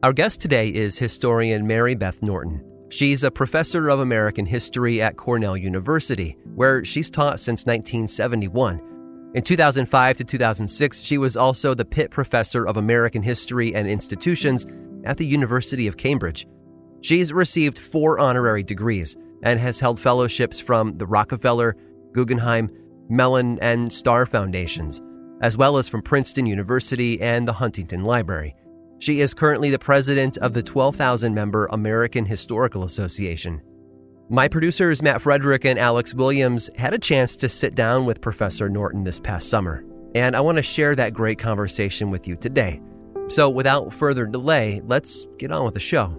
Our 0.00 0.12
guest 0.12 0.40
today 0.40 0.68
is 0.68 0.96
historian 0.96 1.66
Mary 1.66 1.96
Beth 1.96 2.22
Norton. 2.22 2.64
She's 2.88 3.24
a 3.24 3.32
professor 3.32 3.88
of 3.88 3.98
American 3.98 4.46
history 4.46 5.02
at 5.02 5.16
Cornell 5.16 5.56
University, 5.56 6.36
where 6.54 6.84
she's 6.84 7.10
taught 7.10 7.40
since 7.40 7.66
1971. 7.66 9.32
In 9.34 9.42
2005 9.42 10.16
to 10.18 10.22
2006, 10.22 11.00
she 11.00 11.18
was 11.18 11.36
also 11.36 11.74
the 11.74 11.84
Pitt 11.84 12.12
Professor 12.12 12.64
of 12.64 12.76
American 12.76 13.22
History 13.22 13.74
and 13.74 13.88
Institutions 13.88 14.68
at 15.02 15.16
the 15.16 15.26
University 15.26 15.88
of 15.88 15.96
Cambridge. 15.96 16.46
She's 17.00 17.32
received 17.32 17.76
four 17.76 18.20
honorary 18.20 18.62
degrees 18.62 19.16
and 19.42 19.58
has 19.58 19.80
held 19.80 19.98
fellowships 19.98 20.60
from 20.60 20.96
the 20.96 21.08
Rockefeller, 21.08 21.74
Guggenheim, 22.12 22.70
Mellon, 23.08 23.58
and 23.60 23.92
Starr 23.92 24.26
Foundations, 24.26 25.00
as 25.42 25.56
well 25.56 25.76
as 25.76 25.88
from 25.88 26.02
Princeton 26.02 26.46
University 26.46 27.20
and 27.20 27.48
the 27.48 27.52
Huntington 27.54 28.04
Library. 28.04 28.54
She 29.00 29.20
is 29.20 29.32
currently 29.32 29.70
the 29.70 29.78
president 29.78 30.38
of 30.38 30.54
the 30.54 30.62
12,000 30.62 31.32
member 31.32 31.66
American 31.66 32.26
Historical 32.26 32.84
Association. 32.84 33.62
My 34.28 34.48
producers, 34.48 35.02
Matt 35.02 35.22
Frederick 35.22 35.64
and 35.64 35.78
Alex 35.78 36.12
Williams, 36.12 36.68
had 36.76 36.92
a 36.92 36.98
chance 36.98 37.36
to 37.36 37.48
sit 37.48 37.74
down 37.74 38.04
with 38.04 38.20
Professor 38.20 38.68
Norton 38.68 39.04
this 39.04 39.20
past 39.20 39.48
summer, 39.48 39.84
and 40.14 40.34
I 40.36 40.40
want 40.40 40.56
to 40.56 40.62
share 40.62 40.94
that 40.96 41.14
great 41.14 41.38
conversation 41.38 42.10
with 42.10 42.26
you 42.26 42.36
today. 42.36 42.82
So, 43.28 43.48
without 43.48 43.94
further 43.94 44.26
delay, 44.26 44.82
let's 44.84 45.26
get 45.38 45.52
on 45.52 45.64
with 45.64 45.74
the 45.74 45.80
show. 45.80 46.18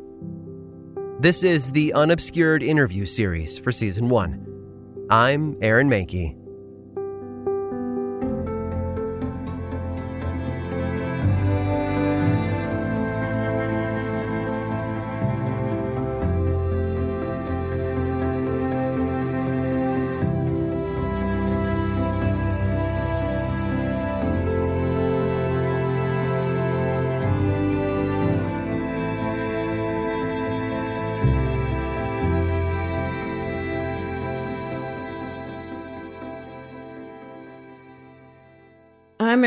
This 1.19 1.43
is 1.43 1.73
the 1.73 1.91
Unobscured 1.93 2.63
Interview 2.63 3.05
Series 3.05 3.59
for 3.59 3.71
Season 3.71 4.07
1. 4.09 5.07
I'm 5.09 5.57
Aaron 5.61 5.89
Mahnke. 5.89 6.38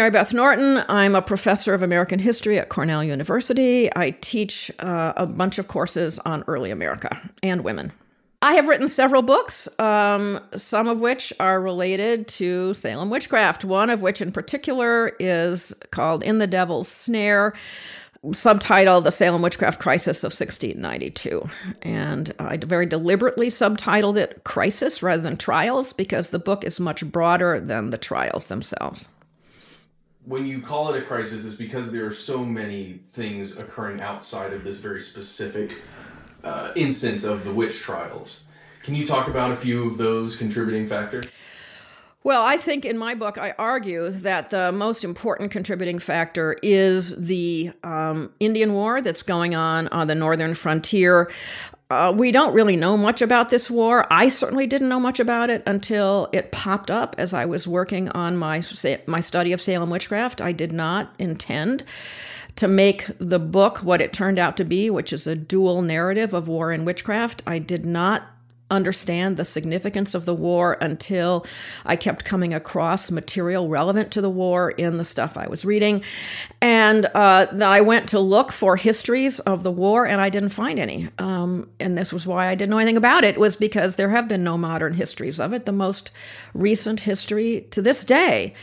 Mary 0.03 0.11
Beth 0.11 0.35
Norton. 0.35 0.83
I'm 0.89 1.15
a 1.15 1.23
professor 1.23 1.75
of 1.75 1.83
American 1.85 2.19
history 2.19 2.59
at 2.59 2.69
Cornell 2.69 3.05
University. 3.05 3.89
I 3.95 4.17
teach 4.21 4.69
uh, 4.81 5.13
a 5.17 5.27
bunch 5.27 5.59
of 5.59 5.69
courses 5.69 6.19
on 6.19 6.43
early 6.49 6.73
America 6.73 7.21
and 7.41 7.63
women. 7.63 7.93
I 8.43 8.55
have 8.55 8.67
written 8.67 8.89
several 8.89 9.23
books, 9.23 9.69
um, 9.79 10.41
some 10.57 10.89
of 10.89 10.99
which 10.99 11.33
are 11.39 11.61
related 11.61 12.27
to 12.27 12.75
Salem 12.75 13.11
witchcraft, 13.11 13.65
one 13.65 13.91
of 13.91 14.03
which 14.03 14.21
in 14.21 14.33
particular 14.33 15.13
is 15.21 15.73
called 15.93 16.25
In 16.25 16.39
the 16.39 16.49
Devil's 16.49 16.89
Snare, 16.89 17.55
subtitled 18.25 19.05
The 19.05 19.13
Salem 19.13 19.41
Witchcraft 19.41 19.79
Crisis 19.79 20.25
of 20.25 20.33
1692. 20.33 21.49
And 21.83 22.35
I 22.41 22.57
very 22.57 22.87
deliberately 22.87 23.51
subtitled 23.51 24.17
it 24.17 24.43
Crisis 24.43 25.01
rather 25.01 25.23
than 25.23 25.37
Trials 25.37 25.93
because 25.93 26.31
the 26.31 26.41
book 26.41 26.65
is 26.65 26.81
much 26.81 27.07
broader 27.07 27.61
than 27.61 27.91
the 27.91 27.99
trials 27.99 28.49
themselves 28.49 29.07
when 30.25 30.47
you 30.47 30.61
call 30.61 30.93
it 30.93 31.03
a 31.03 31.05
crisis, 31.05 31.45
is 31.45 31.57
because 31.57 31.91
there 31.91 32.07
are 32.07 32.13
so 32.13 32.45
many 32.45 33.01
things 33.09 33.57
occurring 33.57 34.01
outside 34.01 34.53
of 34.53 34.65
this 34.65 34.79
very 34.79 35.01
specific 35.01 35.73
uh, 36.45 36.73
instance 36.77 37.25
of 37.25 37.45
the 37.45 37.53
witch 37.53 37.81
trials. 37.81 38.45
Can 38.83 38.95
you 38.95 39.07
talk 39.07 39.29
about 39.29 39.53
a 39.53 39.57
few 39.57 39.87
of 39.87 39.99
those 39.99 40.37
contributing 40.37 40.87
factors? 40.87 41.25
Well, 42.25 42.45
I 42.45 42.57
think 42.57 42.85
in 42.85 42.99
my 42.99 43.17
book, 43.17 43.37
I 43.37 43.53
argue 43.59 44.11
that 44.11 44.51
the 44.51 44.71
most 44.71 45.03
important 45.03 45.51
contributing 45.51 45.99
factor 45.99 46.57
is 46.63 47.17
the 47.17 47.73
um, 47.83 48.33
Indian 48.39 48.75
War 48.75 49.01
that's 49.01 49.23
going 49.25 49.57
on 49.57 49.89
on 49.89 50.07
the 50.07 50.15
northern 50.15 50.55
frontier. 50.55 51.33
Uh, 51.91 52.13
we 52.17 52.31
don't 52.31 52.55
really 52.55 52.77
know 52.77 52.97
much 52.97 53.23
about 53.23 53.49
this 53.49 53.69
war. 53.69 54.07
I 54.11 54.29
certainly 54.29 54.69
didn't 54.69 54.89
know 54.89 55.01
much 55.01 55.19
about 55.19 55.51
it 55.51 55.65
until 55.67 56.29
it 56.33 56.53
popped 56.53 56.91
up 56.93 57.17
as 57.19 57.35
I 57.35 57.45
was 57.45 57.67
working 57.67 58.09
on 58.11 58.37
my 58.37 58.63
my 59.07 59.21
study 59.21 59.53
of 59.53 59.61
Salem 59.61 59.91
witchcraft. 59.91 60.41
I 60.41 60.53
did 60.53 60.73
not 60.73 61.13
intend 61.19 61.83
to 62.57 62.69
make 62.69 63.07
the 63.19 63.39
book 63.39 63.79
what 63.79 64.01
it 64.01 64.13
turned 64.13 64.39
out 64.39 64.57
to 64.59 64.65
be, 64.65 64.91
which 64.91 65.13
is 65.13 65.27
a 65.27 65.35
dual 65.35 65.83
narrative 65.83 66.33
of 66.33 66.49
war 66.49 66.71
and 66.71 66.87
witchcraft. 66.87 67.43
I 67.47 67.59
did 67.59 67.85
not 67.85 68.23
understand 68.73 69.37
the 69.37 69.45
significance 69.45 70.15
of 70.15 70.25
the 70.25 70.35
war 70.35 70.77
until 70.81 71.47
I 71.85 71.97
kept 71.97 72.25
coming 72.25 72.55
across 72.55 73.11
material 73.11 73.69
relevant 73.69 74.11
to 74.13 74.21
the 74.21 74.31
war 74.31 74.71
in 74.71 74.97
the 74.97 75.05
stuff 75.05 75.37
I 75.37 75.47
was 75.47 75.65
reading. 75.65 76.03
And 76.61 77.07
uh, 77.15 77.47
I 77.63 77.83
went 77.83 78.09
to 78.11 78.19
look 78.19 78.51
for 78.51 78.77
histories 78.77 79.39
of 79.41 79.63
the 79.63 79.71
war, 79.71 80.07
and 80.07 80.21
I 80.21 80.31
didn't 80.31 80.51
find 80.51 80.79
any. 80.79 81.09
Um, 81.19 81.69
and 81.79 81.97
this 81.97 82.13
was 82.13 82.27
why 82.27 82.49
I 82.49 82.55
didn't 82.55 82.71
know 82.71 82.79
anything 82.79 82.97
about 82.97 83.25
it, 83.25 83.39
was 83.39 83.55
because 83.55 83.97
there 83.97 84.11
have 84.11 84.27
been 84.27 84.43
no 84.43 84.59
modern 84.59 84.95
histories 84.95 85.39
of 85.39 85.53
it. 85.53 85.67
The 85.67 85.73
most 85.73 86.11
recent 86.55 87.01
history 87.01 87.67
to 87.71 87.83
this 87.83 88.05
day 88.05 88.55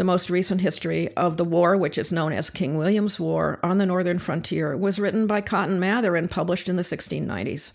the 0.00 0.04
most 0.04 0.30
recent 0.30 0.62
history 0.62 1.14
of 1.14 1.36
the 1.36 1.44
war, 1.44 1.76
which 1.76 1.98
is 1.98 2.10
known 2.10 2.32
as 2.32 2.48
King 2.48 2.78
William's 2.78 3.20
War 3.20 3.60
on 3.62 3.76
the 3.76 3.84
northern 3.84 4.18
frontier, 4.18 4.74
was 4.74 4.98
written 4.98 5.26
by 5.26 5.42
Cotton 5.42 5.78
Mather 5.78 6.16
and 6.16 6.30
published 6.30 6.70
in 6.70 6.76
the 6.76 6.82
1690s. 6.82 7.72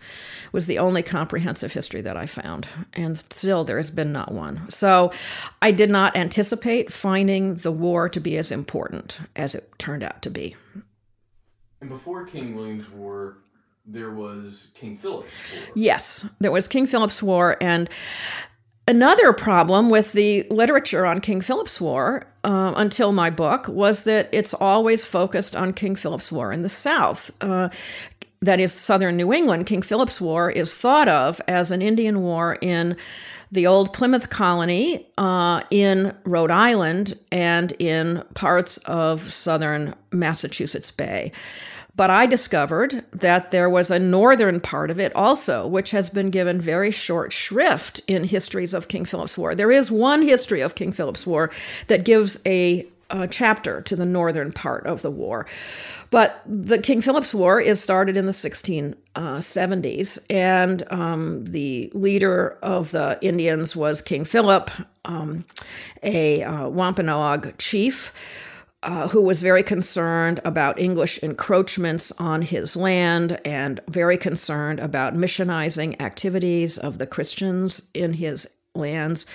Was 0.55 0.67
the 0.67 0.79
only 0.79 1.03
comprehensive 1.03 1.73
history 1.73 1.99
that 1.99 2.15
I 2.15 2.27
found, 2.27 2.65
and 2.93 3.17
still 3.17 3.65
there 3.65 3.75
has 3.75 3.89
been 3.89 4.13
not 4.13 4.31
one. 4.31 4.65
So 4.69 5.11
I 5.61 5.71
did 5.71 5.89
not 5.89 6.15
anticipate 6.15 6.93
finding 6.93 7.55
the 7.55 7.73
war 7.73 8.07
to 8.07 8.21
be 8.21 8.37
as 8.37 8.53
important 8.53 9.19
as 9.35 9.53
it 9.53 9.69
turned 9.77 10.01
out 10.01 10.21
to 10.21 10.29
be. 10.29 10.55
And 11.81 11.89
before 11.89 12.23
King 12.23 12.55
William's 12.55 12.89
War, 12.89 13.39
there 13.85 14.11
was 14.11 14.71
King 14.75 14.95
Philip's 14.95 15.33
War. 15.53 15.63
Yes, 15.75 16.25
there 16.39 16.53
was 16.53 16.69
King 16.69 16.87
Philip's 16.87 17.21
War, 17.21 17.57
and 17.59 17.89
Another 18.87 19.33
problem 19.33 19.89
with 19.89 20.11
the 20.11 20.45
literature 20.51 21.07
on 21.07 21.19
King 21.19 21.41
Philip's 21.41 21.81
War 21.81 22.27
uh, 22.43 22.71
until 22.77 23.11
my 23.11 23.31
book 23.31 23.67
was 23.67 24.03
that 24.03 24.29
it's 24.31 24.53
always 24.53 25.03
focused 25.03 25.55
on 25.55 25.73
King 25.73 25.95
Philip's 25.95 26.31
War 26.31 26.51
in 26.51 26.61
the 26.61 26.69
South. 26.69 27.31
Uh, 27.41 27.69
that 28.45 28.59
is, 28.59 28.73
southern 28.73 29.17
New 29.17 29.33
England. 29.33 29.67
King 29.67 29.81
Philip's 29.81 30.21
War 30.21 30.49
is 30.49 30.73
thought 30.73 31.07
of 31.07 31.41
as 31.47 31.71
an 31.71 31.81
Indian 31.81 32.21
war 32.21 32.57
in 32.61 32.95
the 33.51 33.67
old 33.67 33.93
Plymouth 33.93 34.29
colony, 34.29 35.07
uh, 35.17 35.61
in 35.69 36.13
Rhode 36.25 36.51
Island, 36.51 37.17
and 37.31 37.71
in 37.73 38.23
parts 38.33 38.77
of 38.79 39.31
southern 39.31 39.93
Massachusetts 40.11 40.91
Bay. 40.91 41.31
But 41.95 42.09
I 42.09 42.25
discovered 42.25 43.05
that 43.13 43.51
there 43.51 43.69
was 43.69 43.89
a 43.89 43.99
northern 43.99 44.59
part 44.59 44.91
of 44.91 44.99
it 44.99 45.15
also, 45.15 45.65
which 45.65 45.91
has 45.91 46.09
been 46.09 46.29
given 46.29 46.59
very 46.59 46.91
short 46.91 47.31
shrift 47.31 48.01
in 48.05 48.25
histories 48.25 48.73
of 48.73 48.89
King 48.89 49.05
Philip's 49.05 49.37
War. 49.37 49.55
There 49.55 49.71
is 49.71 49.89
one 49.89 50.21
history 50.21 50.59
of 50.59 50.75
King 50.75 50.91
Philip's 50.91 51.25
War 51.25 51.49
that 51.87 52.03
gives 52.03 52.37
a, 52.45 52.85
a 53.09 53.27
chapter 53.27 53.81
to 53.81 53.95
the 53.95 54.05
northern 54.05 54.51
part 54.51 54.85
of 54.85 55.01
the 55.01 55.11
war. 55.11 55.45
But 56.09 56.41
the 56.45 56.77
King 56.77 57.01
Philip's 57.01 57.33
War 57.33 57.59
is 57.59 57.81
started 57.81 58.17
in 58.17 58.25
the 58.25 58.31
1670s, 58.31 60.17
uh, 60.17 60.21
and 60.29 60.83
um, 60.91 61.45
the 61.45 61.91
leader 61.93 62.57
of 62.61 62.91
the 62.91 63.17
Indians 63.21 63.75
was 63.75 64.01
King 64.01 64.25
Philip, 64.25 64.71
um, 65.05 65.45
a 66.03 66.43
uh, 66.43 66.67
Wampanoag 66.69 67.57
chief 67.57 68.13
uh, 68.85 69.07
who 69.07 69.21
was 69.21 69.41
very 69.41 69.63
concerned 69.63 70.39
about 70.45 70.79
English 70.79 71.17
encroachments 71.23 72.11
on 72.19 72.43
his 72.43 72.75
land 72.75 73.39
and 73.43 73.79
very 73.87 74.17
concerned 74.17 74.79
about 74.79 75.15
missionizing 75.15 75.99
activities 75.99 76.77
of 76.77 76.99
the 76.99 77.07
Christians 77.07 77.81
in 77.95 78.13
his 78.13 78.47
lands. 78.75 79.25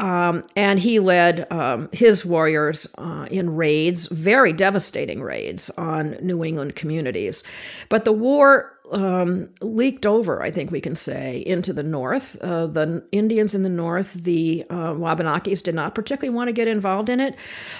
Um, 0.00 0.44
and 0.54 0.78
he 0.78 1.00
led 1.00 1.50
um, 1.52 1.88
his 1.92 2.24
warriors 2.24 2.86
uh, 2.98 3.26
in 3.30 3.56
raids, 3.56 4.06
very 4.08 4.52
devastating 4.52 5.22
raids 5.22 5.70
on 5.70 6.16
New 6.22 6.44
England 6.44 6.76
communities. 6.76 7.42
But 7.88 8.04
the 8.04 8.12
war 8.12 8.78
um, 8.92 9.50
leaked 9.60 10.06
over, 10.06 10.40
I 10.42 10.50
think 10.50 10.70
we 10.70 10.80
can 10.80 10.96
say, 10.96 11.42
into 11.44 11.72
the 11.72 11.82
north. 11.82 12.40
Uh, 12.40 12.68
the 12.68 13.04
Indians 13.12 13.54
in 13.54 13.62
the 13.62 13.68
north, 13.68 14.12
the 14.14 14.64
uh, 14.70 14.92
Wabanakis, 14.92 15.62
did 15.62 15.74
not 15.74 15.94
particularly 15.94 16.34
want 16.34 16.48
to 16.48 16.52
get 16.52 16.68
involved 16.68 17.08
in 17.08 17.20
it, 17.20 17.34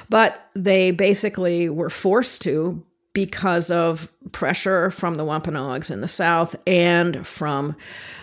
but 0.09 0.49
they 0.55 0.91
basically 0.91 1.69
were 1.69 1.91
forced 1.91 2.43
to 2.43 2.85
because 3.13 3.71
of 3.71 4.13
pressure 4.33 4.91
from 4.91 5.15
the 5.15 5.25
Wampanoags 5.25 5.91
in 5.91 6.01
the 6.01 6.09
south 6.09 6.55
and 6.67 7.27
from 7.27 7.75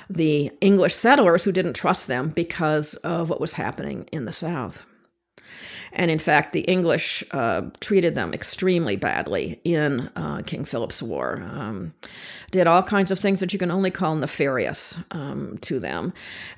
the 0.10 0.52
English 0.62 0.96
settlers 0.96 1.44
who 1.44 1.52
didn't 1.52 1.74
trust 1.74 2.08
them 2.08 2.30
because 2.30 2.94
of 2.96 3.30
what 3.30 3.42
was 3.42 3.54
happening 3.54 4.08
in 4.12 4.26
the 4.26 4.32
south. 4.32 4.86
And 5.96 6.12
in 6.12 6.20
fact, 6.20 6.54
the 6.54 6.62
English 6.62 7.24
uh, 7.32 7.64
treated 7.80 8.16
them 8.16 8.34
extremely 8.34 8.96
badly 8.96 9.60
in 9.64 10.10
uh, 10.16 10.42
King 10.46 10.66
Philip's 10.66 11.02
War. 11.02 11.42
Um, 11.52 11.94
did 12.52 12.68
all 12.68 12.84
kinds 12.84 13.12
of 13.12 13.20
things 13.20 13.40
that 13.40 13.54
you 13.54 13.60
can 13.60 13.72
only 13.72 13.92
call 13.92 14.16
nefarious 14.16 14.98
um, 15.12 15.58
to 15.62 15.80
them. 15.80 16.14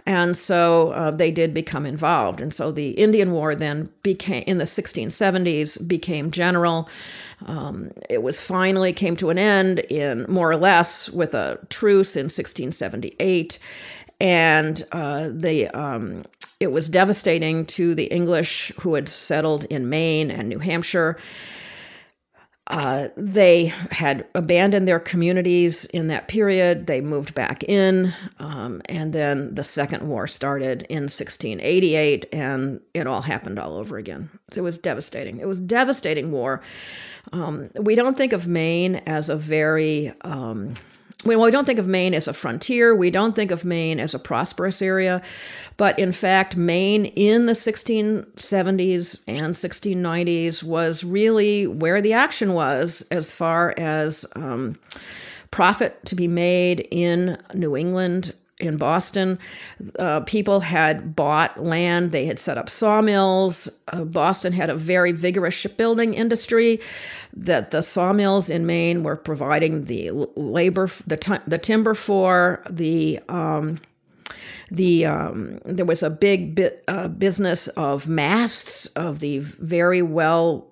And 0.06 0.38
so 0.38 0.92
uh, 0.92 1.12
they 1.12 1.32
did 1.32 1.54
become 1.54 1.86
involved. 1.86 2.42
And 2.42 2.54
so 2.54 2.72
the 2.72 2.92
Indian 2.92 3.32
War 3.32 3.56
then 3.56 3.90
became, 4.04 4.44
in 4.48 4.58
the 4.58 4.66
1670s, 4.66 5.88
became 5.88 6.32
general. 6.32 6.90
Um, 7.46 7.92
it 8.10 8.24
was 8.24 8.42
finally 8.42 8.94
came 8.94 9.16
to 9.18 9.30
an 9.30 9.38
end 9.38 9.80
in 9.80 10.26
more 10.28 10.52
or 10.52 10.58
less 10.58 11.10
with 11.10 11.34
a 11.34 11.60
truce 11.70 12.16
in 12.16 12.26
1678 12.26 13.60
and 14.20 14.86
uh, 14.92 15.30
the 15.32 15.68
um, 15.70 16.24
it 16.60 16.72
was 16.72 16.90
devastating 16.90 17.66
to 17.66 17.94
the 17.94 18.06
English 18.06 18.72
who 18.82 18.96
had 18.96 19.08
settled 19.10 19.66
in 19.66 19.90
Maine 19.90 20.32
and 20.32 20.50
New 20.50 20.60
Hampshire. 20.60 21.18
Uh, 22.70 23.08
they 23.16 23.68
had 23.92 24.28
abandoned 24.36 24.88
their 24.88 25.00
communities 25.00 25.86
in 25.86 26.08
that 26.08 26.28
period. 26.28 26.86
They 26.86 27.00
moved 27.00 27.34
back 27.34 27.64
in, 27.64 28.14
um, 28.40 28.82
and 28.90 29.14
then 29.14 29.56
the 29.56 29.64
Second 29.64 30.06
War 30.06 30.28
started 30.28 30.86
in 30.90 31.04
1688, 31.04 32.26
and 32.34 32.82
it 32.94 33.08
all 33.08 33.22
happened 33.22 33.58
all 33.58 33.78
over 33.78 33.98
again. 33.98 34.30
So 34.52 34.60
it 34.60 34.64
was 34.66 34.78
devastating. 34.78 35.40
It 35.40 35.48
was 35.48 35.62
devastating 35.62 36.30
war. 36.30 36.62
Um, 37.32 37.70
we 37.80 37.96
don't 37.96 38.18
think 38.18 38.34
of 38.34 38.48
Maine 38.48 38.96
as 39.08 39.30
a 39.30 39.38
very 39.38 40.12
um, 40.22 40.74
well, 41.26 41.42
we 41.42 41.52
don't 41.52 41.66
think 41.66 41.80
of 41.80 41.88
Maine 41.88 42.14
as 42.14 42.28
a 42.28 42.34
frontier. 42.34 42.96
We 42.96 43.10
don't 43.10 43.36
think 43.36 43.50
of 43.50 43.66
Maine 43.66 44.00
as 44.00 44.14
a 44.14 44.20
prosperous 44.20 44.82
area. 44.82 45.22
But 45.76 45.98
in 45.98 46.12
fact, 46.12 46.56
Maine 46.56 47.06
in 47.06 47.48
the 47.48 47.54
1670s 47.54 49.20
and 49.28 49.56
1690s 49.56 50.64
was 50.64 51.04
really 51.04 51.66
where 51.66 52.02
the 52.02 52.14
action 52.14 52.54
was 52.54 53.06
as 53.10 53.32
far 53.32 53.74
as 53.78 54.26
um, 54.36 54.78
profit 55.50 56.06
to 56.06 56.16
be 56.16 56.28
made 56.28 56.88
in 56.92 57.38
New 57.54 57.76
England 57.76 58.34
in 58.60 58.78
Boston. 58.78 59.38
Uh, 60.00 60.22
people 60.22 60.62
had 60.62 61.16
bought 61.16 61.62
land, 61.62 62.12
they 62.12 62.26
had 62.26 62.40
set 62.40 62.58
up 62.58 62.70
sawmills. 62.70 63.70
Uh, 63.88 64.04
Boston 64.04 64.54
had 64.54 64.70
a 64.70 64.76
very 64.76 65.12
vigorous 65.12 65.54
shipbuilding 65.54 66.14
industry 66.14 66.80
that 67.34 67.72
the 67.72 67.82
sawmills 67.82 68.50
in 68.50 68.66
Maine 68.66 69.04
were 69.04 69.16
providing 69.16 69.86
the 69.86 70.12
labor, 70.36 70.90
the, 71.06 71.18
t- 71.18 71.38
the 71.46 71.58
timber 71.58 71.94
for, 71.94 72.64
the 72.70 73.20
um, 73.30 73.80
the 74.70 75.06
um, 75.06 75.60
there 75.64 75.86
was 75.86 76.04
a 76.04 76.10
big 76.10 76.56
bit, 76.56 76.84
uh, 76.88 77.08
business 77.08 77.68
of 77.70 78.08
masts 78.08 78.86
of 78.88 79.20
the 79.20 79.40
very 79.40 80.02
well 80.02 80.68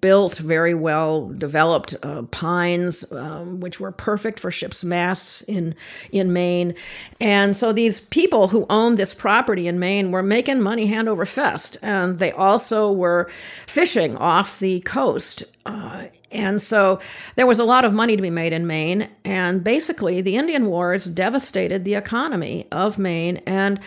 built, 0.00 0.36
very 0.36 0.74
well 0.74 1.28
developed 1.28 1.94
uh, 2.02 2.22
pines, 2.22 3.10
um, 3.12 3.60
which 3.60 3.78
were 3.78 3.92
perfect 3.92 4.40
for 4.40 4.50
ships' 4.50 4.84
masts 4.84 5.42
in 5.42 5.74
in 6.10 6.32
Maine. 6.32 6.74
And 7.20 7.56
so 7.56 7.72
these 7.72 8.00
people 8.00 8.48
who 8.48 8.66
owned 8.68 8.96
this 8.96 9.14
property 9.14 9.68
in 9.68 9.78
Maine 9.78 10.10
were 10.10 10.22
making 10.22 10.60
money 10.60 10.86
hand 10.86 11.08
over 11.08 11.24
fist, 11.24 11.76
and 11.82 12.18
they 12.18 12.32
also 12.32 12.90
were 12.90 13.30
fishing 13.66 14.16
off 14.16 14.58
the 14.58 14.80
coast. 14.80 15.44
Uh, 15.64 16.06
and 16.30 16.60
so 16.60 17.00
there 17.36 17.46
was 17.46 17.58
a 17.58 17.64
lot 17.64 17.84
of 17.84 17.92
money 17.92 18.16
to 18.16 18.22
be 18.22 18.30
made 18.30 18.52
in 18.52 18.66
Maine, 18.66 19.08
and 19.24 19.62
basically 19.62 20.20
the 20.20 20.36
Indian 20.36 20.66
Wars 20.66 21.04
devastated 21.04 21.84
the 21.84 21.94
economy 21.94 22.66
of 22.72 22.98
Maine 22.98 23.38
and 23.46 23.80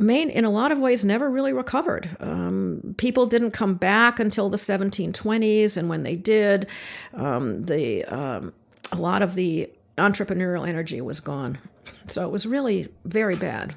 Maine, 0.00 0.30
in 0.30 0.44
a 0.44 0.50
lot 0.50 0.72
of 0.72 0.78
ways, 0.78 1.04
never 1.04 1.30
really 1.30 1.52
recovered. 1.52 2.16
Um, 2.20 2.94
people 2.96 3.26
didn't 3.26 3.50
come 3.50 3.74
back 3.74 4.18
until 4.18 4.48
the 4.48 4.56
1720s, 4.56 5.76
and 5.76 5.88
when 5.88 6.02
they 6.02 6.16
did, 6.16 6.66
um, 7.14 7.64
the 7.64 8.04
um, 8.06 8.52
a 8.92 8.96
lot 8.96 9.22
of 9.22 9.34
the 9.34 9.70
entrepreneurial 9.98 10.66
energy 10.66 11.00
was 11.00 11.20
gone. 11.20 11.58
So 12.06 12.24
it 12.24 12.30
was 12.30 12.46
really 12.46 12.88
very 13.04 13.36
bad. 13.36 13.74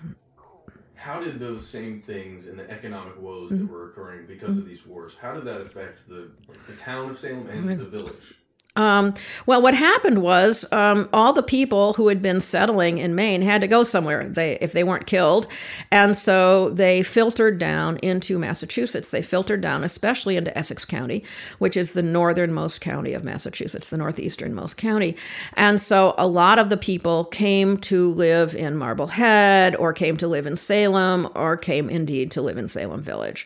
How 0.95 1.19
did 1.19 1.37
those 1.39 1.67
same 1.67 2.01
things 2.01 2.47
and 2.47 2.57
the 2.57 2.69
economic 2.71 3.21
woes 3.21 3.51
mm-hmm. 3.51 3.63
that 3.65 3.71
were 3.71 3.89
occurring 3.89 4.25
because 4.25 4.51
mm-hmm. 4.51 4.59
of 4.59 4.65
these 4.65 4.85
wars? 4.85 5.13
How 5.21 5.33
did 5.33 5.43
that 5.45 5.59
affect 5.59 6.07
the 6.07 6.31
the 6.67 6.75
town 6.77 7.09
of 7.09 7.19
Salem 7.19 7.47
and 7.49 7.77
the 7.77 7.85
village? 7.85 8.35
Um, 8.75 9.13
well, 9.45 9.61
what 9.61 9.75
happened 9.75 10.23
was 10.23 10.65
um, 10.71 11.07
all 11.13 11.31
the 11.31 11.43
people 11.43 11.93
who 11.93 12.07
had 12.07 12.23
been 12.23 12.41
settling 12.41 12.97
in 12.97 13.13
Maine 13.13 13.43
had 13.43 13.61
to 13.61 13.67
go 13.67 13.83
somewhere 13.83 14.27
they, 14.27 14.57
if 14.61 14.73
they 14.73 14.83
weren't 14.83 15.05
killed. 15.05 15.45
And 15.91 16.17
so 16.17 16.71
they 16.71 17.03
filtered 17.03 17.59
down 17.59 17.97
into 17.97 18.39
Massachusetts. 18.39 19.11
They 19.11 19.21
filtered 19.21 19.61
down, 19.61 19.83
especially 19.83 20.37
into 20.37 20.57
Essex 20.57 20.85
County, 20.85 21.23
which 21.59 21.77
is 21.77 21.93
the 21.93 22.01
northernmost 22.01 22.81
county 22.81 23.13
of 23.13 23.23
Massachusetts, 23.23 23.91
the 23.91 23.97
northeasternmost 23.97 24.75
county. 24.75 25.15
And 25.53 25.79
so 25.79 26.15
a 26.17 26.25
lot 26.25 26.57
of 26.57 26.69
the 26.69 26.77
people 26.77 27.25
came 27.25 27.77
to 27.77 28.11
live 28.13 28.55
in 28.55 28.75
Marblehead 28.75 29.75
or 29.75 29.93
came 29.93 30.17
to 30.17 30.27
live 30.27 30.47
in 30.47 30.55
Salem 30.55 31.29
or 31.35 31.57
came 31.57 31.91
indeed 31.91 32.31
to 32.31 32.41
live 32.41 32.57
in 32.57 32.67
Salem 32.67 33.03
Village. 33.03 33.45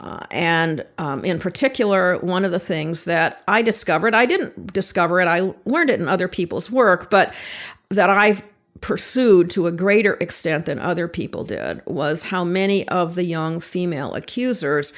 Uh, 0.00 0.24
and 0.30 0.84
um, 0.98 1.24
in 1.24 1.38
particular, 1.38 2.18
one 2.18 2.44
of 2.44 2.52
the 2.52 2.58
things 2.58 3.04
that 3.04 3.42
I 3.48 3.62
discovered, 3.62 4.14
I 4.14 4.26
didn't 4.26 4.72
discover 4.72 5.20
it, 5.20 5.26
I 5.26 5.52
learned 5.64 5.90
it 5.90 6.00
in 6.00 6.08
other 6.08 6.28
people's 6.28 6.70
work, 6.70 7.10
but 7.10 7.34
that 7.90 8.10
I 8.10 8.42
pursued 8.80 9.50
to 9.50 9.66
a 9.66 9.72
greater 9.72 10.14
extent 10.14 10.66
than 10.66 10.78
other 10.78 11.08
people 11.08 11.44
did 11.44 11.82
was 11.84 12.24
how 12.24 12.44
many 12.44 12.86
of 12.88 13.16
the 13.16 13.24
young 13.24 13.60
female 13.60 14.14
accusers 14.14 14.92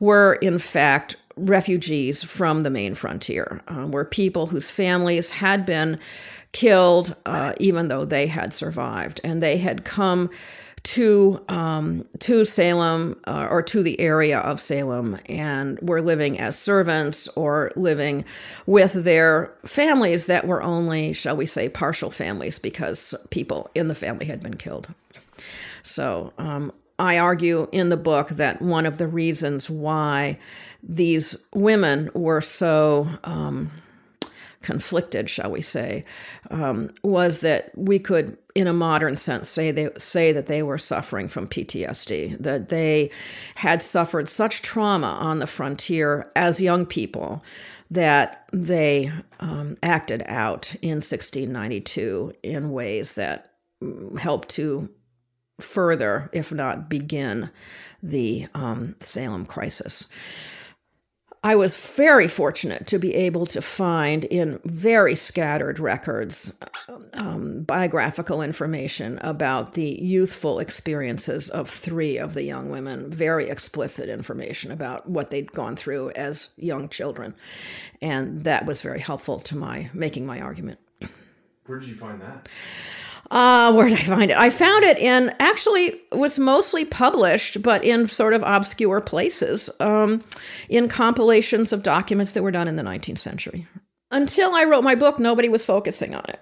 were, 0.00 0.34
in 0.34 0.58
fact, 0.58 1.16
refugees 1.36 2.22
from 2.22 2.60
the 2.60 2.70
Maine 2.70 2.94
frontier, 2.94 3.60
uh, 3.68 3.86
were 3.86 4.04
people 4.04 4.46
whose 4.46 4.70
families 4.70 5.30
had 5.30 5.66
been 5.66 5.98
killed, 6.52 7.14
uh, 7.26 7.52
even 7.60 7.88
though 7.88 8.04
they 8.04 8.26
had 8.26 8.52
survived. 8.54 9.20
And 9.22 9.42
they 9.42 9.58
had 9.58 9.84
come 9.84 10.30
to 10.84 11.44
um, 11.48 12.06
to 12.20 12.44
Salem 12.44 13.18
uh, 13.26 13.46
or 13.50 13.62
to 13.62 13.82
the 13.82 13.98
area 14.00 14.38
of 14.38 14.60
Salem 14.60 15.18
and 15.26 15.78
were 15.80 16.02
living 16.02 16.38
as 16.38 16.58
servants 16.58 17.28
or 17.28 17.72
living 17.76 18.24
with 18.66 18.92
their 18.92 19.52
families 19.64 20.26
that 20.26 20.46
were 20.46 20.62
only, 20.62 21.12
shall 21.12 21.36
we 21.36 21.46
say, 21.46 21.68
partial 21.68 22.10
families 22.10 22.58
because 22.58 23.14
people 23.30 23.70
in 23.74 23.88
the 23.88 23.94
family 23.94 24.26
had 24.26 24.42
been 24.42 24.56
killed. 24.56 24.88
So 25.82 26.32
um, 26.38 26.72
I 26.98 27.18
argue 27.18 27.68
in 27.72 27.88
the 27.88 27.96
book 27.96 28.30
that 28.30 28.60
one 28.60 28.86
of 28.86 28.98
the 28.98 29.06
reasons 29.06 29.70
why 29.70 30.38
these 30.82 31.36
women 31.54 32.10
were 32.14 32.40
so 32.40 33.08
um, 33.24 33.70
conflicted, 34.62 35.30
shall 35.30 35.50
we 35.50 35.62
say, 35.62 36.04
um, 36.50 36.90
was 37.02 37.40
that 37.40 37.70
we 37.76 37.98
could, 37.98 38.36
in 38.54 38.66
a 38.66 38.72
modern 38.72 39.16
sense, 39.16 39.48
say 39.48 39.70
they 39.70 39.88
say 39.98 40.32
that 40.32 40.46
they 40.46 40.62
were 40.62 40.78
suffering 40.78 41.28
from 41.28 41.46
PTSD, 41.46 42.38
that 42.38 42.68
they 42.68 43.10
had 43.54 43.82
suffered 43.82 44.28
such 44.28 44.62
trauma 44.62 45.06
on 45.06 45.38
the 45.38 45.46
frontier 45.46 46.30
as 46.34 46.60
young 46.60 46.84
people 46.84 47.42
that 47.90 48.48
they 48.52 49.10
um, 49.40 49.76
acted 49.82 50.22
out 50.26 50.74
in 50.82 50.96
1692 50.96 52.32
in 52.42 52.70
ways 52.70 53.14
that 53.14 53.52
mm, 53.82 54.18
helped 54.18 54.48
to 54.50 54.88
further, 55.60 56.28
if 56.32 56.52
not 56.52 56.88
begin, 56.88 57.50
the 58.02 58.46
um, 58.54 58.94
Salem 59.00 59.46
crisis. 59.46 60.06
I 61.42 61.54
was 61.54 61.76
very 61.76 62.26
fortunate 62.26 62.86
to 62.88 62.98
be 62.98 63.14
able 63.14 63.46
to 63.46 63.62
find 63.62 64.24
in 64.24 64.58
very 64.64 65.14
scattered 65.14 65.78
records 65.78 66.52
um, 67.12 67.62
biographical 67.62 68.42
information 68.42 69.18
about 69.22 69.74
the 69.74 69.88
youthful 70.02 70.58
experiences 70.58 71.48
of 71.48 71.70
three 71.70 72.18
of 72.18 72.34
the 72.34 72.42
young 72.42 72.70
women, 72.70 73.10
very 73.10 73.48
explicit 73.48 74.08
information 74.08 74.72
about 74.72 75.08
what 75.08 75.30
they'd 75.30 75.52
gone 75.52 75.76
through 75.76 76.10
as 76.10 76.48
young 76.56 76.88
children. 76.88 77.34
And 78.02 78.42
that 78.44 78.66
was 78.66 78.82
very 78.82 79.00
helpful 79.00 79.38
to 79.40 79.56
my 79.56 79.90
making 79.94 80.26
my 80.26 80.40
argument. 80.40 80.80
Where 81.66 81.78
did 81.78 81.88
you 81.88 81.94
find 81.94 82.20
that? 82.20 82.48
Uh, 83.30 83.72
where 83.72 83.88
did 83.88 83.98
I 83.98 84.02
find 84.04 84.30
it? 84.30 84.38
I 84.38 84.48
found 84.48 84.84
it 84.84 84.96
in 84.98 85.34
actually 85.38 86.00
was 86.12 86.38
mostly 86.38 86.84
published, 86.84 87.62
but 87.62 87.84
in 87.84 88.08
sort 88.08 88.32
of 88.32 88.42
obscure 88.44 89.00
places, 89.00 89.68
um, 89.80 90.24
in 90.68 90.88
compilations 90.88 91.72
of 91.72 91.82
documents 91.82 92.32
that 92.32 92.42
were 92.42 92.50
done 92.50 92.68
in 92.68 92.76
the 92.76 92.82
19th 92.82 93.18
century. 93.18 93.66
Until 94.10 94.54
I 94.54 94.64
wrote 94.64 94.82
my 94.82 94.94
book, 94.94 95.18
nobody 95.18 95.50
was 95.50 95.64
focusing 95.64 96.14
on 96.14 96.24
it. 96.28 96.40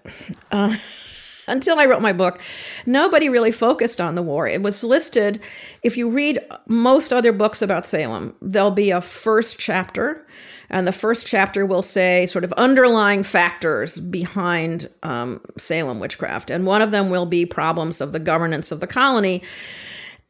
Uh, 0.52 0.76
until 1.48 1.78
I 1.78 1.86
wrote 1.86 2.02
my 2.02 2.12
book, 2.12 2.40
nobody 2.86 3.28
really 3.28 3.50
focused 3.50 4.00
on 4.00 4.14
the 4.14 4.22
war. 4.22 4.46
It 4.46 4.62
was 4.62 4.84
listed, 4.84 5.40
if 5.82 5.96
you 5.96 6.08
read 6.08 6.38
most 6.68 7.12
other 7.12 7.32
books 7.32 7.62
about 7.62 7.84
Salem, 7.84 8.36
there'll 8.40 8.70
be 8.70 8.90
a 8.90 9.00
first 9.00 9.58
chapter 9.58 10.24
and 10.70 10.86
the 10.86 10.92
first 10.92 11.26
chapter 11.26 11.64
will 11.64 11.82
say 11.82 12.26
sort 12.26 12.44
of 12.44 12.52
underlying 12.54 13.22
factors 13.22 13.98
behind 13.98 14.88
um, 15.02 15.40
Salem 15.56 16.00
witchcraft. 16.00 16.50
And 16.50 16.66
one 16.66 16.82
of 16.82 16.90
them 16.90 17.10
will 17.10 17.26
be 17.26 17.46
problems 17.46 18.00
of 18.00 18.12
the 18.12 18.18
governance 18.18 18.72
of 18.72 18.80
the 18.80 18.86
colony. 18.86 19.42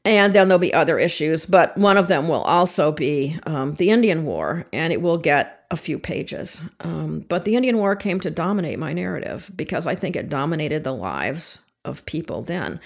and 0.05 0.35
then 0.35 0.49
there'll 0.49 0.61
be 0.61 0.73
other 0.73 0.99
issues, 1.00 1.47
but 1.47 1.76
one 1.76 1.97
of 1.97 2.07
them 2.07 2.28
will 2.28 2.43
also 2.43 2.93
be 2.93 3.37
um, 3.45 3.75
the 3.75 3.90
Indian 3.90 4.25
War, 4.25 4.64
and 4.73 4.93
it 4.93 5.02
will 5.02 5.19
get 5.19 5.64
a 5.73 5.76
few 5.76 5.99
pages. 5.99 6.61
Um, 6.81 7.25
but 7.28 7.45
the 7.45 7.57
Indian 7.57 7.78
War 7.78 7.97
came 7.97 8.21
to 8.21 8.31
dominate 8.31 8.78
my 8.78 8.93
narrative 8.93 9.50
because 9.57 9.87
I 9.87 9.97
think 9.97 10.14
it 10.14 10.28
dominated 10.28 10.85
the 10.85 10.95
lives 10.95 11.59
of 11.85 12.07
people 12.07 12.43
then. 12.43 12.78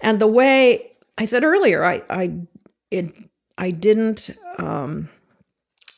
And 0.00 0.18
the 0.18 0.26
way 0.26 0.92
I 1.18 1.26
said 1.26 1.44
earlier, 1.44 1.84
I, 1.84 2.02
I, 2.08 2.32
it, 2.90 3.12
I 3.58 3.70
didn't 3.70 4.30
um, 4.58 5.10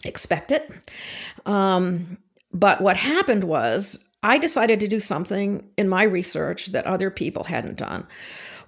expect 0.04 0.52
it. 0.52 0.70
Um, 1.46 2.18
but 2.52 2.80
what 2.80 2.96
happened 2.96 3.44
was 3.44 4.08
I 4.23 4.38
decided 4.38 4.80
to 4.80 4.88
do 4.88 5.00
something 5.00 5.68
in 5.76 5.88
my 5.88 6.02
research 6.04 6.66
that 6.66 6.87
other 6.87 7.11
people 7.11 7.44
hadn't 7.44 7.76
done 7.76 8.06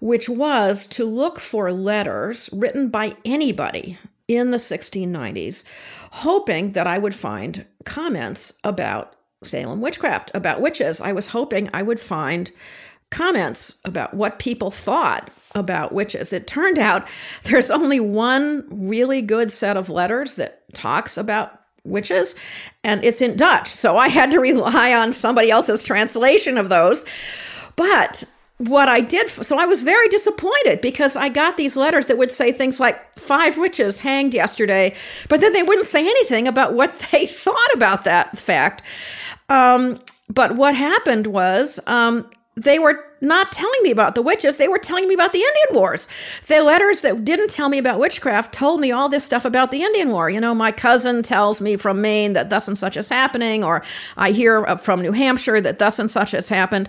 which 0.01 0.29
was 0.29 0.87
to 0.87 1.05
look 1.05 1.39
for 1.39 1.73
letters 1.73 2.51
written 2.53 2.89
by 2.89 3.15
anybody 3.25 3.99
in 4.29 4.51
the 4.51 4.59
1690s, 4.59 5.65
hoping 6.11 6.73
that 6.73 6.87
I 6.87 6.99
would 6.99 7.15
find 7.15 7.65
comments 7.85 8.53
about 8.65 9.15
Salem 9.45 9.81
witchcraft, 9.81 10.31
about 10.35 10.61
witches. 10.61 11.01
I 11.01 11.13
was 11.13 11.29
hoping 11.29 11.71
I 11.73 11.83
would 11.83 12.01
find 12.01 12.51
comments 13.11 13.79
about 13.85 14.15
what 14.15 14.39
people 14.39 14.71
thought 14.71 15.31
about 15.55 15.93
witches. 15.93 16.33
It 16.33 16.47
turned 16.47 16.79
out 16.79 17.07
there's 17.45 17.71
only 17.71 18.01
one 18.01 18.67
really 18.71 19.23
good 19.23 19.53
set 19.53 19.77
of 19.77 19.89
letters 19.89 20.35
that 20.35 20.63
talks 20.75 21.17
about 21.17 21.61
witches, 21.85 22.35
and 22.85 23.05
it's 23.05 23.21
in 23.21 23.37
Dutch. 23.37 23.69
So 23.69 23.97
I 23.97 24.09
had 24.09 24.31
to 24.33 24.41
rely 24.41 24.93
on 24.93 25.13
somebody 25.13 25.51
else's 25.51 25.83
translation 25.83 26.59
of 26.59 26.69
those. 26.69 27.05
But 27.77 28.25
what 28.59 28.89
I 28.89 29.01
did, 29.01 29.29
so 29.29 29.59
I 29.59 29.67
was 29.67 29.83
very 29.83 30.09
disappointed 30.09 30.81
because 30.81 31.15
I 31.15 31.29
got 31.29 31.57
these 31.57 31.77
letters 31.77 32.07
that 32.07 32.17
would 32.17 32.33
say 32.33 32.53
things 32.53 32.81
like 32.81 33.15
five 33.19 33.59
witches 33.59 34.01
hanged 34.01 34.33
yesterday, 34.33 34.95
but 35.29 35.41
then 35.41 35.53
they 35.53 35.63
wouldn't 35.63 35.87
say 35.87 36.01
anything 36.01 36.49
about 36.49 36.73
what 36.73 36.99
they 37.13 37.27
thought 37.27 37.75
about 37.75 38.05
that 38.05 38.39
fact. 38.39 38.83
Um, 39.49 40.01
but 40.29 40.57
what 40.57 40.75
happened 40.75 41.29
was 41.29 41.79
um, 41.87 42.29
they 42.57 42.79
were 42.79 43.05
not 43.21 43.53
telling 43.53 43.83
me 43.83 43.91
about 43.91 44.15
the 44.15 44.23
witches. 44.23 44.57
They 44.57 44.69
were 44.69 44.79
telling 44.79 45.07
me 45.07 45.15
about 45.15 45.35
the 45.35 45.43
Indian 45.43 45.79
Wars. 45.79 46.09
The 46.47 46.63
letters 46.63 47.03
that 47.03 47.23
didn't 47.23 47.51
tell 47.51 47.69
me 47.69 47.77
about 47.77 47.99
witchcraft 47.99 48.55
told 48.55 48.81
me 48.81 48.91
all 48.91 49.11
this 49.11 49.25
stuff 49.25 49.45
about 49.45 49.71
the 49.71 49.83
Indian 49.83 50.11
War. 50.11 50.31
You 50.31 50.41
know, 50.41 50.55
my 50.55 50.73
cousin 50.73 51.23
tells 51.23 51.61
me 51.61 51.77
from 51.77 52.01
Maine 52.01 52.33
that 52.33 52.49
thus 52.49 52.67
and 52.67 52.79
such 52.79 52.97
is 52.97 53.11
happening, 53.11 53.63
or 53.63 53.83
I 54.17 54.31
hear 54.31 54.65
from 54.79 55.03
New 55.03 55.13
Hampshire 55.13 55.61
that 55.61 55.79
thus 55.79 55.99
and 55.99 56.11
such 56.11 56.31
has 56.31 56.49
happened. 56.49 56.89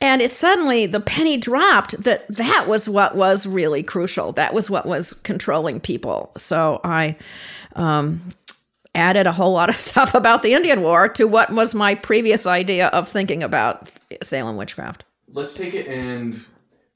And 0.00 0.22
it 0.22 0.32
suddenly, 0.32 0.86
the 0.86 1.00
penny 1.00 1.36
dropped 1.36 2.02
that 2.02 2.26
that 2.34 2.66
was 2.66 2.88
what 2.88 3.14
was 3.14 3.46
really 3.46 3.82
crucial. 3.82 4.32
That 4.32 4.54
was 4.54 4.70
what 4.70 4.86
was 4.86 5.12
controlling 5.12 5.80
people. 5.80 6.32
So 6.38 6.80
I, 6.82 7.16
um, 7.76 8.32
added 8.94 9.26
a 9.26 9.32
whole 9.32 9.52
lot 9.52 9.68
of 9.68 9.76
stuff 9.88 10.14
about 10.14 10.42
the 10.42 10.52
Indian 10.52 10.82
War 10.82 11.08
to 11.10 11.24
what 11.24 11.50
was 11.50 11.74
my 11.74 11.94
previous 11.94 12.46
idea 12.46 12.88
of 12.88 13.08
thinking 13.08 13.42
about 13.42 13.90
Salem 14.22 14.56
witchcraft. 14.56 15.04
Let's 15.32 15.54
take 15.54 15.74
it 15.74 15.86
and 15.86 16.44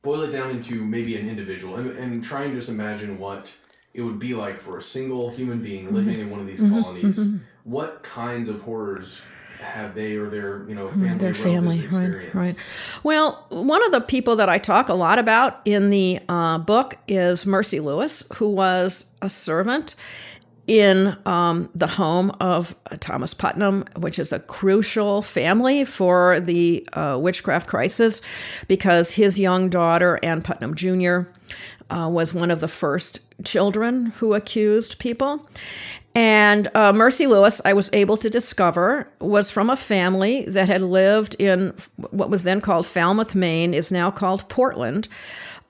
boil 0.03 0.23
it 0.23 0.31
down 0.31 0.51
into 0.51 0.85
maybe 0.85 1.17
an 1.17 1.29
individual 1.29 1.77
and, 1.77 1.91
and 1.99 2.23
try 2.23 2.45
and 2.45 2.55
just 2.55 2.69
imagine 2.69 3.19
what 3.19 3.55
it 3.95 4.03
would 4.03 4.19
be 4.19 4.35
like 4.35 4.59
for 4.59 4.79
a 4.79 4.83
single 4.83 5.31
human 5.31 5.61
being 5.61 5.93
living 5.93 6.15
mm-hmm. 6.15 6.23
in 6.23 6.31
one 6.31 6.41
of 6.41 6.47
these 6.47 6.61
mm-hmm. 6.61 6.81
colonies. 6.81 7.19
Mm-hmm. 7.19 7.39
What 7.65 8.03
kinds 8.03 8.49
of 8.49 8.63
horrors 8.63 9.21
have 9.61 9.95
they 9.95 10.15
or 10.15 10.31
their 10.31 10.69
you 10.69 10.75
know 10.75 10.87
mm, 10.89 10.93
family 10.93 11.19
their 11.19 11.35
family 11.35 11.87
right 11.89 12.35
right 12.35 12.57
well 13.03 13.47
one 13.49 13.85
of 13.85 13.93
the 13.93 14.01
people 14.01 14.37
that 14.37 14.49
i 14.49 14.57
talk 14.57 14.89
a 14.89 14.95
lot 14.95 15.19
about 15.19 15.61
in 15.65 15.91
the 15.91 16.21
uh, 16.29 16.59
book 16.59 16.97
is 17.09 17.45
mercy 17.45 17.81
lewis 17.81 18.23
who 18.35 18.49
was 18.49 19.13
a 19.21 19.29
servant 19.29 19.95
in 20.69 21.17
um, 21.25 21.71
the 21.75 21.87
home 21.87 22.31
of 22.41 22.77
Thomas 23.01 23.33
Putnam, 23.33 23.87
which 23.97 24.19
is 24.19 24.33
a 24.33 24.39
crucial 24.39 25.23
family 25.23 25.85
for 25.85 26.39
the 26.41 26.87
uh, 26.93 27.19
witchcraft 27.19 27.67
crisis, 27.67 28.21
because 28.69 29.11
his 29.13 29.41
young 29.41 29.71
daughter, 29.71 30.21
Ann 30.23 30.43
Putnam 30.43 30.75
Jr., 30.75 31.21
uh, 31.91 32.09
was 32.13 32.35
one 32.35 32.51
of 32.51 32.61
the 32.61 32.69
first 32.69 33.21
children 33.45 34.07
who 34.19 34.35
accused 34.35 34.99
people. 34.99 35.49
And 36.15 36.69
uh, 36.75 36.93
Mercy 36.93 37.27
Lewis, 37.27 37.63
I 37.65 37.73
was 37.73 37.89
able 37.95 38.19
to 38.19 38.29
discover, 38.29 39.09
was 39.21 39.51
from 39.51 39.71
a 39.71 39.77
family 39.77 40.45
that 40.47 40.69
had 40.69 40.83
lived 40.83 41.35
in 41.39 41.75
what 41.97 42.29
was 42.29 42.43
then 42.43 42.61
called 42.61 42.87
Falmouth, 42.87 43.35
Maine, 43.35 43.73
is 43.73 43.91
now 43.91 44.11
called 44.11 44.49
Portland 44.51 45.09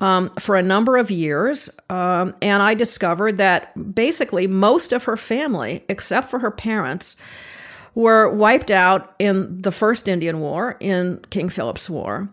um, 0.01 0.31
for 0.39 0.57
a 0.57 0.63
number 0.63 0.97
of 0.97 1.11
years. 1.11 1.71
Um, 1.91 2.35
and 2.41 2.63
I 2.63 2.75
discovered 2.75 3.39
that 3.39 3.95
basically 3.95 4.47
most 4.47 4.93
of 4.93 5.05
her 5.05 5.17
family, 5.17 5.85
except 5.89 6.31
for 6.31 6.39
her 6.39 6.51
parents, 6.51 7.17
were 7.95 8.31
wiped 8.31 8.71
out 8.71 9.15
in 9.19 9.61
the 9.61 9.73
first 9.73 10.07
Indian 10.07 10.41
War, 10.41 10.77
in 10.79 11.21
King 11.31 11.49
Philip's 11.49 11.91
War. 11.91 12.29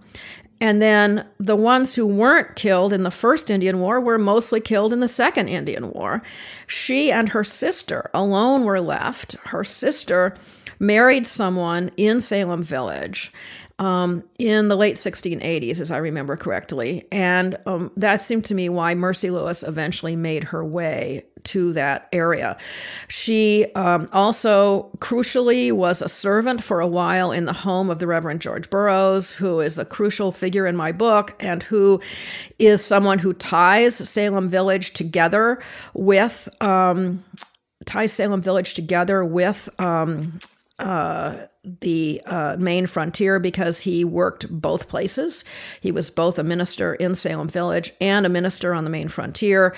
And 0.62 0.81
then 0.81 1.25
the 1.39 1.55
ones 1.55 1.95
who 1.95 2.05
weren't 2.05 2.55
killed 2.55 2.93
in 2.93 3.03
the 3.03 3.12
first 3.12 3.50
Indian 3.50 3.79
War 3.79 4.00
were 4.00 4.17
mostly 4.17 4.62
killed 4.62 4.93
in 4.93 5.00
the 5.00 5.07
second 5.07 5.50
Indian 5.50 5.91
War. 5.91 6.22
She 6.65 7.12
and 7.12 7.29
her 7.29 7.43
sister 7.43 8.10
alone 8.13 8.63
were 8.63 8.79
left. 8.79 9.34
Her 9.45 9.63
sister 9.63 10.36
married 10.79 11.27
someone 11.27 11.91
in 11.98 12.22
Salem 12.22 12.63
Village 12.63 13.34
um, 13.77 14.24
in 14.39 14.70
the 14.70 14.77
late 14.77 14.96
1680s, 14.96 15.79
as 15.79 15.91
I 15.91 15.98
remember 15.98 16.38
correctly. 16.38 17.05
And 17.12 17.58
um, 17.65 17.91
that 17.98 18.22
seemed 18.22 18.46
to 18.46 18.55
me 18.55 18.70
why 18.70 18.96
Mercy 18.96 19.29
Lewis 19.29 19.63
eventually 19.63 20.15
made 20.15 20.46
her 20.46 20.63
way 20.63 21.25
to 21.44 21.74
that 21.74 22.08
area. 22.12 22.58
She 23.08 23.65
um, 23.75 24.08
also, 24.12 24.89
crucially, 24.98 25.72
was 25.72 26.01
a 26.01 26.10
servant 26.10 26.63
for 26.63 26.79
a 26.79 26.88
while 26.88 27.32
in 27.32 27.46
the 27.46 27.53
home 27.53 27.89
of 27.89 28.00
the 28.00 28.08
Reverend 28.08 28.41
George 28.41 28.70
Burroughs, 28.70 29.34
who 29.34 29.60
is 29.60 29.77
a 29.77 29.86
crucial 29.86 30.32
figure 30.32 30.65
in 30.65 30.75
my 30.75 30.91
book 30.91 31.36
and 31.39 31.62
who 31.63 32.01
is 32.58 32.84
someone 32.84 33.20
who 33.20 33.34
ties 33.34 33.96
Salem 33.96 34.50
Village 34.50 34.94
together 34.94 35.62
with. 35.94 36.50
Um, 36.62 37.24
ties 37.86 38.13
Salem 38.13 38.41
Village 38.41 38.74
together 38.74 39.24
with 39.24 39.70
um, 39.79 40.39
uh, 40.79 41.36
the 41.63 42.22
uh, 42.25 42.55
Maine 42.60 42.88
frontier 42.88 43.39
because 43.39 43.79
he 43.79 44.03
worked 44.03 44.50
both 44.50 44.88
places. 44.88 45.44
He 45.82 45.91
was 45.91 46.10
both 46.10 46.38
a 46.38 46.44
minister 46.44 46.96
in 46.96 47.15
Salem 47.15 47.48
Village 47.48 47.94
and 48.01 48.25
a 48.25 48.29
minister 48.29 48.74
on 48.74 48.84
the 48.84 48.89
Maine 48.89 49.08
frontier. 49.08 49.75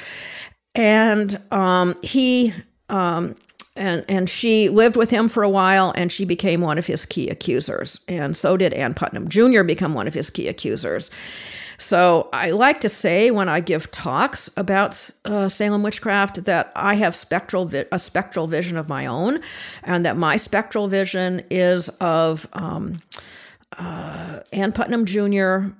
And 0.75 1.39
um, 1.51 1.95
he 2.01 2.53
um, 2.89 3.35
and 3.75 4.05
and 4.09 4.29
she 4.29 4.69
lived 4.69 4.95
with 4.95 5.09
him 5.09 5.27
for 5.27 5.43
a 5.43 5.49
while, 5.49 5.93
and 5.95 6.11
she 6.11 6.25
became 6.25 6.61
one 6.61 6.77
of 6.77 6.87
his 6.87 7.05
key 7.05 7.29
accusers. 7.29 7.99
And 8.07 8.35
so 8.35 8.57
did 8.57 8.73
Ann 8.73 8.93
Putnam 8.93 9.29
Jr. 9.29 9.63
become 9.63 9.93
one 9.93 10.07
of 10.07 10.13
his 10.13 10.29
key 10.29 10.47
accusers. 10.47 11.11
So 11.77 12.29
I 12.33 12.51
like 12.51 12.81
to 12.81 12.89
say 12.89 13.29
when 13.29 13.49
I 13.49 13.59
give 13.59 13.91
talks 13.91 14.49
about 14.57 15.09
uh, 15.25 15.47
Salem 15.47 15.83
witchcraft 15.83 16.45
that 16.45 16.71
I 16.75 16.95
have 16.95 17.15
spectral 17.15 17.65
vi- 17.65 17.85
a 17.91 17.99
spectral 17.99 18.47
vision 18.47 18.77
of 18.77 18.89
my 18.89 19.05
own, 19.05 19.39
and 19.83 20.05
that 20.05 20.17
my 20.17 20.37
spectral 20.37 20.87
vision 20.87 21.43
is 21.51 21.89
of 22.01 22.47
um, 22.53 23.01
uh, 23.77 24.39
Ann 24.51 24.71
Putnam 24.71 25.05
Jr. 25.05 25.73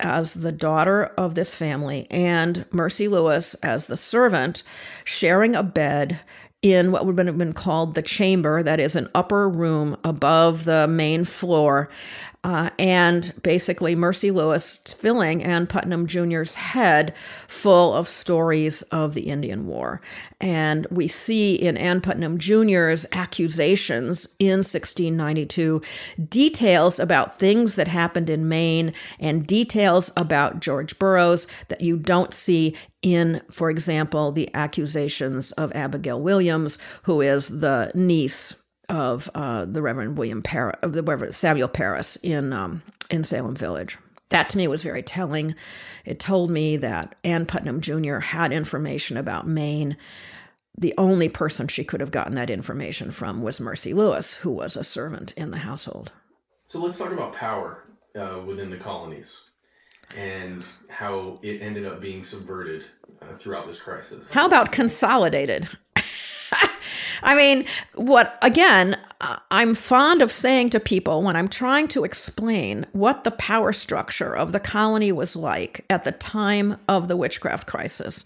as 0.00 0.34
the 0.34 0.52
daughter 0.52 1.04
of 1.18 1.34
this 1.34 1.54
family 1.54 2.06
and 2.10 2.64
Mercy 2.70 3.06
Lewis 3.06 3.54
as 3.56 3.86
the 3.86 3.98
servant, 3.98 4.62
sharing 5.04 5.54
a 5.54 5.62
bed 5.62 6.20
in 6.64 6.90
what 6.90 7.04
would 7.04 7.18
have 7.18 7.36
been 7.36 7.52
called 7.52 7.94
the 7.94 8.00
chamber, 8.00 8.62
that 8.62 8.80
is 8.80 8.96
an 8.96 9.06
upper 9.14 9.50
room 9.50 9.98
above 10.02 10.64
the 10.64 10.88
main 10.88 11.26
floor, 11.26 11.90
uh, 12.42 12.70
and 12.78 13.34
basically 13.42 13.94
Mercy 13.94 14.30
Lewis 14.30 14.78
filling 14.86 15.44
Ann 15.44 15.66
Putnam 15.66 16.06
Jr.'s 16.06 16.54
head 16.54 17.14
full 17.48 17.92
of 17.92 18.08
stories 18.08 18.80
of 18.84 19.12
the 19.12 19.28
Indian 19.28 19.66
War. 19.66 20.00
And 20.40 20.86
we 20.90 21.06
see 21.06 21.54
in 21.54 21.76
Ann 21.76 22.00
Putnam 22.00 22.38
Jr.'s 22.38 23.04
accusations 23.12 24.26
in 24.38 24.58
1692 24.60 25.82
details 26.28 26.98
about 26.98 27.38
things 27.38 27.74
that 27.74 27.88
happened 27.88 28.30
in 28.30 28.48
Maine 28.48 28.94
and 29.20 29.46
details 29.46 30.10
about 30.16 30.60
George 30.60 30.98
Burroughs 30.98 31.46
that 31.68 31.82
you 31.82 31.98
don't 31.98 32.32
see 32.32 32.74
in, 33.04 33.42
for 33.50 33.68
example, 33.68 34.32
the 34.32 34.52
accusations 34.54 35.52
of 35.52 35.70
Abigail 35.72 36.20
Williams, 36.20 36.78
who 37.02 37.20
is 37.20 37.60
the 37.60 37.92
niece 37.94 38.56
of 38.88 39.30
uh, 39.34 39.66
the 39.66 39.82
Reverend 39.82 40.16
William 40.16 40.42
Parris, 40.42 40.78
of 40.82 40.94
the 40.94 41.02
Reverend 41.02 41.34
Samuel 41.34 41.68
Parris 41.68 42.16
in 42.16 42.52
um, 42.54 42.82
in 43.10 43.22
Salem 43.22 43.54
Village. 43.54 43.98
That 44.30 44.48
to 44.48 44.56
me 44.56 44.66
was 44.66 44.82
very 44.82 45.02
telling. 45.02 45.54
It 46.06 46.18
told 46.18 46.50
me 46.50 46.78
that 46.78 47.14
Ann 47.22 47.44
Putnam 47.44 47.82
Jr. 47.82 48.18
had 48.18 48.52
information 48.52 49.18
about 49.18 49.46
Maine. 49.46 49.98
The 50.76 50.94
only 50.96 51.28
person 51.28 51.68
she 51.68 51.84
could 51.84 52.00
have 52.00 52.10
gotten 52.10 52.34
that 52.34 52.50
information 52.50 53.10
from 53.10 53.42
was 53.42 53.60
Mercy 53.60 53.92
Lewis, 53.92 54.36
who 54.36 54.50
was 54.50 54.76
a 54.76 54.82
servant 54.82 55.32
in 55.36 55.50
the 55.50 55.58
household. 55.58 56.10
So 56.64 56.80
let's 56.80 56.98
talk 56.98 57.12
about 57.12 57.34
power 57.34 57.84
uh, 58.18 58.40
within 58.46 58.70
the 58.70 58.78
colonies 58.78 59.50
and 60.14 60.64
how 60.88 61.38
it 61.42 61.60
ended 61.60 61.86
up 61.86 62.00
being 62.00 62.22
subverted 62.22 62.84
uh, 63.20 63.36
throughout 63.38 63.66
this 63.66 63.80
crisis. 63.80 64.26
How 64.30 64.46
about 64.46 64.72
consolidated? 64.72 65.68
I 67.22 67.34
mean, 67.34 67.64
what 67.94 68.38
again, 68.42 68.98
uh, 69.20 69.38
I'm 69.50 69.74
fond 69.74 70.22
of 70.22 70.30
saying 70.30 70.70
to 70.70 70.80
people 70.80 71.22
when 71.22 71.36
I'm 71.36 71.48
trying 71.48 71.88
to 71.88 72.04
explain 72.04 72.86
what 72.92 73.24
the 73.24 73.30
power 73.30 73.72
structure 73.72 74.34
of 74.34 74.52
the 74.52 74.60
colony 74.60 75.12
was 75.12 75.36
like 75.36 75.84
at 75.88 76.04
the 76.04 76.12
time 76.12 76.76
of 76.88 77.08
the 77.08 77.16
witchcraft 77.16 77.66
crisis. 77.66 78.24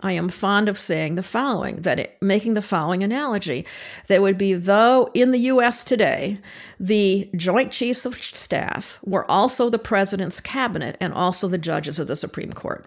I 0.00 0.12
am 0.12 0.28
fond 0.28 0.68
of 0.68 0.76
saying 0.76 1.14
the 1.14 1.22
following 1.22 1.76
that 1.82 1.98
it, 1.98 2.16
making 2.20 2.54
the 2.54 2.62
following 2.62 3.02
analogy 3.02 3.64
that 4.08 4.20
would 4.20 4.36
be 4.36 4.52
though 4.52 5.08
in 5.14 5.30
the 5.30 5.38
US 5.38 5.84
today 5.84 6.38
the 6.78 7.30
joint 7.36 7.72
chiefs 7.72 8.04
of 8.04 8.20
staff 8.22 8.98
were 9.02 9.28
also 9.30 9.70
the 9.70 9.78
president's 9.78 10.40
cabinet 10.40 10.96
and 11.00 11.14
also 11.14 11.48
the 11.48 11.58
judges 11.58 11.98
of 11.98 12.06
the 12.06 12.16
Supreme 12.16 12.52
Court 12.52 12.84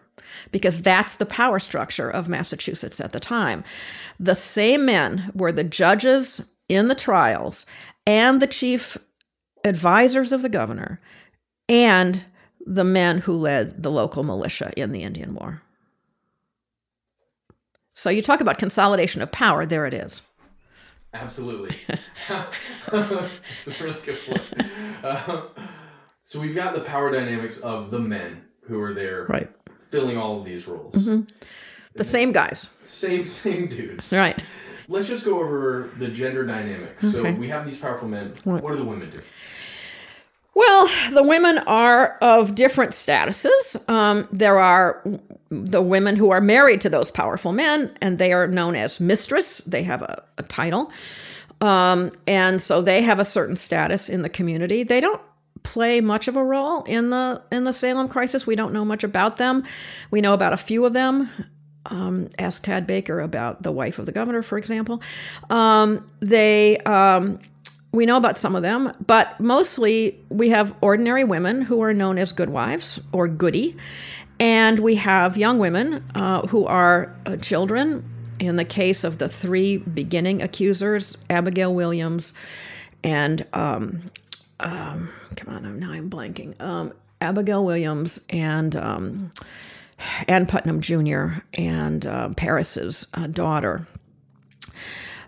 because 0.52 0.82
that's 0.82 1.16
the 1.16 1.26
power 1.26 1.60
structure 1.60 2.10
of 2.10 2.30
Massachusetts 2.30 3.00
at 3.00 3.14
the 3.14 3.20
time. 3.20 3.64
The 4.20 4.36
same 4.36 4.86
men 4.86 5.32
were 5.34 5.52
the 5.52 5.64
judges 5.64 6.50
in 6.70 6.88
the 6.88 6.96
trials 6.96 7.66
and 8.06 8.42
the 8.42 8.48
chief 8.48 8.98
advisors 9.64 10.32
of 10.32 10.42
the 10.42 10.50
governor 10.50 11.00
and 11.70 12.24
the 12.66 12.84
men 12.84 13.20
who 13.20 13.34
led 13.34 13.84
the 13.84 13.92
local 13.92 14.24
militia 14.24 14.72
in 14.76 14.92
the 14.92 15.04
Indian 15.04 15.34
War. 15.36 15.62
So 17.94 18.10
you 18.10 18.22
talk 18.22 18.42
about 18.42 18.60
consolidation 18.60 19.22
of 19.22 19.32
power, 19.32 19.66
there 19.66 19.86
it 19.86 19.94
is. 19.94 20.22
Absolutely. 21.14 21.76
it's 22.30 23.68
a 23.68 23.84
really 23.84 24.00
good 24.02 24.20
point. 24.20 25.04
Uh, 25.04 25.48
so 26.24 26.40
we've 26.40 26.56
got 26.56 26.76
the 26.76 26.82
power 26.82 27.10
dynamics 27.10 27.60
of 27.60 27.90
the 27.90 28.00
men 28.00 28.44
who 28.68 28.82
are 28.82 28.94
there 28.94 29.26
Right. 29.30 29.50
Filling 29.90 30.18
all 30.18 30.40
of 30.40 30.46
these 30.46 30.68
roles. 30.68 30.94
The 31.94 32.04
same 32.04 32.32
guys. 32.32 32.70
Same 32.84 33.26
same 33.44 33.68
dudes. 33.68 34.12
Right. 34.12 34.44
Let's 34.88 35.10
just 35.10 35.26
go 35.26 35.40
over 35.40 35.90
the 35.98 36.08
gender 36.08 36.46
dynamics. 36.46 37.12
So 37.12 37.32
we 37.32 37.50
have 37.50 37.66
these 37.66 37.78
powerful 37.78 38.08
men. 38.08 38.34
What 38.46 38.72
do 38.72 38.78
the 38.78 38.86
women 38.86 39.10
do? 39.10 39.20
Well, 40.58 40.90
the 41.14 41.22
women 41.22 41.60
are 41.68 42.18
of 42.20 42.56
different 42.56 42.94
statuses. 42.94 43.88
Um, 43.88 44.28
there 44.32 44.58
are 44.58 45.04
the 45.52 45.84
women 45.84 46.16
who 46.16 46.32
are 46.32 46.42
married 46.42 46.82
to 46.82 46.90
those 46.90 47.12
powerful 47.12 47.52
men, 47.52 47.96
and 48.02 48.18
they 48.18 48.34
are 48.34 48.48
known 48.48 48.76
as 48.76 49.00
mistress. 49.00 49.60
They 49.60 49.84
have 49.84 50.02
a, 50.02 50.24
a 50.40 50.44
title. 50.44 50.92
Um, 51.62 52.10
and 52.26 52.60
so 52.62 52.82
they 52.82 53.04
have 53.04 53.20
a 53.20 53.26
certain 53.26 53.56
status 53.56 54.10
in 54.10 54.24
the 54.24 54.30
community. 54.30 54.82
They 54.84 55.00
don't 55.00 55.22
play 55.68 56.00
much 56.00 56.30
of 56.30 56.38
a 56.38 56.44
role 56.44 56.84
in 56.84 57.10
the 57.10 57.42
in 57.52 57.66
the 57.66 57.74
Salem 57.74 58.08
crisis. 58.08 58.48
We 58.48 58.56
don't 58.56 58.72
know 58.72 58.86
much 58.86 59.04
about 59.04 59.36
them. 59.36 59.66
We 60.12 60.22
know 60.22 60.34
about 60.34 60.54
a 60.54 60.58
few 60.58 60.86
of 60.86 60.94
them. 60.94 61.30
Um, 61.86 62.30
ask 62.40 62.64
Tad 62.64 62.88
Baker 62.88 63.20
about 63.20 63.64
the 63.64 63.72
wife 63.72 64.00
of 64.00 64.06
the 64.06 64.14
governor, 64.14 64.42
for 64.44 64.58
example. 64.58 65.02
Um, 65.50 66.08
they 66.22 66.78
um, 66.80 67.40
we 67.92 68.06
know 68.06 68.16
about 68.16 68.38
some 68.38 68.56
of 68.56 68.62
them, 68.62 68.94
but 69.06 69.38
mostly 69.42 70.18
we 70.30 70.50
have 70.50 70.74
ordinary 70.80 71.26
women 71.26 71.62
who 71.64 71.82
are 71.82 71.94
known 71.94 72.18
as 72.18 72.32
good 72.32 72.50
wives 72.50 73.02
or 73.12 73.28
goody, 73.28 73.76
and 74.40 74.80
we 74.80 74.96
have 74.96 75.36
young 75.36 75.60
women 75.60 76.02
uh, 76.16 76.48
who 76.48 76.66
are 76.66 77.14
uh, 77.26 77.36
children. 77.36 78.14
In 78.40 78.56
the 78.56 78.66
case 78.66 79.04
of 79.04 79.18
the 79.18 79.28
three 79.28 79.78
beginning 79.78 80.44
accusers, 80.44 81.18
Abigail 81.28 81.74
Williams 81.74 82.34
and 83.04 83.46
um, 83.52 84.12
um, 84.60 85.10
come 85.36 85.54
on, 85.54 85.80
now 85.80 85.92
I'm 85.92 86.10
blanking. 86.10 86.60
Um, 86.62 86.94
Abigail 87.20 87.66
Williams 87.66 88.20
and 88.30 88.76
um, 88.76 89.32
Ann 90.28 90.46
Putnam 90.46 90.82
Jr. 90.82 91.40
and 91.56 92.06
uh, 92.06 92.30
Parris's 92.30 93.08
uh, 93.14 93.28
daughter 93.28 93.88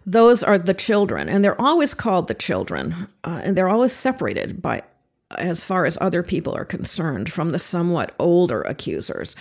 those 0.10 0.42
are 0.42 0.58
the 0.58 0.74
children, 0.74 1.30
and 1.30 1.46
they're 1.46 1.62
always 1.62 1.94
called 1.94 2.28
the 2.28 2.34
children, 2.34 3.08
uh, 3.24 3.42
and 3.44 3.56
they're 3.56 3.70
always 3.70 3.94
separated 3.94 4.60
by, 4.60 4.82
as 5.38 5.64
far 5.64 5.86
as 5.86 6.00
other 6.02 6.24
people 6.24 6.56
are 6.56 6.66
concerned, 6.66 7.32
from 7.32 7.52
the 7.52 7.60
somewhat 7.60 8.16
older 8.18 8.64
accusers. 8.64 9.36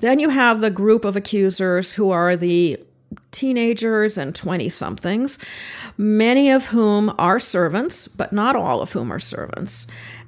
Then 0.00 0.18
you 0.18 0.28
have 0.28 0.60
the 0.60 0.70
group 0.70 1.06
of 1.06 1.16
accusers 1.16 1.94
who 1.94 2.10
are 2.10 2.36
the 2.36 2.78
teenagers 3.30 4.18
and 4.18 4.34
20 4.34 4.68
somethings, 4.68 5.38
many 5.96 6.50
of 6.50 6.66
whom 6.66 7.14
are 7.18 7.40
servants, 7.40 8.08
but 8.08 8.32
not 8.32 8.56
all 8.56 8.80
of 8.80 8.92
whom 8.92 9.12
are 9.12 9.18
servants. 9.18 9.86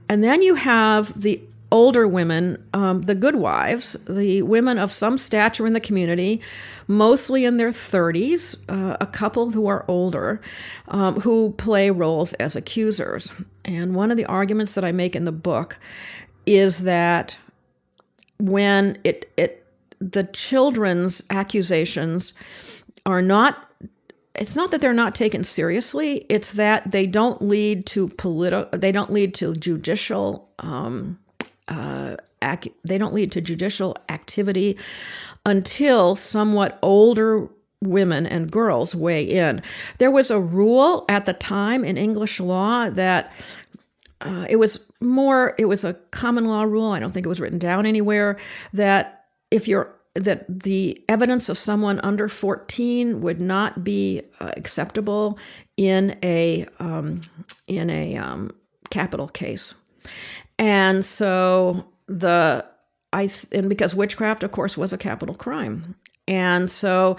And 0.08 0.22
then 0.22 0.42
you 0.42 0.54
have 0.54 1.20
the 1.20 1.40
older 1.74 2.06
women, 2.06 2.62
um, 2.72 3.02
the 3.02 3.14
good 3.16 3.34
wives, 3.34 3.96
the 4.08 4.42
women 4.42 4.78
of 4.78 4.92
some 4.92 5.18
stature 5.18 5.66
in 5.66 5.72
the 5.72 5.80
community, 5.80 6.40
mostly 6.86 7.44
in 7.44 7.56
their 7.56 7.70
30s, 7.70 8.54
uh, 8.68 8.96
a 9.00 9.06
couple 9.06 9.50
who 9.50 9.66
are 9.66 9.84
older, 9.88 10.40
um, 10.88 11.20
who 11.20 11.52
play 11.58 11.90
roles 11.90 12.32
as 12.34 12.54
accusers. 12.54 13.32
And 13.64 13.94
one 13.94 14.12
of 14.12 14.16
the 14.16 14.26
arguments 14.26 14.74
that 14.74 14.84
I 14.84 14.92
make 14.92 15.16
in 15.16 15.24
the 15.24 15.32
book 15.32 15.78
is 16.46 16.84
that 16.84 17.36
when 18.38 18.98
it, 19.02 19.32
it 19.36 19.66
the 20.00 20.24
children's 20.24 21.22
accusations 21.30 22.34
are 23.06 23.22
not 23.22 23.70
it's 24.34 24.56
not 24.56 24.72
that 24.72 24.80
they're 24.80 24.92
not 24.92 25.14
taken 25.14 25.44
seriously. 25.44 26.26
It's 26.28 26.54
that 26.54 26.90
they 26.90 27.06
don't 27.06 27.40
lead 27.40 27.86
to 27.86 28.08
political 28.08 28.78
they 28.78 28.92
don't 28.92 29.12
lead 29.12 29.34
to 29.34 29.54
judicial 29.54 30.48
um, 30.58 31.18
uh, 31.68 32.16
ac- 32.42 32.74
they 32.84 32.98
don't 32.98 33.14
lead 33.14 33.32
to 33.32 33.40
judicial 33.40 33.96
activity 34.08 34.76
until 35.46 36.16
somewhat 36.16 36.78
older 36.82 37.48
women 37.80 38.26
and 38.26 38.50
girls 38.50 38.94
weigh 38.94 39.24
in. 39.24 39.62
There 39.98 40.10
was 40.10 40.30
a 40.30 40.40
rule 40.40 41.04
at 41.08 41.26
the 41.26 41.34
time 41.34 41.84
in 41.84 41.96
english 41.96 42.40
law 42.40 42.90
that 42.90 43.32
uh, 44.20 44.46
it 44.48 44.56
was 44.56 44.86
more 45.00 45.54
it 45.58 45.66
was 45.66 45.84
a 45.84 45.94
common 46.10 46.46
law 46.46 46.62
rule 46.62 46.92
i 46.92 46.98
don't 46.98 47.12
think 47.12 47.26
it 47.26 47.28
was 47.28 47.40
written 47.40 47.58
down 47.58 47.84
anywhere 47.84 48.38
that 48.72 49.26
if 49.50 49.68
you're 49.68 49.93
that 50.14 50.46
the 50.48 51.02
evidence 51.08 51.48
of 51.48 51.58
someone 51.58 51.98
under 52.00 52.28
14 52.28 53.20
would 53.20 53.40
not 53.40 53.82
be 53.82 54.22
uh, 54.40 54.52
acceptable 54.56 55.38
in 55.76 56.16
a 56.22 56.66
um, 56.78 57.22
in 57.66 57.90
a 57.90 58.16
um, 58.16 58.50
capital 58.90 59.28
case. 59.28 59.74
And 60.58 61.04
so 61.04 61.86
the 62.06 62.64
i 63.12 63.26
th- 63.26 63.46
and 63.52 63.68
because 63.68 63.94
witchcraft 63.94 64.42
of 64.42 64.52
course 64.52 64.76
was 64.76 64.92
a 64.92 64.98
capital 64.98 65.34
crime. 65.34 65.96
And 66.28 66.70
so 66.70 67.16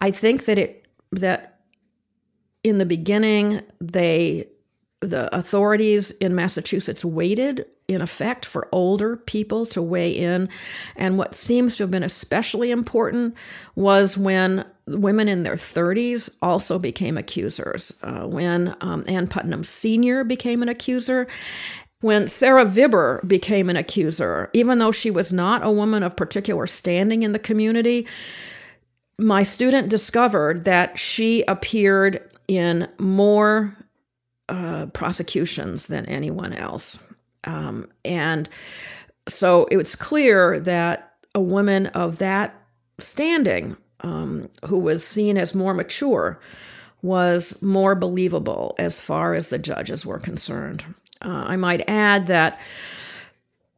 i 0.00 0.10
think 0.10 0.44
that 0.44 0.58
it 0.58 0.86
that 1.12 1.60
in 2.62 2.78
the 2.78 2.86
beginning 2.86 3.62
they 3.80 4.48
the 5.06 5.34
authorities 5.36 6.10
in 6.12 6.34
Massachusetts 6.34 7.04
waited, 7.04 7.66
in 7.88 8.00
effect, 8.00 8.44
for 8.44 8.68
older 8.72 9.16
people 9.16 9.66
to 9.66 9.82
weigh 9.82 10.10
in. 10.10 10.48
And 10.96 11.18
what 11.18 11.34
seems 11.34 11.76
to 11.76 11.82
have 11.82 11.90
been 11.90 12.02
especially 12.02 12.70
important 12.70 13.34
was 13.74 14.16
when 14.16 14.64
women 14.86 15.28
in 15.28 15.42
their 15.42 15.56
30s 15.56 16.28
also 16.42 16.78
became 16.78 17.16
accusers. 17.16 17.92
Uh, 18.02 18.26
when 18.26 18.76
um, 18.80 19.04
Ann 19.08 19.26
Putnam 19.26 19.64
Sr. 19.64 20.24
became 20.24 20.62
an 20.62 20.68
accuser, 20.68 21.26
when 22.00 22.28
Sarah 22.28 22.66
Vibber 22.66 23.26
became 23.26 23.70
an 23.70 23.76
accuser, 23.76 24.50
even 24.52 24.78
though 24.78 24.92
she 24.92 25.10
was 25.10 25.32
not 25.32 25.64
a 25.64 25.70
woman 25.70 26.02
of 26.02 26.16
particular 26.16 26.66
standing 26.66 27.22
in 27.22 27.32
the 27.32 27.38
community, 27.38 28.06
my 29.18 29.42
student 29.42 29.88
discovered 29.88 30.64
that 30.64 30.98
she 30.98 31.44
appeared 31.44 32.20
in 32.46 32.88
more 32.98 33.74
uh, 34.48 34.86
prosecutions 34.86 35.86
than 35.86 36.06
anyone 36.06 36.52
else. 36.52 36.98
Um, 37.44 37.88
and 38.04 38.48
so 39.28 39.66
it 39.70 39.76
was 39.76 39.94
clear 39.94 40.60
that 40.60 41.12
a 41.34 41.40
woman 41.40 41.86
of 41.88 42.18
that 42.18 42.54
standing, 42.98 43.76
um, 44.00 44.48
who 44.66 44.78
was 44.78 45.06
seen 45.06 45.36
as 45.36 45.54
more 45.54 45.74
mature, 45.74 46.40
was 47.02 47.60
more 47.62 47.94
believable 47.94 48.74
as 48.78 49.00
far 49.00 49.34
as 49.34 49.48
the 49.48 49.58
judges 49.58 50.06
were 50.06 50.18
concerned. 50.18 50.84
Uh, 51.22 51.44
I 51.46 51.56
might 51.56 51.88
add 51.88 52.26
that 52.28 52.60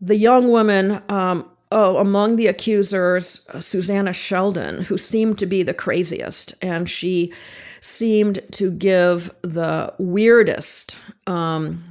the 0.00 0.16
young 0.16 0.50
woman 0.50 1.02
um, 1.08 1.48
oh, 1.72 1.96
among 1.96 2.36
the 2.36 2.46
accusers, 2.46 3.46
uh, 3.52 3.60
Susanna 3.60 4.12
Sheldon, 4.12 4.82
who 4.82 4.98
seemed 4.98 5.38
to 5.38 5.46
be 5.46 5.62
the 5.62 5.74
craziest, 5.74 6.54
and 6.62 6.88
she 6.88 7.32
seemed 7.80 8.40
to 8.52 8.70
give 8.70 9.30
the 9.42 9.92
weirdest 9.98 10.96
um, 11.26 11.84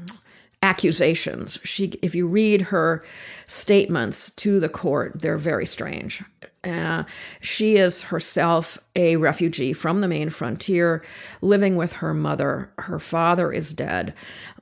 accusations. 0.61 1.59
She, 1.63 1.93
if 2.01 2.15
you 2.15 2.27
read 2.27 2.61
her 2.63 3.03
statements 3.47 4.31
to 4.37 4.59
the 4.59 4.69
court, 4.69 5.21
they're 5.21 5.37
very 5.37 5.65
strange. 5.65 6.23
Uh, 6.63 7.03
she 7.41 7.75
is 7.75 8.01
herself 8.01 8.79
a 8.95 9.17
refugee 9.17 9.73
from 9.73 10.01
the 10.01 10.07
Maine 10.07 10.31
frontier, 10.31 11.03
living 11.41 11.75
with 11.75 11.93
her 11.93 12.13
mother. 12.13 12.71
Her 12.79 12.99
father 12.99 13.51
is 13.51 13.73
dead. 13.73 14.13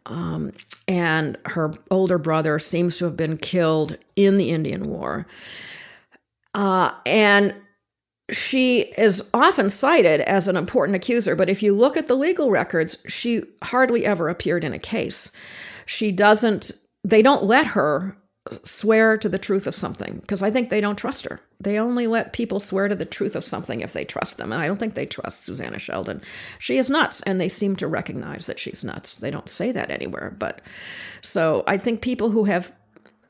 Um, 0.05 0.51
and 0.87 1.37
her 1.45 1.71
older 1.89 2.17
brother 2.17 2.59
seems 2.59 2.97
to 2.97 3.05
have 3.05 3.15
been 3.15 3.37
killed 3.37 3.97
in 4.17 4.37
the 4.37 4.51
Indian 4.51 4.89
War. 4.89 5.25
Uh, 6.53 6.91
and 7.05 7.55
she 8.33 8.81
is 8.97 9.21
often 9.33 9.69
cited 9.69 10.21
as 10.21 10.47
an 10.47 10.57
important 10.57 10.95
accuser, 10.95 11.35
but 11.35 11.49
if 11.49 11.63
you 11.63 11.73
look 11.73 11.95
at 11.95 12.07
the 12.07 12.15
legal 12.15 12.49
records, 12.49 12.97
she 13.07 13.43
hardly 13.63 14.05
ever 14.05 14.27
appeared 14.27 14.63
in 14.63 14.73
a 14.73 14.79
case. 14.79 15.31
She 15.85 16.11
doesn't, 16.11 16.71
they 17.03 17.21
don't 17.21 17.43
let 17.43 17.67
her 17.67 18.17
swear 18.65 19.17
to 19.17 19.29
the 19.29 19.37
truth 19.37 19.67
of 19.67 19.73
something 19.73 20.17
because 20.17 20.43
I 20.43 20.51
think 20.51 20.69
they 20.69 20.81
don't 20.81 20.97
trust 20.97 21.25
her. 21.25 21.39
They 21.59 21.79
only 21.79 22.07
let 22.07 22.33
people 22.33 22.59
swear 22.59 22.89
to 22.89 22.95
the 22.95 23.05
truth 23.05 23.35
of 23.35 23.43
something 23.43 23.79
if 23.79 23.93
they 23.93 24.03
trust 24.03 24.37
them. 24.37 24.51
And 24.51 24.61
I 24.61 24.67
don't 24.67 24.77
think 24.77 24.95
they 24.95 25.05
trust 25.05 25.43
Susanna 25.43 25.79
Sheldon. 25.79 26.21
She 26.59 26.77
is 26.77 26.89
nuts, 26.89 27.21
and 27.21 27.39
they 27.39 27.47
seem 27.47 27.77
to 27.77 27.87
recognize 27.87 28.47
that 28.47 28.59
she's 28.59 28.83
nuts. 28.83 29.17
They 29.17 29.31
don't 29.31 29.47
say 29.47 29.71
that 29.71 29.89
anywhere. 29.89 30.35
But 30.37 30.61
so 31.21 31.63
I 31.67 31.77
think 31.77 32.01
people 32.01 32.31
who 32.31 32.43
have 32.43 32.73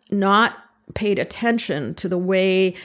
not 0.09 0.55
paid 0.93 1.19
attention 1.19 1.93
to 1.95 2.07
the 2.09 2.17
way 2.17 2.75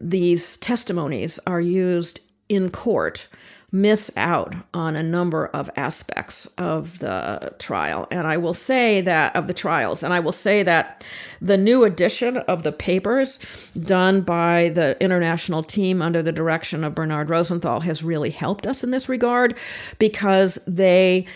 these 0.00 0.56
testimonies 0.58 1.38
are 1.46 1.60
used 1.60 2.20
in 2.48 2.70
court 2.70 3.28
miss 3.74 4.10
out 4.18 4.54
on 4.74 4.94
a 4.94 5.02
number 5.02 5.46
of 5.46 5.70
aspects 5.76 6.44
of 6.58 6.98
the 6.98 7.54
trial. 7.58 8.06
And 8.10 8.26
I 8.26 8.36
will 8.36 8.52
say 8.52 9.00
that 9.00 9.34
of 9.34 9.46
the 9.46 9.54
trials, 9.54 10.02
and 10.02 10.12
I 10.12 10.20
will 10.20 10.32
say 10.32 10.62
that 10.62 11.02
the 11.40 11.56
new 11.56 11.82
edition 11.84 12.36
of 12.36 12.64
the 12.64 12.70
papers 12.70 13.38
done 13.80 14.20
by 14.20 14.68
the 14.68 15.02
international 15.02 15.62
team 15.62 16.02
under 16.02 16.22
the 16.22 16.32
direction 16.32 16.84
of 16.84 16.94
Bernard 16.94 17.30
Rosenthal 17.30 17.80
has 17.80 18.04
really 18.04 18.30
helped 18.30 18.66
us 18.66 18.84
in 18.84 18.90
this 18.90 19.08
regard 19.08 19.56
because 19.98 20.58
they 20.66 21.26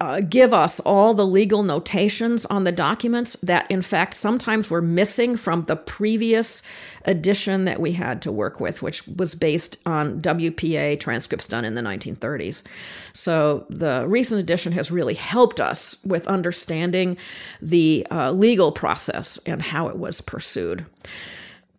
uh, 0.00 0.20
give 0.20 0.54
us 0.54 0.80
all 0.80 1.12
the 1.12 1.26
legal 1.26 1.62
notations 1.62 2.46
on 2.46 2.64
the 2.64 2.72
documents 2.72 3.36
that, 3.42 3.70
in 3.70 3.82
fact, 3.82 4.14
sometimes 4.14 4.70
were 4.70 4.80
missing 4.80 5.36
from 5.36 5.62
the 5.64 5.76
previous 5.76 6.62
edition 7.04 7.66
that 7.66 7.80
we 7.80 7.92
had 7.92 8.22
to 8.22 8.32
work 8.32 8.60
with, 8.60 8.80
which 8.80 9.06
was 9.08 9.34
based 9.34 9.76
on 9.84 10.20
WPA 10.20 10.98
transcripts 10.98 11.46
done 11.46 11.66
in 11.66 11.74
the 11.74 11.82
1930s. 11.82 12.62
So 13.12 13.66
the 13.68 14.06
recent 14.08 14.40
edition 14.40 14.72
has 14.72 14.90
really 14.90 15.14
helped 15.14 15.60
us 15.60 15.96
with 16.04 16.26
understanding 16.26 17.18
the 17.60 18.06
uh, 18.10 18.32
legal 18.32 18.72
process 18.72 19.38
and 19.44 19.60
how 19.60 19.88
it 19.88 19.96
was 19.96 20.22
pursued. 20.22 20.86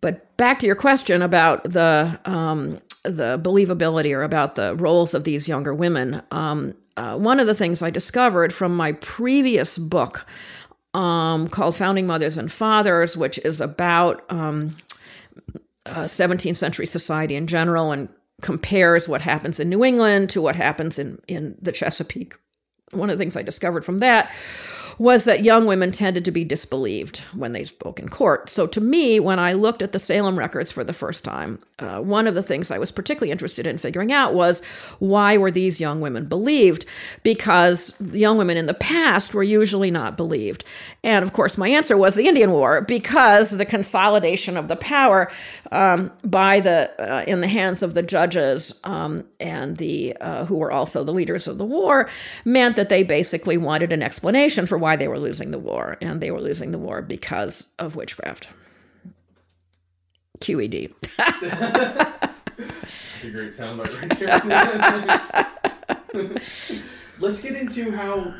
But 0.00 0.36
back 0.36 0.60
to 0.60 0.66
your 0.66 0.76
question 0.76 1.22
about 1.22 1.64
the 1.64 2.20
um, 2.24 2.78
the 3.04 3.38
believability 3.42 4.14
or 4.14 4.22
about 4.22 4.54
the 4.54 4.74
roles 4.76 5.14
of 5.14 5.24
these 5.24 5.48
younger 5.48 5.74
women. 5.74 6.22
Um, 6.30 6.74
uh, 6.96 7.16
one 7.16 7.40
of 7.40 7.46
the 7.46 7.54
things 7.54 7.82
I 7.82 7.90
discovered 7.90 8.52
from 8.52 8.76
my 8.76 8.92
previous 8.92 9.78
book 9.78 10.26
um, 10.94 11.48
called 11.48 11.74
Founding 11.76 12.06
Mothers 12.06 12.36
and 12.36 12.52
Fathers, 12.52 13.16
which 13.16 13.38
is 13.38 13.60
about 13.60 14.24
um, 14.30 14.76
uh, 15.86 16.04
17th 16.04 16.56
century 16.56 16.86
society 16.86 17.34
in 17.34 17.46
general 17.46 17.92
and 17.92 18.08
compares 18.42 19.08
what 19.08 19.22
happens 19.22 19.58
in 19.58 19.68
New 19.68 19.84
England 19.84 20.28
to 20.30 20.42
what 20.42 20.56
happens 20.56 20.98
in, 20.98 21.20
in 21.28 21.56
the 21.60 21.72
Chesapeake. 21.72 22.34
One 22.90 23.08
of 23.08 23.16
the 23.16 23.22
things 23.22 23.36
I 23.36 23.42
discovered 23.42 23.84
from 23.84 23.98
that 23.98 24.30
was 24.98 25.24
that 25.24 25.44
young 25.44 25.66
women 25.66 25.90
tended 25.90 26.24
to 26.24 26.30
be 26.30 26.44
disbelieved 26.44 27.18
when 27.34 27.52
they 27.52 27.64
spoke 27.64 27.98
in 27.98 28.08
court. 28.08 28.48
So, 28.48 28.66
to 28.66 28.80
me, 28.80 29.20
when 29.20 29.38
I 29.38 29.52
looked 29.52 29.82
at 29.82 29.92
the 29.92 29.98
Salem 29.98 30.38
records 30.38 30.70
for 30.70 30.84
the 30.84 30.92
first 30.92 31.24
time, 31.24 31.58
uh, 31.78 32.00
one 32.00 32.26
of 32.26 32.34
the 32.34 32.42
things 32.42 32.70
I 32.70 32.78
was 32.78 32.90
particularly 32.90 33.32
interested 33.32 33.66
in 33.66 33.78
figuring 33.78 34.12
out 34.12 34.34
was 34.34 34.62
why 34.98 35.36
were 35.36 35.50
these 35.50 35.80
young 35.80 36.00
women 36.00 36.26
believed? 36.26 36.84
Because 37.22 37.94
young 38.12 38.38
women 38.38 38.56
in 38.56 38.66
the 38.66 38.74
past 38.74 39.34
were 39.34 39.42
usually 39.42 39.90
not 39.90 40.16
believed. 40.16 40.64
And 41.02 41.24
of 41.24 41.32
course, 41.32 41.58
my 41.58 41.68
answer 41.68 41.96
was 41.96 42.14
the 42.14 42.28
Indian 42.28 42.52
War, 42.52 42.80
because 42.80 43.50
the 43.50 43.66
consolidation 43.66 44.56
of 44.56 44.68
the 44.68 44.76
power 44.76 45.30
um, 45.70 46.10
by 46.24 46.60
the 46.60 46.90
uh, 46.98 47.24
in 47.26 47.40
the 47.40 47.48
hands 47.48 47.82
of 47.82 47.94
the 47.94 48.02
judges 48.02 48.80
um, 48.84 49.24
and 49.40 49.76
the 49.78 50.16
uh, 50.20 50.44
who 50.44 50.56
were 50.56 50.70
also 50.70 51.04
the 51.04 51.12
leaders 51.12 51.48
of 51.48 51.58
the 51.58 51.64
war 51.64 52.08
meant 52.44 52.76
that 52.76 52.88
they 52.88 53.02
basically 53.02 53.56
wanted 53.56 53.92
an 53.92 54.02
explanation 54.02 54.66
for 54.66 54.78
why 54.82 54.96
they 54.96 55.08
were 55.08 55.18
losing 55.18 55.52
the 55.52 55.58
war, 55.58 55.96
and 56.02 56.20
they 56.20 56.30
were 56.30 56.40
losing 56.40 56.72
the 56.72 56.78
war 56.78 57.00
because 57.00 57.70
of 57.78 57.96
witchcraft. 57.96 58.48
QED. 60.40 60.92
That's 61.16 61.42
a 63.24 63.30
great 63.30 63.50
soundbite 63.50 64.00
right 64.00 64.18
there. 66.12 66.36
Let's 67.20 67.42
get 67.42 67.54
into 67.54 67.92
how 67.92 68.34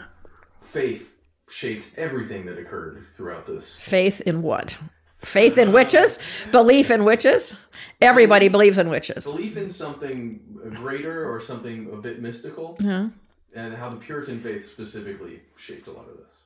faith 0.60 1.14
shaped 1.48 1.92
everything 1.96 2.46
that 2.46 2.58
occurred 2.58 3.06
throughout 3.16 3.46
this. 3.46 3.76
Faith 3.76 4.20
in 4.22 4.42
what? 4.42 4.76
Faith 5.18 5.56
in 5.56 5.70
witches? 5.70 6.18
Belief 6.50 6.90
in 6.90 7.04
witches? 7.04 7.54
Everybody 8.00 8.48
believes 8.48 8.78
in 8.78 8.88
witches. 8.88 9.24
Belief 9.24 9.56
in 9.56 9.70
something 9.70 10.40
greater 10.74 11.30
or 11.30 11.40
something 11.40 11.88
a 11.92 11.96
bit 11.96 12.20
mystical. 12.20 12.76
Yeah. 12.80 13.10
And 13.54 13.74
how 13.74 13.90
the 13.90 13.96
Puritan 13.96 14.40
faith 14.40 14.70
specifically 14.70 15.42
shaped 15.56 15.86
a 15.86 15.92
lot 15.92 16.08
of 16.08 16.16
this. 16.16 16.42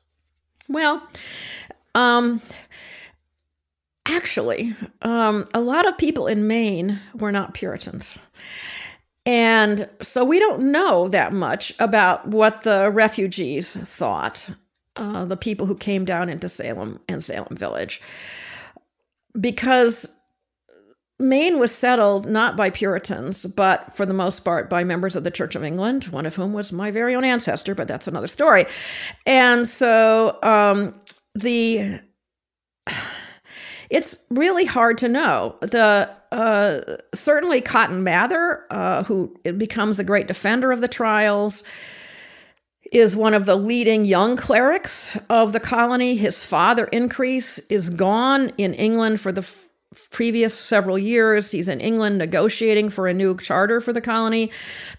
Well, 0.68 1.06
um, 1.94 2.40
actually, 4.06 4.74
um, 5.02 5.46
a 5.54 5.60
lot 5.60 5.86
of 5.86 5.96
people 5.96 6.26
in 6.26 6.46
Maine 6.46 7.00
were 7.14 7.30
not 7.30 7.54
Puritans. 7.54 8.18
And 9.24 9.88
so 10.02 10.24
we 10.24 10.38
don't 10.38 10.70
know 10.70 11.08
that 11.08 11.32
much 11.32 11.74
about 11.78 12.28
what 12.28 12.62
the 12.62 12.90
refugees 12.90 13.74
thought, 13.74 14.50
uh, 14.94 15.24
the 15.24 15.36
people 15.36 15.66
who 15.66 15.74
came 15.74 16.04
down 16.04 16.28
into 16.28 16.48
Salem 16.48 17.00
and 17.08 17.22
Salem 17.22 17.56
Village, 17.56 18.00
because 19.38 20.16
Maine 21.18 21.58
was 21.58 21.74
settled 21.74 22.26
not 22.26 22.56
by 22.56 22.68
Puritans, 22.68 23.46
but 23.46 23.96
for 23.96 24.04
the 24.04 24.12
most 24.12 24.40
part 24.40 24.68
by 24.68 24.84
members 24.84 25.16
of 25.16 25.24
the 25.24 25.30
Church 25.30 25.54
of 25.54 25.64
England, 25.64 26.04
one 26.04 26.26
of 26.26 26.36
whom 26.36 26.52
was 26.52 26.72
my 26.72 26.90
very 26.90 27.14
own 27.14 27.24
ancestor, 27.24 27.74
but 27.74 27.88
that's 27.88 28.06
another 28.06 28.28
story. 28.28 28.66
And 29.24 29.66
so 29.66 30.38
um, 30.42 30.94
the 31.34 32.00
it's 33.90 34.26
really 34.30 34.66
hard 34.66 34.98
to 34.98 35.08
know. 35.08 35.56
The 35.60 36.10
uh, 36.32 36.96
certainly 37.14 37.60
Cotton 37.60 38.04
Mather, 38.04 38.64
uh, 38.70 39.04
who 39.04 39.34
becomes 39.56 39.98
a 39.98 40.04
great 40.04 40.26
defender 40.26 40.70
of 40.70 40.80
the 40.80 40.88
trials, 40.88 41.62
is 42.92 43.16
one 43.16 43.34
of 43.34 43.46
the 43.46 43.56
leading 43.56 44.04
young 44.04 44.36
clerics 44.36 45.16
of 45.30 45.52
the 45.52 45.60
colony. 45.60 46.16
His 46.16 46.42
father, 46.42 46.84
Increase, 46.86 47.58
is 47.70 47.90
gone 47.90 48.52
in 48.58 48.74
England 48.74 49.20
for 49.20 49.32
the 49.32 49.42
previous 50.10 50.54
several 50.54 50.98
years. 50.98 51.50
He's 51.50 51.68
in 51.68 51.80
England 51.80 52.18
negotiating 52.18 52.90
for 52.90 53.08
a 53.08 53.14
new 53.14 53.36
charter 53.38 53.80
for 53.80 53.92
the 53.92 54.00
colony, 54.00 54.50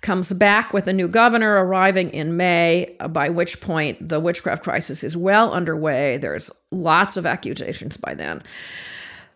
comes 0.02 0.32
back 0.34 0.74
with 0.74 0.88
a 0.88 0.94
new 0.94 1.08
governor 1.08 1.64
arriving 1.66 2.10
in 2.12 2.38
May, 2.38 2.96
by 3.10 3.30
which 3.30 3.62
point 3.62 4.10
the 4.10 4.20
witchcraft 4.20 4.64
crisis 4.64 5.04
is 5.04 5.16
well 5.16 5.54
underway. 5.54 6.18
There's 6.18 6.52
lots 6.72 7.18
of 7.18 7.26
accusations 7.26 7.98
by 7.98 8.14
then. 8.14 8.44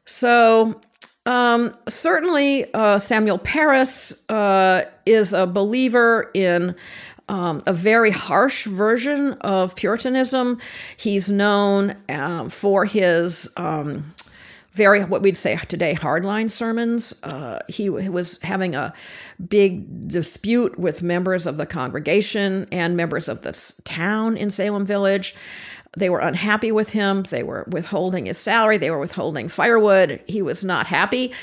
So, 0.05 0.81
um, 1.25 1.73
certainly, 1.87 2.73
uh, 2.73 2.97
Samuel 2.97 3.37
Parris 3.37 4.27
uh, 4.29 4.85
is 5.05 5.33
a 5.33 5.45
believer 5.45 6.31
in 6.33 6.75
um, 7.29 7.61
a 7.65 7.73
very 7.73 8.11
harsh 8.11 8.65
version 8.65 9.33
of 9.41 9.75
Puritanism. 9.75 10.59
He's 10.97 11.29
known 11.29 11.95
um, 12.09 12.49
for 12.49 12.85
his 12.85 13.49
um, 13.55 14.13
very, 14.73 15.03
what 15.03 15.21
we'd 15.21 15.37
say 15.37 15.57
today, 15.67 15.93
hardline 15.93 16.49
sermons. 16.49 17.13
Uh, 17.23 17.59
he, 17.67 17.83
he 17.83 18.09
was 18.09 18.37
having 18.41 18.73
a 18.73 18.93
big 19.47 20.07
dispute 20.07 20.79
with 20.79 21.03
members 21.03 21.45
of 21.45 21.57
the 21.57 21.65
congregation 21.65 22.67
and 22.71 22.95
members 22.95 23.27
of 23.27 23.41
the 23.41 23.51
town 23.83 24.37
in 24.37 24.49
Salem 24.49 24.85
Village. 24.85 25.35
They 25.97 26.09
were 26.09 26.19
unhappy 26.19 26.71
with 26.71 26.91
him. 26.91 27.23
They 27.23 27.43
were 27.43 27.65
withholding 27.69 28.27
his 28.27 28.37
salary. 28.37 28.77
They 28.77 28.91
were 28.91 28.99
withholding 28.99 29.49
firewood. 29.49 30.21
He 30.25 30.41
was 30.41 30.63
not 30.63 30.87
happy. 30.87 31.33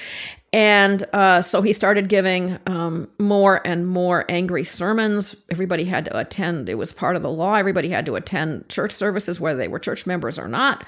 And 0.51 1.05
uh, 1.12 1.43
so 1.43 1.61
he 1.61 1.75
started 1.75 2.09
giving 2.09 2.59
um, 2.67 3.11
more 3.19 3.61
and 3.67 3.87
more 3.87 4.25
angry 4.31 4.64
sermons. 4.64 5.37
Everybody 5.51 5.85
had 5.85 6.07
to 6.07 6.19
attend, 6.19 6.71
it 6.71 6.77
was 6.77 6.93
part 6.93 7.17
of 7.17 7.23
the 7.23 7.31
law. 7.31 7.57
Everybody 7.57 7.91
had 7.91 8.07
to 8.07 8.17
attend 8.17 8.71
church 8.71 8.93
services, 8.93 9.38
whether 9.38 9.59
they 9.59 9.69
were 9.69 9.79
church 9.79 10.07
members 10.07 10.38
or 10.38 10.49
not. 10.49 10.87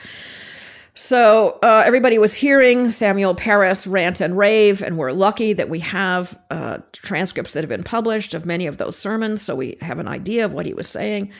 So 1.02 1.58
uh, 1.62 1.82
everybody 1.86 2.18
was 2.18 2.34
hearing 2.34 2.90
Samuel 2.90 3.34
Parris 3.34 3.86
rant 3.86 4.20
and 4.20 4.36
rave, 4.36 4.82
and 4.82 4.98
we're 4.98 5.12
lucky 5.12 5.54
that 5.54 5.70
we 5.70 5.78
have 5.78 6.38
uh, 6.50 6.80
transcripts 6.92 7.54
that 7.54 7.62
have 7.62 7.70
been 7.70 7.82
published 7.82 8.34
of 8.34 8.44
many 8.44 8.66
of 8.66 8.76
those 8.76 8.98
sermons, 8.98 9.40
so 9.40 9.56
we 9.56 9.78
have 9.80 9.98
an 9.98 10.06
idea 10.06 10.44
of 10.44 10.52
what 10.52 10.66
he 10.66 10.74
was 10.74 10.86
saying. 10.86 11.32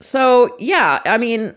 So, 0.00 0.56
yeah, 0.58 1.02
I 1.04 1.18
mean, 1.18 1.54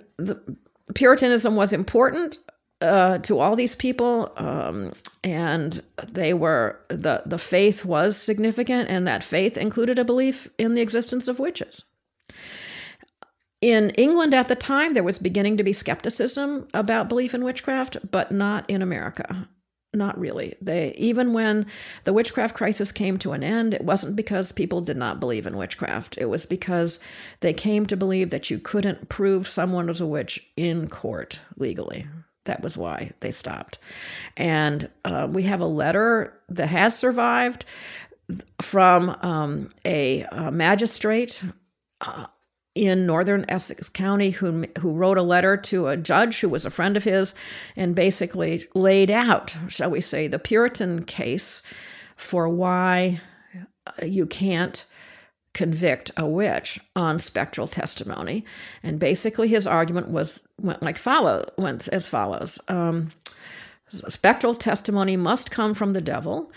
Puritanism 0.94 1.56
was 1.56 1.72
important 1.72 2.38
uh, 2.82 3.20
to 3.20 3.40
all 3.40 3.56
these 3.56 3.76
people, 3.76 4.34
um, 4.36 4.92
and 5.24 5.82
they 6.12 6.34
were 6.34 6.82
the 6.90 7.24
the 7.26 7.38
faith 7.38 7.86
was 7.86 8.18
significant, 8.18 8.90
and 8.90 9.08
that 9.08 9.24
faith 9.24 9.56
included 9.56 9.98
a 9.98 10.04
belief 10.04 10.50
in 10.58 10.76
the 10.76 10.82
existence 10.82 11.30
of 11.30 11.40
witches. 11.40 11.86
In 13.66 13.90
England 13.98 14.36
at 14.36 14.48
the 14.48 14.56
time, 14.56 14.94
there 14.94 15.02
was 15.02 15.18
beginning 15.18 15.58
to 15.58 15.64
be 15.64 15.74
skepticism 15.74 16.68
about 16.76 17.10
belief 17.10 17.34
in 17.34 17.44
witchcraft, 17.44 17.98
but 18.12 18.32
not 18.32 18.64
in 18.70 18.84
America. 18.84 19.50
Not 19.92 20.20
really. 20.20 20.54
They 20.62 20.94
even 21.00 21.34
when 21.34 21.66
the 22.04 22.14
witchcraft 22.14 22.54
crisis 22.54 22.92
came 22.92 23.18
to 23.18 23.32
an 23.32 23.42
end, 23.42 23.74
it 23.74 23.84
wasn't 23.84 24.16
because 24.16 24.52
people 24.52 24.82
did 24.82 24.98
not 24.98 25.20
believe 25.20 25.48
in 25.48 25.58
witchcraft. 25.58 26.16
It 26.20 26.26
was 26.26 26.46
because 26.46 27.00
they 27.40 27.54
came 27.54 27.88
to 27.88 27.98
believe 27.98 28.30
that 28.30 28.52
you 28.52 28.60
couldn't 28.60 29.10
prove 29.10 29.48
someone 29.48 29.88
was 29.88 30.00
a 30.00 30.06
witch 30.06 30.46
in 30.56 30.88
court 30.88 31.40
legally. 31.58 32.06
That 32.44 32.62
was 32.62 32.78
why 32.78 33.14
they 33.22 33.32
stopped. 33.32 33.80
And 34.38 34.92
uh, 35.04 35.28
we 35.28 35.42
have 35.42 35.62
a 35.62 35.66
letter 35.66 36.40
that 36.50 36.68
has 36.68 36.96
survived 36.96 37.66
from 38.62 39.10
um, 39.24 39.72
a, 39.84 40.22
a, 40.32 40.52
magistrate 40.52 41.44
uh, 42.02 42.26
in 42.76 43.06
northern 43.06 43.46
Essex 43.48 43.88
County 43.90 44.32
who 44.32 44.66
who 44.80 44.92
wrote 44.92 45.18
a 45.18 45.24
letter 45.24 45.56
to 45.56 45.88
a 45.88 45.98
judge 45.98 46.42
who 46.42 46.50
was 46.50 46.66
a 46.66 46.70
friend 46.70 46.98
of 46.98 47.06
his 47.06 47.34
and 47.76 47.96
basically 47.96 48.68
laid 48.76 49.10
out, 49.10 49.56
shall 49.70 49.90
we 49.90 50.02
say, 50.02 50.28
the 50.28 50.38
Puritan 50.38 51.06
case 51.06 51.64
for 52.18 52.48
why 52.50 53.22
you 54.04 54.26
can't 54.26 54.86
convict 55.54 56.12
a 56.18 56.28
witch 56.28 56.80
on 56.98 57.18
spectral 57.18 57.68
testimony. 57.68 58.44
And 58.84 59.00
basically 59.00 59.48
his 59.48 59.66
argument 59.66 60.10
was 60.10 60.44
went 60.60 60.84
like 60.84 60.98
follow 60.98 61.50
went 61.58 61.88
as 61.88 62.08
follows. 62.08 62.60
Um, 62.68 63.12
spectral 64.10 64.54
testimony 64.54 65.16
must 65.16 65.52
come 65.52 65.74
from 65.74 65.94
the 65.94 66.02
devil 66.02 66.52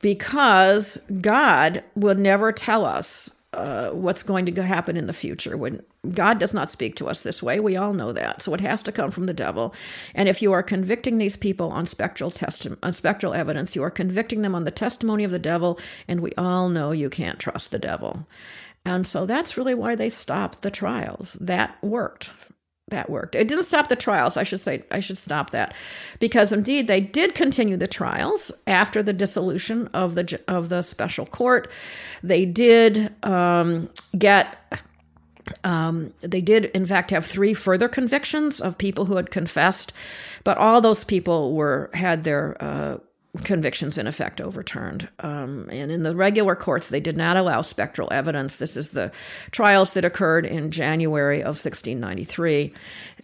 because 0.00 0.98
God 1.20 1.82
would 1.96 2.18
never 2.18 2.52
tell 2.52 2.84
us 2.84 3.30
uh, 3.56 3.90
what's 3.90 4.22
going 4.22 4.46
to 4.46 4.62
happen 4.62 4.96
in 4.96 5.06
the 5.06 5.12
future. 5.12 5.56
When 5.56 5.82
God 6.12 6.38
does 6.38 6.54
not 6.54 6.70
speak 6.70 6.96
to 6.96 7.08
us 7.08 7.22
this 7.22 7.42
way, 7.42 7.60
we 7.60 7.76
all 7.76 7.92
know 7.92 8.12
that. 8.12 8.42
So 8.42 8.54
it 8.54 8.60
has 8.60 8.82
to 8.82 8.92
come 8.92 9.10
from 9.10 9.26
the 9.26 9.32
devil. 9.32 9.74
And 10.14 10.28
if 10.28 10.42
you 10.42 10.52
are 10.52 10.62
convicting 10.62 11.18
these 11.18 11.36
people 11.36 11.70
on 11.70 11.86
spectral 11.86 12.30
testi- 12.30 12.76
on 12.82 12.92
spectral 12.92 13.34
evidence, 13.34 13.74
you 13.74 13.82
are 13.82 13.90
convicting 13.90 14.42
them 14.42 14.54
on 14.54 14.64
the 14.64 14.70
testimony 14.70 15.24
of 15.24 15.30
the 15.30 15.38
devil, 15.38 15.78
and 16.08 16.20
we 16.20 16.32
all 16.34 16.68
know 16.68 16.90
you 16.92 17.10
can't 17.10 17.38
trust 17.38 17.70
the 17.70 17.78
devil. 17.78 18.26
And 18.84 19.06
so 19.06 19.24
that's 19.24 19.56
really 19.56 19.74
why 19.74 19.94
they 19.94 20.10
stopped 20.10 20.62
the 20.62 20.70
trials. 20.70 21.38
That 21.40 21.82
worked 21.82 22.30
that 22.88 23.08
worked. 23.08 23.34
It 23.34 23.48
didn't 23.48 23.64
stop 23.64 23.88
the 23.88 23.96
trials. 23.96 24.36
I 24.36 24.42
should 24.42 24.60
say 24.60 24.84
I 24.90 25.00
should 25.00 25.18
stop 25.18 25.50
that, 25.50 25.74
because 26.20 26.52
indeed 26.52 26.86
they 26.86 27.00
did 27.00 27.34
continue 27.34 27.76
the 27.76 27.86
trials 27.86 28.52
after 28.66 29.02
the 29.02 29.12
dissolution 29.12 29.88
of 29.94 30.14
the 30.14 30.40
of 30.48 30.68
the 30.68 30.82
special 30.82 31.26
court. 31.26 31.68
They 32.22 32.44
did 32.44 33.14
um, 33.24 33.88
get. 34.16 34.58
Um, 35.62 36.14
they 36.22 36.40
did, 36.40 36.66
in 36.66 36.86
fact, 36.86 37.10
have 37.10 37.26
three 37.26 37.52
further 37.52 37.86
convictions 37.86 38.62
of 38.62 38.78
people 38.78 39.04
who 39.04 39.16
had 39.16 39.30
confessed, 39.30 39.92
but 40.42 40.56
all 40.56 40.80
those 40.80 41.04
people 41.04 41.52
were 41.54 41.90
had 41.92 42.24
their 42.24 42.56
uh, 42.64 42.96
convictions 43.42 43.98
in 43.98 44.06
effect 44.06 44.40
overturned. 44.40 45.08
Um, 45.20 45.68
and 45.70 45.90
in 45.90 46.02
the 46.02 46.14
regular 46.14 46.54
courts, 46.54 46.88
they 46.88 47.00
did 47.00 47.16
not 47.16 47.36
allow 47.36 47.62
spectral 47.62 48.08
evidence. 48.12 48.58
This 48.58 48.76
is 48.76 48.92
the 48.92 49.10
trials 49.50 49.94
that 49.94 50.04
occurred 50.04 50.46
in 50.46 50.70
January 50.70 51.40
of 51.40 51.56
1693. 51.56 52.72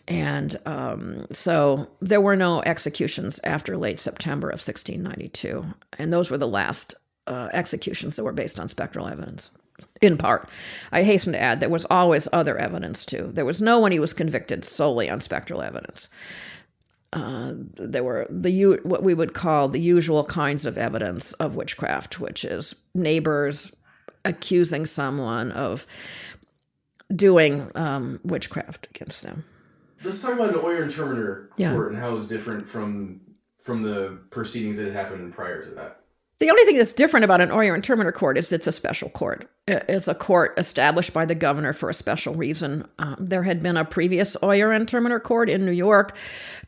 And 0.08 0.58
um, 0.66 1.26
so 1.30 1.88
there 2.00 2.20
were 2.20 2.36
no 2.36 2.62
executions 2.62 3.38
after 3.44 3.76
late 3.76 4.00
September 4.00 4.48
of 4.48 4.60
1692. 4.60 5.64
And 5.98 6.12
those 6.12 6.30
were 6.30 6.38
the 6.38 6.48
last 6.48 6.94
uh, 7.26 7.48
executions 7.52 8.16
that 8.16 8.24
were 8.24 8.32
based 8.32 8.58
on 8.58 8.66
spectral 8.66 9.06
evidence. 9.06 9.50
In 10.02 10.16
part, 10.16 10.48
I 10.92 11.04
hasten 11.04 11.32
to 11.34 11.40
add 11.40 11.60
there 11.60 11.68
was 11.68 11.86
always 11.88 12.26
other 12.32 12.58
evidence 12.58 13.04
too. 13.04 13.30
There 13.32 13.44
was 13.44 13.60
no 13.60 13.78
one 13.78 13.92
he 13.92 13.98
was 13.98 14.12
convicted 14.12 14.64
solely 14.64 15.08
on 15.08 15.20
spectral 15.20 15.62
evidence 15.62 16.08
uh, 17.12 17.52
there 17.74 18.04
were 18.04 18.26
the 18.30 18.78
what 18.82 19.02
we 19.02 19.14
would 19.14 19.34
call 19.34 19.68
the 19.68 19.80
usual 19.80 20.24
kinds 20.24 20.64
of 20.64 20.78
evidence 20.78 21.32
of 21.34 21.56
witchcraft, 21.56 22.20
which 22.20 22.44
is 22.44 22.74
neighbors 22.94 23.72
accusing 24.24 24.86
someone 24.86 25.50
of 25.52 25.86
doing 27.14 27.70
um, 27.74 28.20
witchcraft 28.22 28.86
against 28.94 29.22
them. 29.22 29.44
Let's 30.04 30.22
talk 30.22 30.34
about 30.34 30.50
an 30.50 30.60
Oyer 30.62 30.82
and 30.82 30.90
Terminer 30.90 31.48
yeah. 31.56 31.74
court 31.74 31.92
and 31.92 32.00
how 32.00 32.10
it 32.10 32.14
was 32.14 32.28
different 32.28 32.68
from 32.68 33.20
from 33.58 33.82
the 33.82 34.18
proceedings 34.30 34.78
that 34.78 34.84
had 34.84 34.94
happened 34.94 35.34
prior 35.34 35.64
to 35.64 35.70
that. 35.72 36.00
The 36.38 36.48
only 36.48 36.64
thing 36.64 36.78
that's 36.78 36.94
different 36.94 37.24
about 37.24 37.42
an 37.42 37.50
Oyer 37.50 37.74
and 37.74 37.84
Terminer 37.84 38.12
court 38.12 38.38
is 38.38 38.52
it's 38.52 38.66
a 38.66 38.72
special 38.72 39.10
court. 39.10 39.50
It's 39.70 40.08
a 40.08 40.14
court 40.14 40.54
established 40.58 41.12
by 41.12 41.24
the 41.24 41.34
governor 41.34 41.72
for 41.72 41.88
a 41.90 41.94
special 41.94 42.34
reason. 42.34 42.86
Um, 42.98 43.16
there 43.18 43.42
had 43.42 43.62
been 43.62 43.76
a 43.76 43.84
previous 43.84 44.36
Oyer 44.42 44.72
and 44.72 44.88
Terminer 44.88 45.20
court 45.20 45.48
in 45.48 45.64
New 45.64 45.72
York 45.72 46.16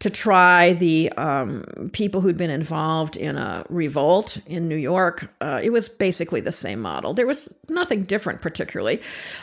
to 0.00 0.10
try 0.10 0.72
the 0.74 1.10
um, 1.12 1.90
people 1.92 2.20
who'd 2.20 2.38
been 2.38 2.50
involved 2.50 3.16
in 3.16 3.36
a 3.36 3.64
revolt 3.68 4.38
in 4.46 4.68
New 4.68 4.76
York. 4.76 5.30
Uh, 5.40 5.60
it 5.62 5.70
was 5.70 5.88
basically 5.88 6.40
the 6.40 6.52
same 6.52 6.80
model. 6.80 7.14
There 7.14 7.26
was 7.26 7.52
nothing 7.68 8.02
different, 8.04 8.42
particularly. 8.42 9.00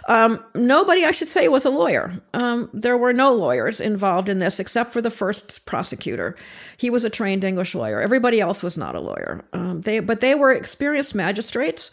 Um, 0.07 0.43
nobody, 0.55 1.05
I 1.05 1.11
should 1.11 1.29
say, 1.29 1.47
was 1.47 1.65
a 1.65 1.69
lawyer. 1.69 2.21
Um, 2.33 2.69
there 2.73 2.97
were 2.97 3.13
no 3.13 3.33
lawyers 3.33 3.81
involved 3.81 4.29
in 4.29 4.39
this 4.39 4.59
except 4.59 4.93
for 4.93 5.01
the 5.01 5.11
first 5.11 5.65
prosecutor. 5.65 6.35
He 6.77 6.89
was 6.89 7.03
a 7.03 7.09
trained 7.09 7.43
English 7.43 7.75
lawyer. 7.75 8.01
Everybody 8.01 8.39
else 8.39 8.63
was 8.63 8.77
not 8.77 8.95
a 8.95 9.01
lawyer. 9.01 9.43
Um, 9.53 9.81
they, 9.81 9.99
but 9.99 10.21
they 10.21 10.35
were 10.35 10.51
experienced 10.51 11.15
magistrates. 11.15 11.91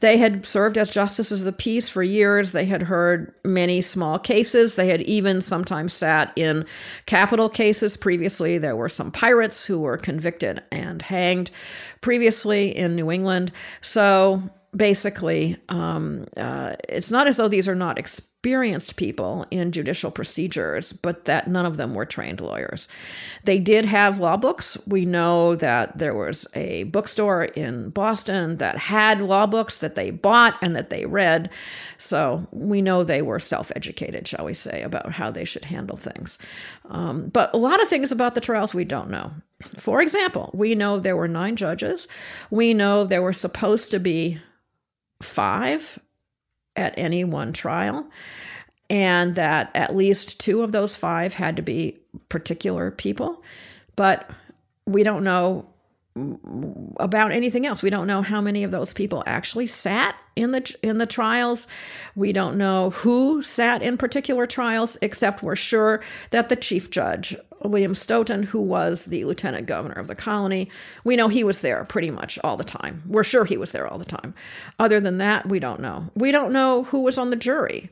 They 0.00 0.16
had 0.16 0.46
served 0.46 0.78
as 0.78 0.90
justices 0.90 1.40
of 1.40 1.44
the 1.44 1.52
peace 1.52 1.88
for 1.88 2.02
years. 2.02 2.52
They 2.52 2.66
had 2.66 2.82
heard 2.82 3.34
many 3.44 3.80
small 3.80 4.18
cases. 4.18 4.76
They 4.76 4.88
had 4.88 5.02
even 5.02 5.40
sometimes 5.40 5.92
sat 5.92 6.32
in 6.36 6.66
capital 7.06 7.48
cases. 7.48 7.96
Previously, 7.96 8.58
there 8.58 8.76
were 8.76 8.88
some 8.88 9.10
pirates 9.10 9.66
who 9.66 9.80
were 9.80 9.96
convicted 9.96 10.62
and 10.70 11.02
hanged 11.02 11.50
previously 12.00 12.76
in 12.76 12.94
New 12.94 13.10
England. 13.10 13.50
So 13.80 14.42
basically, 14.76 15.56
um, 15.68 16.26
uh, 16.36 16.76
it's 16.88 17.10
not 17.10 17.26
as 17.26 17.36
though 17.36 17.48
these 17.48 17.68
are 17.68 17.74
not 17.74 17.98
experienced 18.38 18.94
people 18.94 19.44
in 19.50 19.72
judicial 19.72 20.12
procedures, 20.12 20.92
but 20.92 21.24
that 21.24 21.48
none 21.48 21.66
of 21.66 21.76
them 21.76 21.92
were 21.92 22.06
trained 22.06 22.40
lawyers. 22.40 22.86
They 23.42 23.58
did 23.58 23.84
have 23.84 24.20
law 24.20 24.36
books. 24.36 24.78
We 24.86 25.04
know 25.04 25.56
that 25.56 25.98
there 25.98 26.14
was 26.14 26.46
a 26.54 26.84
bookstore 26.84 27.46
in 27.46 27.90
Boston 27.90 28.58
that 28.58 28.78
had 28.78 29.20
law 29.20 29.46
books 29.46 29.80
that 29.80 29.96
they 29.96 30.12
bought 30.12 30.54
and 30.62 30.76
that 30.76 30.88
they 30.88 31.04
read. 31.04 31.50
So 31.96 32.46
we 32.52 32.80
know 32.80 33.02
they 33.02 33.22
were 33.22 33.40
self 33.40 33.72
educated, 33.74 34.28
shall 34.28 34.44
we 34.44 34.54
say, 34.54 34.82
about 34.82 35.10
how 35.10 35.32
they 35.32 35.44
should 35.44 35.64
handle 35.64 35.96
things. 35.96 36.38
Um, 36.90 37.30
but 37.30 37.52
a 37.52 37.58
lot 37.58 37.82
of 37.82 37.88
things 37.88 38.12
about 38.12 38.36
the 38.36 38.40
trials 38.40 38.72
we 38.72 38.84
don't 38.84 39.10
know. 39.10 39.32
For 39.78 40.00
example, 40.00 40.50
we 40.54 40.76
know 40.76 41.00
there 41.00 41.16
were 41.16 41.26
nine 41.26 41.56
judges. 41.56 42.06
We 42.52 42.72
know 42.72 43.02
there 43.02 43.20
were 43.20 43.32
supposed 43.32 43.90
to 43.90 43.98
be 43.98 44.38
five 45.20 45.98
at 46.78 46.94
any 46.96 47.24
one 47.24 47.52
trial, 47.52 48.06
and 48.88 49.34
that 49.34 49.70
at 49.74 49.96
least 49.96 50.40
two 50.40 50.62
of 50.62 50.72
those 50.72 50.94
five 50.96 51.34
had 51.34 51.56
to 51.56 51.62
be 51.62 51.98
particular 52.28 52.90
people. 52.90 53.42
But 53.96 54.30
we 54.86 55.02
don't 55.02 55.24
know 55.24 55.66
about 56.98 57.32
anything 57.32 57.66
else. 57.66 57.82
We 57.82 57.90
don't 57.90 58.06
know 58.06 58.22
how 58.22 58.40
many 58.40 58.64
of 58.64 58.70
those 58.70 58.92
people 58.92 59.22
actually 59.26 59.66
sat 59.66 60.16
in 60.36 60.52
the 60.52 60.74
in 60.82 60.98
the 60.98 61.06
trials. 61.06 61.66
We 62.14 62.32
don't 62.32 62.56
know 62.56 62.90
who 62.90 63.42
sat 63.42 63.82
in 63.82 63.96
particular 63.96 64.46
trials, 64.46 64.96
except 65.02 65.42
we're 65.42 65.56
sure 65.56 66.00
that 66.30 66.48
the 66.48 66.56
chief 66.56 66.90
judge, 66.90 67.36
William 67.64 67.94
Stoughton, 67.94 68.44
who 68.44 68.60
was 68.60 69.06
the 69.06 69.24
lieutenant 69.24 69.66
governor 69.66 69.94
of 69.94 70.06
the 70.06 70.14
colony, 70.14 70.70
we 71.04 71.16
know 71.16 71.28
he 71.28 71.44
was 71.44 71.60
there 71.60 71.84
pretty 71.84 72.10
much 72.10 72.38
all 72.44 72.56
the 72.56 72.64
time. 72.64 73.02
We're 73.06 73.24
sure 73.24 73.44
he 73.44 73.56
was 73.56 73.72
there 73.72 73.86
all 73.86 73.98
the 73.98 74.04
time. 74.04 74.34
Other 74.78 75.00
than 75.00 75.18
that, 75.18 75.48
we 75.48 75.58
don't 75.58 75.80
know. 75.80 76.10
We 76.14 76.30
don't 76.30 76.52
know 76.52 76.84
who 76.84 77.00
was 77.00 77.18
on 77.18 77.30
the 77.30 77.36
jury 77.36 77.90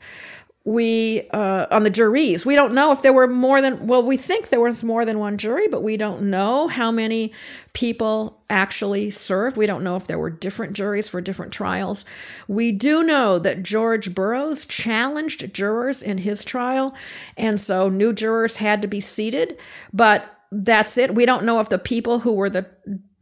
we 0.67 1.23
uh, 1.31 1.67
on 1.71 1.85
the 1.85 1.91
juries. 1.91 2.45
We 2.45 2.57
don't 2.57 2.75
know 2.75 2.91
if 2.91 3.01
there 3.01 3.13
were 3.13 3.29
more 3.29 3.63
than 3.63 3.87
well 3.87 4.03
we 4.03 4.17
think 4.17 4.49
there 4.49 4.61
was 4.61 4.83
more 4.83 5.05
than 5.05 5.21
one 5.21 5.39
jury 5.39 5.69
but 5.69 5.85
we 5.85 5.97
don't 5.97 6.23
know 6.23 6.67
how 6.67 6.91
many 6.91 7.33
people 7.73 8.43
actually 8.51 9.11
served. 9.11 9.57
We 9.57 9.67
don't 9.67 9.85
know 9.85 9.95
if 9.95 10.09
there 10.09 10.19
were 10.19 10.29
different 10.29 10.73
juries 10.73 11.09
for 11.09 11.21
different 11.21 11.53
trials. 11.53 12.05
We 12.49 12.73
do 12.73 13.05
know 13.05 13.39
that 13.39 13.63
george 13.63 14.13
burroughs 14.13 14.65
challenged 14.65 15.55
jurors 15.55 16.03
in 16.03 16.19
his 16.19 16.45
trial 16.45 16.97
and 17.37 17.61
so 17.61 17.89
new 17.89 18.13
jurors 18.13 18.57
had 18.57 18.83
to 18.83 18.89
be 18.89 19.01
seated 19.01 19.57
but 19.93 20.33
that's 20.51 20.99
it. 20.99 21.15
We 21.15 21.27
don't 21.27 21.45
know 21.45 21.61
if 21.61 21.69
the 21.69 21.79
people 21.79 22.21
who 22.21 22.33
were 22.33 22.51
the 22.51 22.67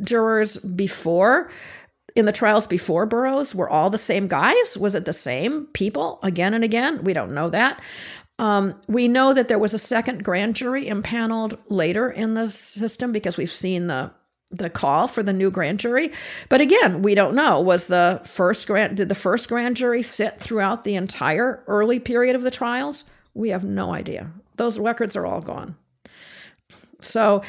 jurors 0.01 0.57
before 0.57 1.51
in 2.15 2.27
the 2.27 2.33
trials 2.33 2.67
before 2.67 3.07
Burroughs 3.07 3.55
were 3.55 3.69
all 3.69 3.91
the 3.91 3.99
same 3.99 4.29
guys? 4.29 4.77
Was 4.77 4.95
it 4.95 5.05
the 5.05 5.13
same 5.13 5.67
people 5.67 6.21
again 6.23 6.55
and 6.55 6.65
again? 6.65 7.05
We 7.05 7.13
don't 7.13 7.35
know 7.35 7.51
that. 7.51 7.83
Um, 8.39 8.81
we 8.89 9.07
know 9.07 9.33
that 9.33 9.49
there 9.49 9.59
was 9.59 9.75
a 9.75 9.79
second 9.79 10.25
grand 10.25 10.57
jury 10.57 10.89
impaneled 10.89 11.59
later 11.69 12.11
in 12.11 12.35
the 12.35 12.51
system 12.51 13.13
because 13.13 13.37
we've 13.37 13.51
seen 13.51 13.87
the 13.87 14.11
the 14.51 14.71
call 14.71 15.09
for 15.09 15.23
the 15.23 15.33
new 15.33 15.51
grand 15.51 15.81
jury. 15.81 16.13
But 16.49 16.61
again, 16.61 17.03
we 17.03 17.17
don't 17.17 17.35
know. 17.35 17.61
Was 17.61 17.87
the 17.87 18.21
first 18.25 18.67
grand 18.69 18.97
did 18.97 19.09
the 19.09 19.15
first 19.15 19.49
grand 19.49 19.77
jury 19.77 20.03
sit 20.03 20.39
throughout 20.39 20.85
the 20.85 20.95
entire 20.95 21.65
early 21.67 21.99
period 21.99 22.37
of 22.37 22.43
the 22.43 22.51
trials? 22.53 23.05
We 23.35 23.49
have 23.49 23.65
no 23.65 23.93
idea. 23.93 24.31
Those 24.57 24.79
records 24.79 25.17
are 25.17 25.27
all 25.27 25.41
gone. 25.41 25.77
So, 27.05 27.43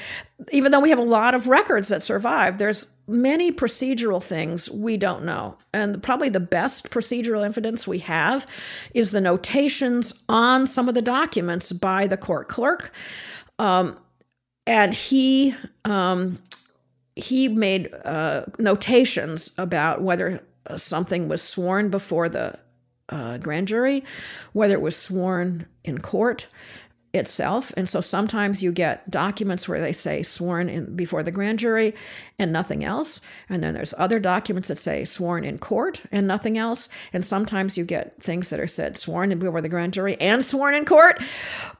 even 0.51 0.71
though 0.71 0.79
we 0.79 0.89
have 0.89 0.99
a 0.99 1.03
lot 1.03 1.33
of 1.33 1.47
records 1.47 1.87
that 1.87 2.03
survive, 2.03 2.57
there's 2.57 2.87
many 3.07 3.51
procedural 3.51 4.21
things 4.21 4.69
we 4.69 4.97
don't 4.97 5.23
know. 5.23 5.57
And 5.73 6.01
probably 6.01 6.29
the 6.29 6.39
best 6.39 6.89
procedural 6.89 7.45
evidence 7.45 7.87
we 7.87 7.99
have 7.99 8.47
is 8.93 9.11
the 9.11 9.21
notations 9.21 10.13
on 10.27 10.67
some 10.67 10.89
of 10.89 10.95
the 10.95 11.01
documents 11.01 11.71
by 11.71 12.07
the 12.07 12.17
court 12.17 12.47
clerk. 12.47 12.91
Um, 13.59 13.95
and 14.67 14.93
he 14.93 15.55
um, 15.85 16.39
he 17.15 17.47
made 17.47 17.93
uh, 18.03 18.45
notations 18.59 19.51
about 19.57 20.01
whether 20.01 20.41
something 20.77 21.27
was 21.27 21.41
sworn 21.41 21.89
before 21.89 22.27
the 22.27 22.57
uh, 23.09 23.37
grand 23.37 23.67
jury, 23.67 24.03
whether 24.53 24.73
it 24.73 24.81
was 24.81 24.95
sworn 24.95 25.67
in 25.83 25.99
court, 25.99 26.47
itself. 27.15 27.73
And 27.77 27.87
so 27.87 28.01
sometimes 28.01 28.61
you 28.61 28.71
get 28.71 29.09
documents 29.09 29.67
where 29.67 29.81
they 29.81 29.93
say 29.93 30.23
sworn 30.23 30.69
in 30.69 30.95
before 30.95 31.23
the 31.23 31.31
grand 31.31 31.59
jury 31.59 31.95
and 32.37 32.51
nothing 32.51 32.83
else. 32.83 33.21
And 33.49 33.63
then 33.63 33.73
there's 33.73 33.93
other 33.97 34.19
documents 34.19 34.67
that 34.67 34.77
say 34.77 35.05
sworn 35.05 35.45
in 35.45 35.57
court 35.57 36.01
and 36.11 36.27
nothing 36.27 36.57
else. 36.57 36.89
And 37.13 37.23
sometimes 37.23 37.77
you 37.77 37.85
get 37.85 38.21
things 38.21 38.49
that 38.49 38.59
are 38.59 38.67
said 38.67 38.97
sworn 38.97 39.31
in 39.31 39.39
before 39.39 39.61
the 39.61 39.69
grand 39.69 39.93
jury 39.93 40.19
and 40.19 40.43
sworn 40.43 40.75
in 40.75 40.85
court, 40.85 41.21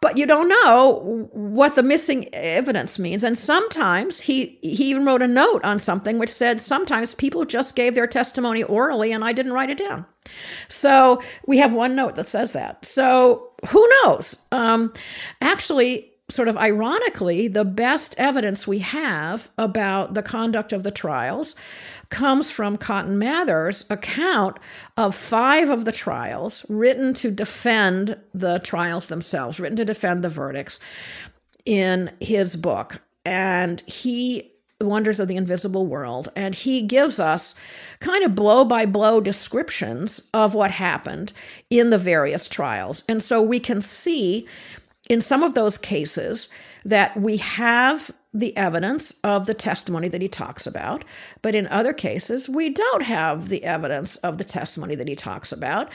but 0.01 0.17
you 0.17 0.25
don't 0.25 0.49
know 0.49 1.29
what 1.33 1.75
the 1.75 1.83
missing 1.83 2.33
evidence 2.33 2.97
means. 2.97 3.23
And 3.23 3.37
sometimes 3.37 4.19
he 4.21 4.57
he 4.61 4.85
even 4.85 5.05
wrote 5.05 5.21
a 5.21 5.27
note 5.27 5.63
on 5.63 5.79
something 5.79 6.17
which 6.17 6.29
said 6.29 6.61
sometimes 6.61 7.13
people 7.13 7.45
just 7.45 7.75
gave 7.75 7.95
their 7.95 8.07
testimony 8.07 8.63
orally 8.63 9.11
and 9.11 9.23
I 9.23 9.33
didn't 9.33 9.53
write 9.53 9.69
it 9.69 9.77
down. 9.77 10.05
So 10.67 11.21
we 11.45 11.57
have 11.57 11.73
one 11.73 11.95
note 11.95 12.15
that 12.15 12.25
says 12.25 12.53
that. 12.53 12.85
So 12.85 13.51
who 13.67 13.87
knows? 14.03 14.41
Um, 14.51 14.93
actually, 15.41 16.11
sort 16.29 16.47
of 16.47 16.57
ironically, 16.57 17.47
the 17.47 17.65
best 17.65 18.15
evidence 18.17 18.65
we 18.65 18.79
have 18.79 19.49
about 19.57 20.13
the 20.13 20.23
conduct 20.23 20.73
of 20.73 20.83
the 20.83 20.91
trials 20.91 21.55
comes 22.09 22.49
from 22.49 22.77
Cotton 22.77 23.17
Mather's 23.17 23.85
account 23.89 24.57
of 24.97 25.15
five 25.15 25.69
of 25.69 25.85
the 25.85 25.91
trials 25.91 26.65
written 26.69 27.13
to 27.15 27.29
defend 27.31 28.17
the 28.33 28.59
trials 28.59 29.07
themselves, 29.07 29.59
written 29.59 29.77
to 29.77 29.85
defend 29.85 30.23
the 30.23 30.29
verdicts 30.29 30.79
in 31.65 32.11
his 32.19 32.55
book. 32.55 33.01
And 33.23 33.81
he 33.81 34.51
Wonders 34.81 35.19
of 35.19 35.27
the 35.27 35.37
Invisible 35.37 35.87
World. 35.87 36.29
And 36.35 36.53
he 36.53 36.81
gives 36.81 37.19
us 37.19 37.55
kind 37.99 38.23
of 38.23 38.35
blow 38.35 38.65
by 38.65 38.85
blow 38.85 39.21
descriptions 39.21 40.29
of 40.33 40.53
what 40.53 40.71
happened 40.71 41.33
in 41.69 41.89
the 41.89 41.97
various 41.97 42.47
trials. 42.47 43.03
And 43.07 43.23
so 43.23 43.41
we 43.41 43.59
can 43.59 43.81
see 43.81 44.47
in 45.09 45.21
some 45.21 45.43
of 45.43 45.53
those 45.53 45.77
cases 45.77 46.49
that 46.83 47.15
we 47.19 47.37
have 47.37 48.11
the 48.33 48.55
evidence 48.57 49.15
of 49.23 49.45
the 49.45 49.53
testimony 49.53 50.09
that 50.09 50.21
he 50.21 50.27
talks 50.27 50.67
about, 50.67 51.05
but 51.41 51.55
in 51.55 51.67
other 51.67 51.93
cases, 51.93 52.49
we 52.49 52.69
don't 52.69 53.03
have 53.03 53.47
the 53.47 53.63
evidence 53.63 54.17
of 54.17 54.37
the 54.37 54.43
testimony 54.43 54.93
that 54.93 55.07
he 55.07 55.15
talks 55.15 55.53
about. 55.53 55.89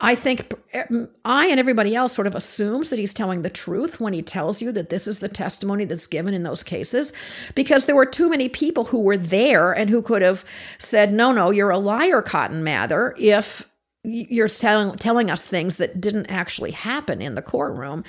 I 0.00 0.14
think 0.14 0.48
mm, 0.72 1.08
I 1.24 1.46
and 1.46 1.60
everybody 1.60 1.94
else 1.94 2.14
sort 2.14 2.26
of 2.26 2.34
assumes 2.34 2.90
that 2.90 2.98
he's 2.98 3.12
telling 3.12 3.42
the 3.42 3.50
truth 3.50 4.00
when 4.00 4.12
he 4.12 4.22
tells 4.22 4.62
you 4.62 4.72
that 4.72 4.88
this 4.88 5.06
is 5.06 5.18
the 5.18 5.28
testimony 5.28 5.84
that's 5.84 6.06
given 6.06 6.32
in 6.32 6.42
those 6.42 6.62
cases, 6.62 7.12
because 7.54 7.86
there 7.86 7.96
were 7.96 8.06
too 8.06 8.28
many 8.28 8.48
people 8.48 8.86
who 8.86 9.02
were 9.02 9.16
there 9.16 9.72
and 9.72 9.90
who 9.90 10.00
could 10.02 10.22
have 10.22 10.44
said, 10.78 11.12
no, 11.12 11.32
no, 11.32 11.50
you're 11.50 11.70
a 11.70 11.78
liar, 11.78 12.22
Cotton 12.22 12.64
Mather, 12.64 13.14
if 13.18 13.68
you're 14.02 14.48
telling, 14.48 14.96
telling 14.96 15.30
us 15.30 15.46
things 15.46 15.76
that 15.76 16.00
didn't 16.00 16.26
actually 16.26 16.70
happen 16.70 17.20
in 17.20 17.34
the 17.34 17.42
courtroom. 17.42 18.02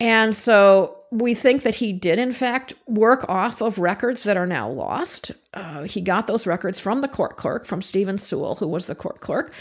And 0.00 0.34
so 0.34 1.03
we 1.14 1.32
think 1.32 1.62
that 1.62 1.76
he 1.76 1.92
did, 1.92 2.18
in 2.18 2.32
fact, 2.32 2.74
work 2.88 3.24
off 3.28 3.60
of 3.62 3.78
records 3.78 4.24
that 4.24 4.36
are 4.36 4.48
now 4.48 4.68
lost. 4.68 5.30
Uh, 5.52 5.84
he 5.84 6.00
got 6.00 6.26
those 6.26 6.44
records 6.44 6.80
from 6.80 7.02
the 7.02 7.08
court 7.08 7.36
clerk, 7.36 7.66
from 7.66 7.80
Stephen 7.80 8.18
Sewall, 8.18 8.56
who 8.56 8.66
was 8.66 8.86
the 8.86 8.96
court 8.96 9.20
clerk. 9.20 9.54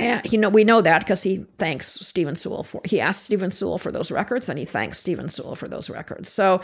And 0.00 0.26
he 0.26 0.36
know 0.36 0.48
we 0.48 0.64
know 0.64 0.80
that 0.80 0.98
because 0.98 1.22
he 1.22 1.46
thanks 1.58 1.86
Stephen 1.86 2.34
Sewall 2.34 2.64
for 2.64 2.80
he 2.84 3.00
asked 3.00 3.22
Stephen 3.22 3.52
Sewall 3.52 3.78
for 3.78 3.92
those 3.92 4.10
records, 4.10 4.48
and 4.48 4.58
he 4.58 4.64
thanks 4.64 4.98
Stephen 4.98 5.28
Sewall 5.28 5.54
for 5.54 5.68
those 5.68 5.88
records. 5.88 6.28
So 6.28 6.60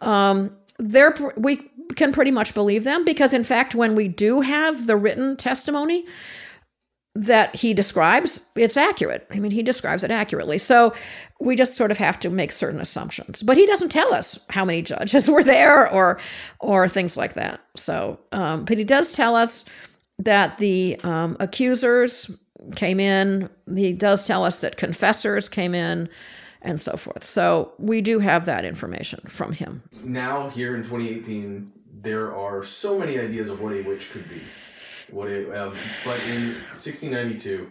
um, 0.00 0.56
there 0.78 1.14
we 1.36 1.70
can 1.94 2.10
pretty 2.10 2.32
much 2.32 2.54
believe 2.54 2.82
them 2.82 3.04
because, 3.04 3.32
in 3.32 3.44
fact, 3.44 3.76
when 3.76 3.94
we 3.94 4.08
do 4.08 4.40
have 4.40 4.88
the 4.88 4.96
written 4.96 5.36
testimony, 5.36 6.04
that 7.16 7.56
he 7.56 7.72
describes, 7.72 8.40
it's 8.56 8.76
accurate. 8.76 9.26
I 9.30 9.40
mean, 9.40 9.50
he 9.50 9.62
describes 9.62 10.04
it 10.04 10.10
accurately. 10.10 10.58
So 10.58 10.92
we 11.40 11.56
just 11.56 11.74
sort 11.76 11.90
of 11.90 11.96
have 11.96 12.20
to 12.20 12.30
make 12.30 12.52
certain 12.52 12.80
assumptions. 12.80 13.42
But 13.42 13.56
he 13.56 13.64
doesn't 13.64 13.88
tell 13.88 14.12
us 14.12 14.38
how 14.50 14.64
many 14.66 14.82
judges 14.82 15.28
were 15.28 15.42
there 15.42 15.90
or 15.90 16.18
or 16.60 16.88
things 16.88 17.16
like 17.16 17.34
that. 17.34 17.60
So, 17.74 18.20
um, 18.32 18.64
but 18.66 18.76
he 18.76 18.84
does 18.84 19.12
tell 19.12 19.34
us 19.34 19.64
that 20.18 20.58
the 20.58 21.00
um, 21.02 21.36
accusers 21.40 22.30
came 22.74 23.00
in. 23.00 23.48
He 23.74 23.92
does 23.94 24.26
tell 24.26 24.44
us 24.44 24.58
that 24.58 24.76
confessors 24.76 25.48
came 25.48 25.74
in 25.74 26.08
and 26.60 26.80
so 26.80 26.96
forth. 26.96 27.24
So 27.24 27.72
we 27.78 28.02
do 28.02 28.18
have 28.18 28.44
that 28.46 28.64
information 28.64 29.20
from 29.28 29.52
him. 29.52 29.82
Now, 30.02 30.50
here 30.50 30.74
in 30.74 30.82
2018, 30.82 31.72
there 32.02 32.34
are 32.34 32.62
so 32.62 32.98
many 32.98 33.18
ideas 33.18 33.48
of 33.48 33.60
what 33.60 33.72
a 33.72 33.82
witch 33.82 34.10
could 34.10 34.28
be 34.28 34.42
what 35.10 35.28
it, 35.28 35.54
um, 35.56 35.74
but 36.04 36.20
in 36.28 36.54
1692, 36.72 37.70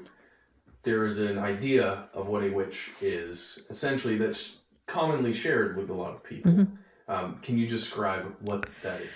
there 0.83 1.05
is 1.05 1.19
an 1.19 1.37
idea 1.37 2.05
of 2.13 2.27
what 2.27 2.43
a 2.43 2.49
witch 2.49 2.91
is, 3.01 3.63
essentially 3.69 4.17
that's 4.17 4.57
commonly 4.87 5.33
shared 5.33 5.77
with 5.77 5.89
a 5.89 5.93
lot 5.93 6.13
of 6.13 6.23
people. 6.23 6.51
Mm-hmm. 6.51 7.11
Um, 7.11 7.39
can 7.41 7.57
you 7.57 7.67
describe 7.67 8.35
what 8.41 8.67
that 8.83 9.01
is? 9.01 9.07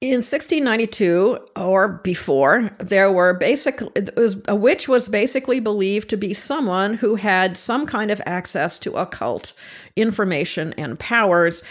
In 0.00 0.16
1692 0.16 1.38
or 1.56 2.00
before, 2.04 2.70
there 2.78 3.10
were 3.10 3.32
basically 3.32 3.90
a 4.46 4.54
witch 4.54 4.86
was 4.86 5.08
basically 5.08 5.60
believed 5.60 6.10
to 6.10 6.18
be 6.18 6.34
someone 6.34 6.94
who 6.94 7.14
had 7.14 7.56
some 7.56 7.86
kind 7.86 8.10
of 8.10 8.20
access 8.26 8.78
to 8.80 8.96
occult 8.96 9.54
information 9.96 10.74
and 10.76 10.98
powers 10.98 11.62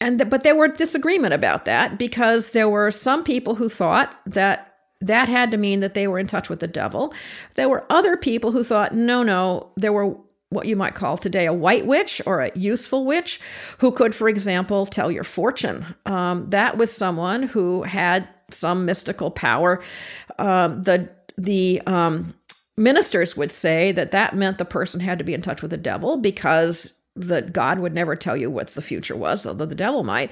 and 0.00 0.18
th- 0.18 0.30
but 0.30 0.42
there 0.42 0.56
were 0.56 0.68
disagreement 0.68 1.34
about 1.34 1.64
that 1.66 1.98
because 1.98 2.52
there 2.52 2.68
were 2.68 2.90
some 2.90 3.24
people 3.24 3.54
who 3.54 3.68
thought 3.68 4.14
that 4.26 4.74
that 5.00 5.28
had 5.28 5.50
to 5.50 5.56
mean 5.56 5.80
that 5.80 5.94
they 5.94 6.06
were 6.06 6.18
in 6.18 6.26
touch 6.26 6.50
with 6.50 6.60
the 6.60 6.66
devil. 6.66 7.14
There 7.54 7.68
were 7.68 7.86
other 7.88 8.16
people 8.16 8.52
who 8.52 8.62
thought 8.62 8.94
no, 8.94 9.22
no, 9.22 9.72
there 9.76 9.92
were 9.92 10.16
what 10.50 10.66
you 10.66 10.76
might 10.76 10.94
call 10.94 11.16
today 11.16 11.46
a 11.46 11.52
white 11.52 11.86
witch 11.86 12.20
or 12.26 12.40
a 12.40 12.50
useful 12.58 13.06
witch 13.06 13.40
who 13.78 13.92
could, 13.92 14.14
for 14.14 14.28
example, 14.28 14.84
tell 14.84 15.10
your 15.10 15.24
fortune. 15.24 15.86
Um, 16.06 16.50
that 16.50 16.76
was 16.76 16.92
someone 16.92 17.44
who 17.44 17.84
had 17.84 18.28
some 18.50 18.84
mystical 18.84 19.30
power. 19.30 19.80
Um, 20.38 20.82
the 20.82 21.08
the 21.38 21.80
um, 21.86 22.34
ministers 22.76 23.36
would 23.36 23.52
say 23.52 23.92
that 23.92 24.10
that 24.10 24.36
meant 24.36 24.58
the 24.58 24.64
person 24.64 25.00
had 25.00 25.18
to 25.18 25.24
be 25.24 25.34
in 25.34 25.42
touch 25.42 25.62
with 25.62 25.70
the 25.70 25.76
devil 25.76 26.16
because 26.16 26.99
that 27.28 27.52
God 27.52 27.78
would 27.78 27.94
never 27.94 28.16
tell 28.16 28.36
you 28.36 28.50
what 28.50 28.68
the 28.68 28.82
future 28.82 29.16
was, 29.16 29.46
although 29.46 29.66
the 29.66 29.74
devil 29.74 30.04
might. 30.04 30.30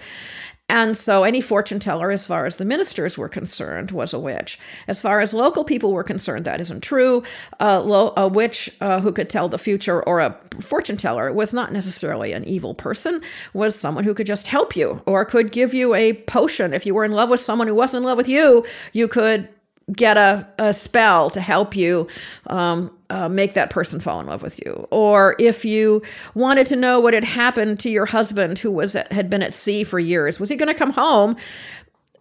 And 0.70 0.94
so 0.94 1.24
any 1.24 1.40
fortune 1.40 1.80
teller, 1.80 2.10
as 2.10 2.26
far 2.26 2.44
as 2.44 2.58
the 2.58 2.64
ministers 2.64 3.16
were 3.16 3.28
concerned, 3.28 3.90
was 3.90 4.12
a 4.12 4.18
witch. 4.18 4.58
As 4.86 5.00
far 5.00 5.20
as 5.20 5.32
local 5.32 5.64
people 5.64 5.92
were 5.92 6.04
concerned, 6.04 6.44
that 6.44 6.60
isn't 6.60 6.82
true. 6.82 7.22
Uh, 7.58 7.80
lo- 7.80 8.12
a 8.18 8.28
witch 8.28 8.70
uh, 8.82 9.00
who 9.00 9.10
could 9.10 9.30
tell 9.30 9.48
the 9.48 9.56
future 9.56 10.02
or 10.02 10.20
a 10.20 10.38
fortune 10.60 10.98
teller 10.98 11.32
was 11.32 11.54
not 11.54 11.72
necessarily 11.72 12.32
an 12.32 12.44
evil 12.44 12.74
person, 12.74 13.22
was 13.54 13.74
someone 13.74 14.04
who 14.04 14.12
could 14.12 14.26
just 14.26 14.46
help 14.46 14.76
you 14.76 15.02
or 15.06 15.24
could 15.24 15.52
give 15.52 15.72
you 15.72 15.94
a 15.94 16.12
potion. 16.12 16.74
If 16.74 16.84
you 16.84 16.94
were 16.94 17.04
in 17.04 17.12
love 17.12 17.30
with 17.30 17.40
someone 17.40 17.66
who 17.66 17.74
wasn't 17.74 18.02
in 18.02 18.06
love 18.06 18.18
with 18.18 18.28
you, 18.28 18.66
you 18.92 19.08
could 19.08 19.48
get 19.92 20.16
a, 20.16 20.46
a 20.58 20.72
spell 20.74 21.30
to 21.30 21.40
help 21.40 21.74
you 21.74 22.08
um, 22.46 22.94
uh, 23.10 23.28
make 23.28 23.54
that 23.54 23.70
person 23.70 24.00
fall 24.00 24.20
in 24.20 24.26
love 24.26 24.42
with 24.42 24.58
you. 24.64 24.86
Or 24.90 25.34
if 25.38 25.64
you 25.64 26.02
wanted 26.34 26.66
to 26.68 26.76
know 26.76 27.00
what 27.00 27.14
had 27.14 27.24
happened 27.24 27.80
to 27.80 27.90
your 27.90 28.06
husband 28.06 28.58
who 28.58 28.70
was 28.70 28.94
at, 28.94 29.10
had 29.12 29.30
been 29.30 29.42
at 29.42 29.54
sea 29.54 29.84
for 29.84 29.98
years 29.98 30.38
was 30.38 30.50
he 30.50 30.56
going 30.56 30.68
to 30.68 30.74
come 30.74 30.92
home 30.92 31.36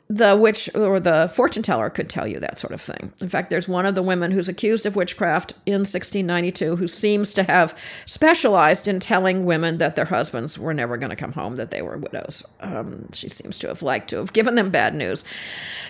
the 0.09 0.37
witch 0.37 0.69
or 0.73 0.99
the 0.99 1.29
fortune 1.33 1.63
teller 1.63 1.89
could 1.89 2.09
tell 2.09 2.25
you 2.25 2.39
that 2.39 2.57
sort 2.57 2.71
of 2.71 2.79
thing. 2.79 3.11
In 3.19 3.27
fact, 3.27 3.49
there's 3.49 3.67
one 3.67 3.85
of 3.85 3.95
the 3.95 4.01
women 4.01 4.31
who's 4.31 4.47
accused 4.47 4.85
of 4.85 4.95
witchcraft 4.95 5.51
in 5.65 5.81
1692 5.81 6.77
who 6.77 6.87
seems 6.87 7.33
to 7.33 7.43
have 7.43 7.77
specialized 8.05 8.87
in 8.87 9.01
telling 9.01 9.45
women 9.45 9.79
that 9.79 9.97
their 9.97 10.05
husbands 10.05 10.57
were 10.57 10.73
never 10.73 10.95
going 10.95 11.09
to 11.09 11.15
come 11.17 11.33
home, 11.33 11.57
that 11.57 11.71
they 11.71 11.81
were 11.81 11.97
widows. 11.97 12.43
Um, 12.61 13.11
she 13.11 13.27
seems 13.27 13.59
to 13.59 13.67
have 13.67 13.81
liked 13.81 14.09
to 14.11 14.17
have 14.17 14.31
given 14.31 14.55
them 14.55 14.69
bad 14.69 14.95
news. 14.95 15.25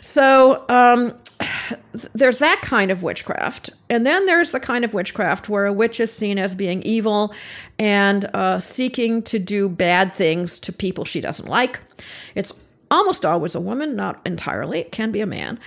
So 0.01 0.65
um, 0.67 1.13
there's 2.13 2.39
that 2.39 2.61
kind 2.63 2.89
of 2.89 3.03
witchcraft. 3.03 3.69
And 3.87 4.03
then 4.03 4.25
there's 4.25 4.51
the 4.51 4.59
kind 4.59 4.83
of 4.83 4.95
witchcraft 4.95 5.47
where 5.47 5.67
a 5.67 5.73
witch 5.73 5.99
is 5.99 6.11
seen 6.11 6.39
as 6.39 6.55
being 6.55 6.81
evil 6.81 7.35
and 7.77 8.25
uh, 8.33 8.59
seeking 8.59 9.21
to 9.23 9.37
do 9.37 9.69
bad 9.69 10.11
things 10.11 10.59
to 10.61 10.73
people 10.73 11.05
she 11.05 11.21
doesn't 11.21 11.47
like. 11.47 11.79
It's 12.33 12.51
almost 12.89 13.25
always 13.25 13.55
a 13.55 13.59
woman, 13.59 13.95
not 13.95 14.21
entirely. 14.25 14.79
It 14.79 14.91
can 14.91 15.11
be 15.11 15.21
a 15.21 15.25
man. 15.25 15.59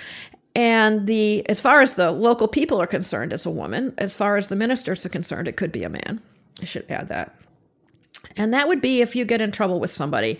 And 0.54 1.06
the 1.06 1.48
as 1.48 1.60
far 1.60 1.80
as 1.80 1.94
the 1.94 2.10
local 2.10 2.48
people 2.48 2.80
are 2.80 2.86
concerned, 2.86 3.32
it's 3.32 3.46
a 3.46 3.50
woman. 3.50 3.94
As 3.98 4.16
far 4.16 4.36
as 4.36 4.48
the 4.48 4.56
ministers 4.56 5.06
are 5.06 5.10
concerned, 5.10 5.48
it 5.48 5.56
could 5.56 5.72
be 5.72 5.84
a 5.84 5.88
man. 5.88 6.20
I 6.60 6.64
should 6.64 6.90
add 6.90 7.08
that. 7.08 7.34
And 8.36 8.52
that 8.52 8.68
would 8.68 8.80
be 8.80 9.00
if 9.00 9.14
you 9.16 9.24
get 9.24 9.40
in 9.40 9.52
trouble 9.52 9.80
with 9.80 9.90
somebody 9.90 10.38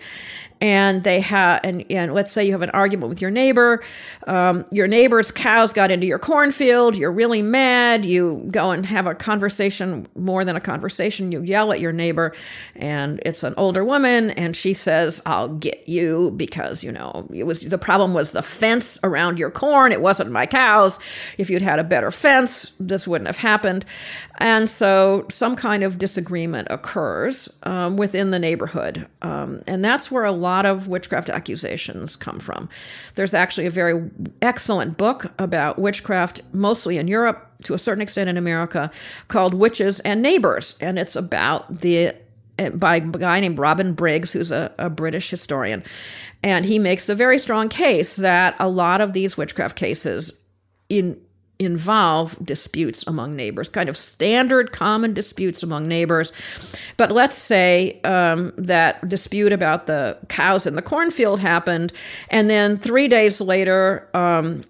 and 0.61 1.03
they 1.03 1.19
have 1.19 1.59
and, 1.63 1.83
and 1.89 2.13
let's 2.13 2.31
say 2.31 2.45
you 2.45 2.51
have 2.51 2.61
an 2.61 2.69
argument 2.69 3.09
with 3.09 3.21
your 3.21 3.31
neighbor 3.31 3.83
um, 4.27 4.63
your 4.71 4.87
neighbor's 4.87 5.31
cows 5.31 5.73
got 5.73 5.91
into 5.91 6.05
your 6.05 6.19
cornfield 6.19 6.95
you're 6.95 7.11
really 7.11 7.41
mad 7.41 8.05
you 8.05 8.47
go 8.51 8.71
and 8.71 8.85
have 8.85 9.07
a 9.07 9.15
conversation 9.15 10.07
more 10.15 10.45
than 10.45 10.55
a 10.55 10.61
conversation 10.61 11.31
you 11.31 11.41
yell 11.41 11.71
at 11.71 11.79
your 11.79 11.91
neighbor 11.91 12.33
and 12.75 13.19
it's 13.25 13.43
an 13.43 13.53
older 13.57 13.83
woman 13.83 14.31
and 14.31 14.55
she 14.55 14.73
says 14.73 15.21
i'll 15.25 15.49
get 15.49 15.87
you 15.87 16.31
because 16.37 16.83
you 16.83 16.91
know 16.91 17.27
it 17.33 17.43
was 17.43 17.61
the 17.63 17.77
problem 17.77 18.13
was 18.13 18.31
the 18.31 18.43
fence 18.43 18.99
around 19.03 19.39
your 19.39 19.49
corn 19.49 19.91
it 19.91 20.01
wasn't 20.01 20.31
my 20.31 20.45
cows. 20.45 20.99
If 21.37 21.49
you'd 21.49 21.61
had 21.61 21.79
a 21.79 21.83
better 21.83 22.11
fence 22.11 22.71
this 22.79 23.07
wouldn't 23.07 23.27
have 23.27 23.37
happened. 23.37 23.85
And 24.37 24.69
so 24.69 25.25
some 25.29 25.55
kind 25.55 25.83
of 25.83 25.97
disagreement 25.97 26.67
occurs 26.71 27.49
um, 27.63 27.97
within 27.97 28.31
the 28.31 28.39
neighborhood 28.39 29.07
um, 29.21 29.61
and 29.67 29.83
that's 29.83 30.11
where 30.11 30.25
a 30.25 30.31
lot 30.31 30.50
lot 30.51 30.65
of 30.65 30.87
witchcraft 30.87 31.29
accusations 31.29 32.15
come 32.15 32.39
from. 32.39 32.67
There's 33.15 33.33
actually 33.33 33.67
a 33.67 33.71
very 33.71 34.09
excellent 34.41 34.97
book 34.97 35.31
about 35.39 35.79
witchcraft, 35.79 36.41
mostly 36.53 36.97
in 36.97 37.07
Europe, 37.07 37.47
to 37.63 37.73
a 37.73 37.77
certain 37.77 38.01
extent 38.01 38.29
in 38.29 38.37
America, 38.37 38.91
called 39.29 39.53
Witches 39.53 39.99
and 40.01 40.21
Neighbors. 40.21 40.75
And 40.81 40.99
it's 40.99 41.15
about 41.15 41.81
the 41.81 42.13
eh, 42.59 42.69
by 42.69 42.97
a 42.97 42.99
guy 42.99 43.39
named 43.39 43.59
Robin 43.59 43.93
Briggs, 43.93 44.33
who's 44.33 44.51
a, 44.51 44.73
a, 44.77 44.89
British 44.89 45.29
historian. 45.29 45.83
And 46.43 46.65
he 46.65 46.79
makes 46.79 47.07
a 47.07 47.15
very 47.15 47.39
strong 47.39 47.69
case 47.69 48.17
that 48.17 48.55
a 48.59 48.67
lot 48.67 48.99
of 48.99 49.13
these 49.13 49.37
witchcraft 49.37 49.77
cases 49.77 50.41
in 50.89 51.19
involve 51.61 52.35
disputes 52.43 53.05
among 53.07 53.35
neighbors, 53.35 53.69
kind 53.69 53.89
of 53.89 53.95
standard 53.95 54.71
common 54.71 55.13
disputes 55.13 55.63
among 55.63 55.87
neighbors. 55.87 56.33
But 56.97 57.11
let's 57.11 57.37
say 57.37 57.99
um, 58.03 58.51
that 58.57 59.07
dispute 59.07 59.53
about 59.53 59.87
the 59.87 60.17
cows 60.27 60.65
in 60.65 60.75
the 60.75 60.81
cornfield 60.81 61.39
happened, 61.39 61.93
and 62.29 62.49
then 62.49 62.77
three 62.77 63.07
days 63.07 63.39
later, 63.39 64.09
um, 64.13 64.63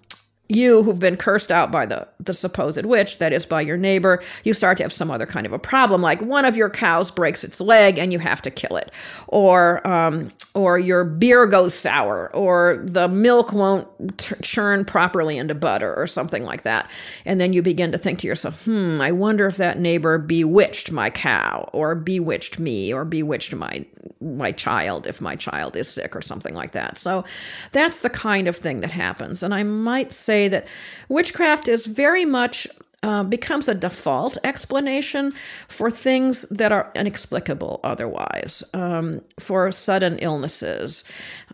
you 0.55 0.83
who've 0.83 0.99
been 0.99 1.17
cursed 1.17 1.51
out 1.51 1.71
by 1.71 1.85
the, 1.85 2.07
the 2.19 2.33
supposed 2.33 2.85
witch, 2.85 3.17
that 3.19 3.33
is 3.33 3.45
by 3.45 3.61
your 3.61 3.77
neighbor, 3.77 4.21
you 4.43 4.53
start 4.53 4.77
to 4.77 4.83
have 4.83 4.93
some 4.93 5.09
other 5.09 5.25
kind 5.25 5.45
of 5.45 5.53
a 5.53 5.59
problem, 5.59 6.01
like 6.01 6.21
one 6.21 6.45
of 6.45 6.57
your 6.57 6.69
cows 6.69 7.09
breaks 7.11 7.43
its 7.43 7.61
leg 7.61 7.97
and 7.97 8.11
you 8.13 8.19
have 8.19 8.41
to 8.41 8.51
kill 8.51 8.77
it, 8.77 8.91
or 9.27 9.85
um, 9.87 10.31
or 10.53 10.77
your 10.77 11.03
beer 11.03 11.45
goes 11.45 11.73
sour, 11.73 12.29
or 12.35 12.81
the 12.83 13.07
milk 13.07 13.53
won't 13.53 13.87
t- 14.17 14.35
churn 14.41 14.83
properly 14.83 15.37
into 15.37 15.55
butter, 15.55 15.93
or 15.95 16.07
something 16.07 16.43
like 16.43 16.63
that, 16.63 16.89
and 17.25 17.39
then 17.39 17.53
you 17.53 17.61
begin 17.61 17.91
to 17.91 17.97
think 17.97 18.19
to 18.19 18.27
yourself, 18.27 18.65
hmm, 18.65 18.99
I 19.01 19.11
wonder 19.11 19.47
if 19.47 19.57
that 19.57 19.79
neighbor 19.79 20.17
bewitched 20.17 20.91
my 20.91 21.09
cow, 21.09 21.69
or 21.73 21.95
bewitched 21.95 22.59
me, 22.59 22.93
or 22.93 23.05
bewitched 23.05 23.53
my 23.53 23.85
my 24.19 24.51
child 24.51 25.07
if 25.07 25.21
my 25.21 25.35
child 25.35 25.75
is 25.75 25.87
sick, 25.87 26.15
or 26.15 26.21
something 26.21 26.53
like 26.53 26.71
that. 26.71 26.97
So 26.97 27.23
that's 27.71 27.99
the 27.99 28.09
kind 28.09 28.47
of 28.47 28.55
thing 28.55 28.81
that 28.81 28.91
happens, 28.91 29.43
and 29.43 29.53
I 29.53 29.63
might 29.63 30.11
say 30.11 30.40
say 30.41 30.47
that 30.47 30.67
witchcraft 31.09 31.67
is 31.67 31.85
very 31.85 32.25
much 32.25 32.67
uh, 33.03 33.23
becomes 33.23 33.67
a 33.67 33.73
default 33.73 34.37
explanation 34.43 35.33
for 35.67 35.89
things 35.89 36.43
that 36.51 36.71
are 36.71 36.91
inexplicable 36.95 37.79
otherwise, 37.83 38.63
um, 38.73 39.21
for 39.39 39.71
sudden 39.71 40.19
illnesses. 40.19 41.03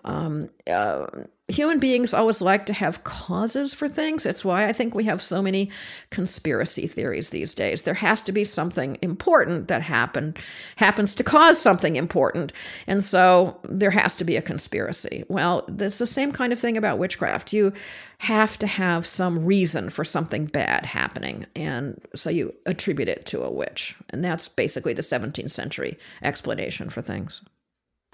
Um, 0.04 0.50
uh, 0.70 1.06
human 1.50 1.80
beings 1.80 2.14
always 2.14 2.42
like 2.42 2.66
to 2.66 2.74
have 2.74 3.06
causes 3.06 3.74
for 3.74 3.88
things. 3.88 4.26
It's 4.26 4.44
why 4.44 4.68
I 4.68 4.74
think 4.74 4.94
we 4.94 5.06
have 5.06 5.22
so 5.22 5.42
many 5.42 5.72
conspiracy 6.10 6.88
theories 6.88 7.30
these 7.30 7.56
days. 7.56 7.84
There 7.84 7.94
has 7.94 8.22
to 8.24 8.34
be 8.34 8.44
something 8.44 8.98
important 9.02 9.70
that 9.70 9.82
happened 9.82 10.40
happens 10.76 11.16
to 11.16 11.24
cause 11.24 11.58
something 11.58 11.96
important. 11.96 12.52
And 12.86 13.02
so 13.02 13.60
there 13.64 13.92
has 13.92 14.16
to 14.16 14.26
be 14.26 14.36
a 14.36 14.42
conspiracy. 14.42 15.24
Well, 15.30 15.64
it's 15.80 16.00
the 16.00 16.08
same 16.08 16.34
kind 16.34 16.52
of 16.52 16.60
thing 16.60 16.76
about 16.76 16.98
witchcraft. 16.98 17.54
You 17.54 17.72
have 18.20 18.60
to 18.60 18.68
have 18.68 19.08
some 19.08 19.46
reason 19.46 19.90
for 19.90 20.04
something 20.04 20.48
bad 20.48 20.86
happening. 20.86 21.46
And 21.56 22.02
so 22.14 22.30
you 22.30 22.54
attribute 22.66 23.08
it 23.08 23.26
to 23.28 23.44
a 23.44 23.52
witch. 23.52 23.96
And 24.10 24.24
that's 24.24 24.50
basically 24.50 24.94
the 24.94 25.02
17th 25.02 25.52
century 25.52 25.98
explanation 26.22 26.90
for 26.90 27.02
things. 27.02 27.42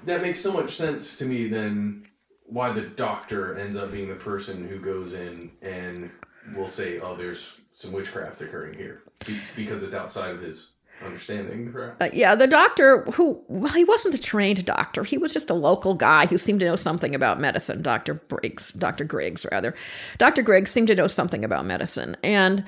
That 0.05 0.21
makes 0.21 0.41
so 0.41 0.51
much 0.51 0.75
sense 0.75 1.17
to 1.17 1.25
me 1.25 1.47
then 1.47 2.05
why 2.53 2.71
the 2.71 2.81
doctor 2.81 3.57
ends 3.57 3.75
up 3.75 3.91
being 3.91 4.07
the 4.07 4.15
person 4.15 4.67
who 4.69 4.79
goes 4.79 5.15
in 5.15 5.51
and 5.63 6.11
will 6.55 6.67
say, 6.67 6.99
"Oh, 6.99 7.15
there's 7.15 7.61
some 7.71 7.91
witchcraft 7.91 8.41
occurring 8.41 8.77
here," 8.77 9.01
because 9.55 9.81
it's 9.81 9.95
outside 9.95 10.31
of 10.31 10.41
his 10.41 10.69
understanding. 11.03 11.73
Uh, 11.99 12.09
yeah, 12.13 12.35
the 12.35 12.47
doctor 12.47 13.01
who 13.13 13.43
well, 13.47 13.73
he 13.73 13.83
wasn't 13.83 14.13
a 14.13 14.21
trained 14.21 14.63
doctor. 14.65 15.03
He 15.03 15.17
was 15.17 15.33
just 15.33 15.49
a 15.49 15.55
local 15.55 15.95
guy 15.95 16.27
who 16.27 16.37
seemed 16.37 16.59
to 16.59 16.67
know 16.67 16.75
something 16.75 17.15
about 17.15 17.39
medicine. 17.39 17.81
Doctor 17.81 18.13
Briggs, 18.13 18.71
Doctor 18.71 19.03
Griggs, 19.03 19.45
rather. 19.51 19.73
Doctor 20.19 20.43
Griggs 20.43 20.69
seemed 20.69 20.87
to 20.89 20.95
know 20.95 21.07
something 21.07 21.43
about 21.43 21.65
medicine, 21.65 22.15
and 22.23 22.63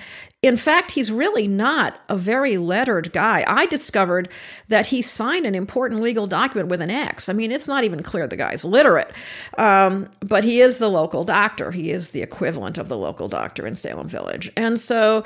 in 0.45 0.57
fact, 0.57 0.91
he's 0.91 1.11
really 1.11 1.47
not 1.47 1.99
a 2.07 2.15
very 2.15 2.57
lettered 2.57 3.11
guy. 3.11 3.43
I 3.47 3.65
discovered 3.65 4.29
that 4.67 4.87
he 4.87 5.01
signed 5.01 5.45
an 5.45 5.55
important 5.55 6.01
legal 6.01 6.27
document 6.27 6.69
with 6.69 6.81
an 6.81 6.91
X. 6.91 7.29
I 7.29 7.33
mean, 7.33 7.51
it's 7.51 7.67
not 7.67 7.83
even 7.83 8.03
clear 8.03 8.27
the 8.27 8.35
guy's 8.35 8.63
literate, 8.63 9.11
um, 9.57 10.07
but 10.19 10.43
he 10.43 10.61
is 10.61 10.77
the 10.77 10.89
local 10.89 11.23
doctor. 11.23 11.71
He 11.71 11.89
is 11.91 12.11
the 12.11 12.21
equivalent 12.21 12.77
of 12.77 12.89
the 12.89 12.97
local 12.97 13.27
doctor 13.27 13.65
in 13.65 13.75
Salem 13.75 14.07
Village. 14.07 14.51
And 14.55 14.79
so, 14.79 15.23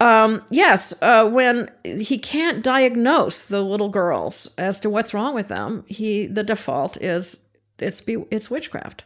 um, 0.00 0.42
yes, 0.50 0.92
uh, 1.00 1.28
when 1.28 1.70
he 1.84 2.18
can't 2.18 2.62
diagnose 2.62 3.44
the 3.44 3.62
little 3.62 3.88
girls 3.88 4.48
as 4.58 4.80
to 4.80 4.90
what's 4.90 5.14
wrong 5.14 5.34
with 5.34 5.48
them, 5.48 5.84
he 5.86 6.26
the 6.26 6.42
default 6.42 6.96
is 7.00 7.45
it's 7.78 8.00
be, 8.00 8.24
it's 8.30 8.50
witchcraft. 8.50 9.04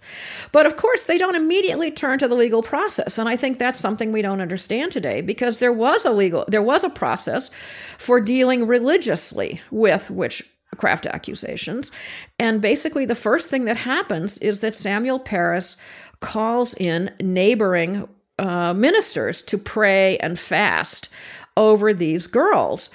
But 0.52 0.66
of 0.66 0.76
course, 0.76 1.06
they 1.06 1.18
don't 1.18 1.36
immediately 1.36 1.90
turn 1.90 2.18
to 2.20 2.28
the 2.28 2.34
legal 2.34 2.62
process, 2.62 3.18
and 3.18 3.28
I 3.28 3.36
think 3.36 3.58
that's 3.58 3.78
something 3.78 4.12
we 4.12 4.22
don't 4.22 4.40
understand 4.40 4.92
today 4.92 5.20
because 5.20 5.58
there 5.58 5.72
was 5.72 6.04
a 6.04 6.12
legal 6.12 6.44
there 6.48 6.62
was 6.62 6.84
a 6.84 6.90
process 6.90 7.50
for 7.98 8.20
dealing 8.20 8.66
religiously 8.66 9.60
with 9.70 10.10
witchcraft 10.10 11.06
accusations, 11.06 11.90
and 12.38 12.60
basically 12.60 13.04
the 13.04 13.14
first 13.14 13.50
thing 13.50 13.64
that 13.64 13.76
happens 13.76 14.38
is 14.38 14.60
that 14.60 14.74
Samuel 14.74 15.18
Parris 15.18 15.76
calls 16.20 16.74
in 16.74 17.10
neighboring 17.20 18.08
uh, 18.38 18.72
ministers 18.72 19.42
to 19.42 19.58
pray 19.58 20.16
and 20.18 20.38
fast 20.38 21.08
over 21.56 21.92
these 21.92 22.26
girls 22.26 22.88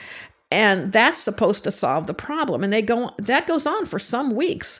and 0.52 0.91
that's 0.91 1.18
supposed 1.18 1.64
to 1.64 1.72
solve 1.72 2.08
the 2.08 2.14
problem 2.14 2.64
and 2.64 2.72
they 2.72 2.82
go 2.82 3.12
that 3.18 3.48
goes 3.48 3.66
on 3.66 3.86
for 3.86 4.00
some 4.00 4.36
weeks 4.36 4.80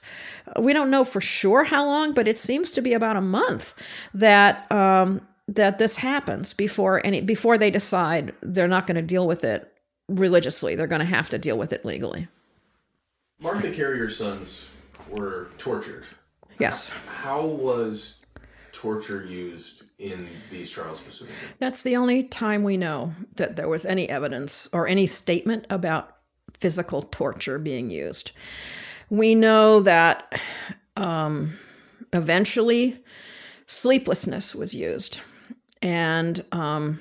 we 0.60 0.74
don't 0.74 0.92
know 0.92 1.04
for 1.04 1.22
sure 1.22 1.64
how 1.64 1.86
long, 1.86 2.14
but 2.14 2.28
it 2.28 2.38
seems 2.38 2.72
to 2.74 2.82
be 2.82 2.94
about 2.94 3.18
a 3.18 3.22
month 3.22 3.74
that 4.14 4.72
um, 4.72 5.22
that 5.48 5.78
this 5.78 5.98
happens 5.98 6.54
before 6.54 7.06
any 7.06 7.22
before 7.22 7.58
they 7.58 7.72
decide 7.72 8.34
they're 8.42 8.68
not 8.68 8.88
going 8.88 8.96
to 8.96 9.02
deal 9.02 9.28
with 9.28 9.44
it 9.44 9.72
religiously. 10.08 10.76
They're 10.76 10.88
going 10.88 11.00
to 11.00 11.06
have 11.06 11.30
to 11.30 11.38
deal 11.38 11.58
with 11.58 11.74
it 11.74 11.86
legally. 11.86 12.28
Martha 13.42 13.72
Carrier's 13.72 14.18
sons 14.18 14.70
were 15.10 15.50
tortured. 15.58 16.06
Yes. 16.60 16.90
How 17.08 17.46
was 17.46 18.20
torture 18.72 19.26
used 19.26 19.84
in 19.98 20.28
these 20.52 20.70
trials 20.72 21.00
specifically? 21.00 21.36
That's 21.60 21.84
the 21.84 21.96
only 21.96 22.24
time 22.24 22.64
we 22.64 22.78
know 22.78 23.14
that 23.36 23.56
there 23.56 23.70
was 23.70 23.86
any 23.86 24.10
evidence 24.10 24.68
or 24.74 24.88
any 24.88 25.08
statement 25.08 25.66
about 25.70 26.18
physical 26.54 27.02
torture 27.02 27.60
being 27.60 27.90
used. 27.90 28.32
We 29.10 29.36
know 29.36 29.82
that 29.82 30.40
um, 30.96 31.58
eventually 32.14 33.04
sleeplessness 33.68 34.56
was 34.56 34.74
used 34.74 35.20
and 35.82 36.44
um, 36.52 37.00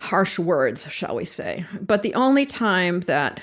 harsh 0.00 0.38
words, 0.38 0.90
shall 0.90 1.16
we 1.16 1.24
say. 1.24 1.64
But 1.80 2.02
the 2.02 2.14
only 2.14 2.46
time 2.46 3.00
that 3.00 3.40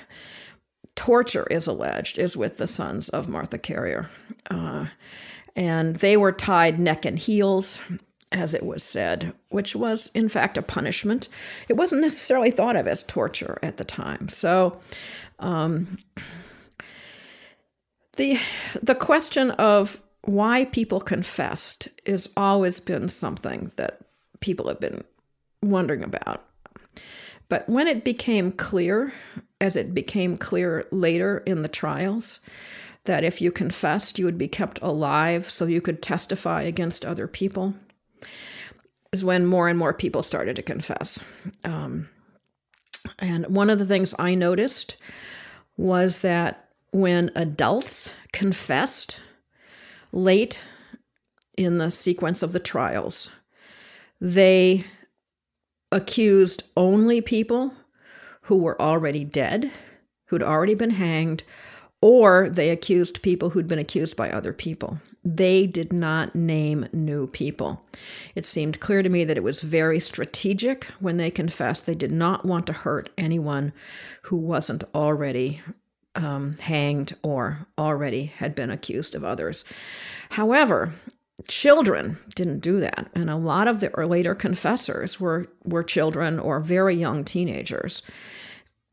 torture 0.96 1.48
is 1.50 1.68
alleged 1.68 2.18
is 2.20 2.38
with 2.38 2.58
the 2.58 2.68
sons 2.68 3.10
of 3.10 3.28
Martha 3.28 3.58
Carrier. 3.58 4.10
Uh, 4.50 4.88
and 5.56 5.96
they 5.98 6.18
were 6.18 6.32
tied 6.32 6.80
neck 6.80 7.06
and 7.06 7.18
heels, 7.18 7.80
as 8.34 8.54
it 8.54 8.64
was 8.64 8.84
said, 8.84 9.34
which 9.50 9.76
was 9.76 10.10
in 10.14 10.28
fact 10.28 10.58
a 10.58 10.62
punishment. 10.62 11.30
It 11.70 11.74
wasn't 11.74 12.02
necessarily 12.02 12.52
thought 12.52 12.76
of 12.76 12.88
as 12.88 13.04
torture 13.04 13.60
at 13.64 13.78
the 13.78 13.84
time. 13.84 14.28
So, 14.30 14.80
um, 15.40 16.00
the 18.18 18.40
the 18.82 18.96
question 18.96 19.52
of 19.52 20.02
why 20.22 20.66
people 20.66 21.00
confessed 21.00 21.90
has 22.06 22.30
always 22.36 22.80
been 22.80 23.10
something 23.10 23.72
that 23.76 24.00
people 24.40 24.68
have 24.68 24.80
been 24.80 25.04
wondering 25.62 26.04
about. 26.04 26.46
But 27.50 27.68
when 27.68 27.88
it 27.88 28.04
became 28.04 28.52
clear, 28.52 29.14
as 29.60 29.76
it 29.76 29.94
became 29.94 30.38
clear 30.38 30.86
later 30.92 31.40
in 31.46 31.62
the 31.62 31.68
trials, 31.68 32.40
that 33.06 33.24
if 33.24 33.42
you 33.42 33.52
confessed, 33.52 34.18
you 34.18 34.26
would 34.26 34.38
be 34.38 34.48
kept 34.48 34.80
alive 34.82 35.50
so 35.50 35.66
you 35.66 35.82
could 35.82 36.02
testify 36.02 36.64
against 36.64 37.06
other 37.06 37.28
people, 37.28 37.76
is 39.12 39.24
when 39.24 39.46
more 39.46 39.68
and 39.68 39.78
more 39.78 39.94
people 39.94 40.24
started 40.24 40.56
to 40.56 40.62
confess. 40.62 41.20
Um, 41.64 42.10
and 43.20 43.46
one 43.48 43.70
of 43.70 43.80
the 43.80 43.86
things 43.86 44.16
I 44.18 44.36
noticed 44.36 44.96
was 45.78 46.20
that 46.20 46.70
when 46.92 47.32
adults 47.36 48.14
confessed 48.32 49.20
late 50.12 50.60
in 51.58 51.78
the 51.78 51.92
sequence 51.92 52.44
of 52.44 52.52
the 52.52 52.60
trials, 52.60 53.30
they 54.22 54.86
accused 55.92 56.64
only 56.76 57.22
people 57.22 57.74
who 58.44 58.58
were 58.58 58.82
already 58.82 59.24
dead, 59.24 59.72
who'd 60.26 60.44
already 60.44 60.76
been 60.76 60.92
hanged, 60.92 61.44
or 62.02 62.50
they 62.50 62.70
accused 62.70 63.22
people 63.22 63.52
who'd 63.52 63.68
been 63.68 63.80
accused 63.80 64.16
by 64.16 64.30
other 64.30 64.54
people. 64.54 65.00
They 65.26 65.68
did 65.68 65.94
not 65.94 66.36
name 66.36 66.88
new 66.92 67.28
people. 67.28 67.86
It 68.36 68.46
seemed 68.46 68.80
clear 68.80 69.02
to 69.02 69.10
me 69.10 69.24
that 69.24 69.38
it 69.38 69.44
was 69.44 69.62
very 69.62 70.00
strategic 70.00 70.86
when 71.00 71.18
they 71.18 71.32
confessed. 71.32 71.86
They 71.86 71.96
did 71.96 72.12
not 72.12 72.46
want 72.46 72.68
to 72.68 72.74
hurt 72.74 73.10
anyone 73.18 73.72
who 74.24 74.36
wasn't 74.36 74.84
already 74.94 75.62
um, 76.16 76.58
hanged 76.60 77.16
or 77.24 77.68
already 77.78 78.26
had 78.26 78.54
been 78.54 78.70
accused 78.70 79.16
of 79.16 79.24
others. 79.24 79.64
However, 80.32 80.94
children 81.48 82.18
didn't 82.36 82.60
do 82.60 82.80
that, 82.80 83.10
and 83.16 83.30
a 83.30 83.36
lot 83.36 83.68
of 83.68 83.80
the 83.80 83.90
later 84.06 84.36
confessors 84.36 85.20
were 85.20 85.48
were 85.64 85.84
children 85.84 86.40
or 86.40 86.60
very 86.60 86.96
young 86.96 87.24
teenagers. 87.24 88.02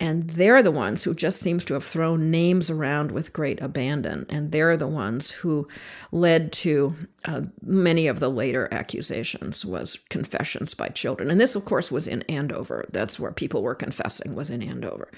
And 0.01 0.30
they're 0.30 0.62
the 0.62 0.70
ones 0.70 1.03
who 1.03 1.14
just 1.14 1.40
seems 1.40 1.62
to 1.66 1.74
have 1.74 1.84
thrown 1.84 2.30
names 2.30 2.70
around 2.70 3.12
with 3.12 3.34
great 3.34 3.61
abandon. 3.61 4.24
And 4.30 4.51
they're 4.51 4.78
the 4.78 4.86
ones 4.86 5.30
who 5.30 5.68
led 6.11 6.53
to 6.53 6.94
uh, 7.26 7.42
many 7.62 8.07
of 8.07 8.18
the 8.18 8.30
later 8.30 8.66
accusations 8.72 9.62
was 9.62 9.98
confessions 10.09 10.72
by 10.72 10.88
children. 10.88 11.30
And 11.30 11.38
this, 11.38 11.55
of 11.55 11.66
course, 11.66 11.90
was 11.90 12.09
in 12.09 12.22
Andover. 12.22 12.86
That's 12.90 13.20
where 13.20 13.30
people 13.30 13.62
were 13.62 13.74
confessing 13.74 14.34
was 14.34 14.48
in 14.48 14.62
Andover. 14.62 15.11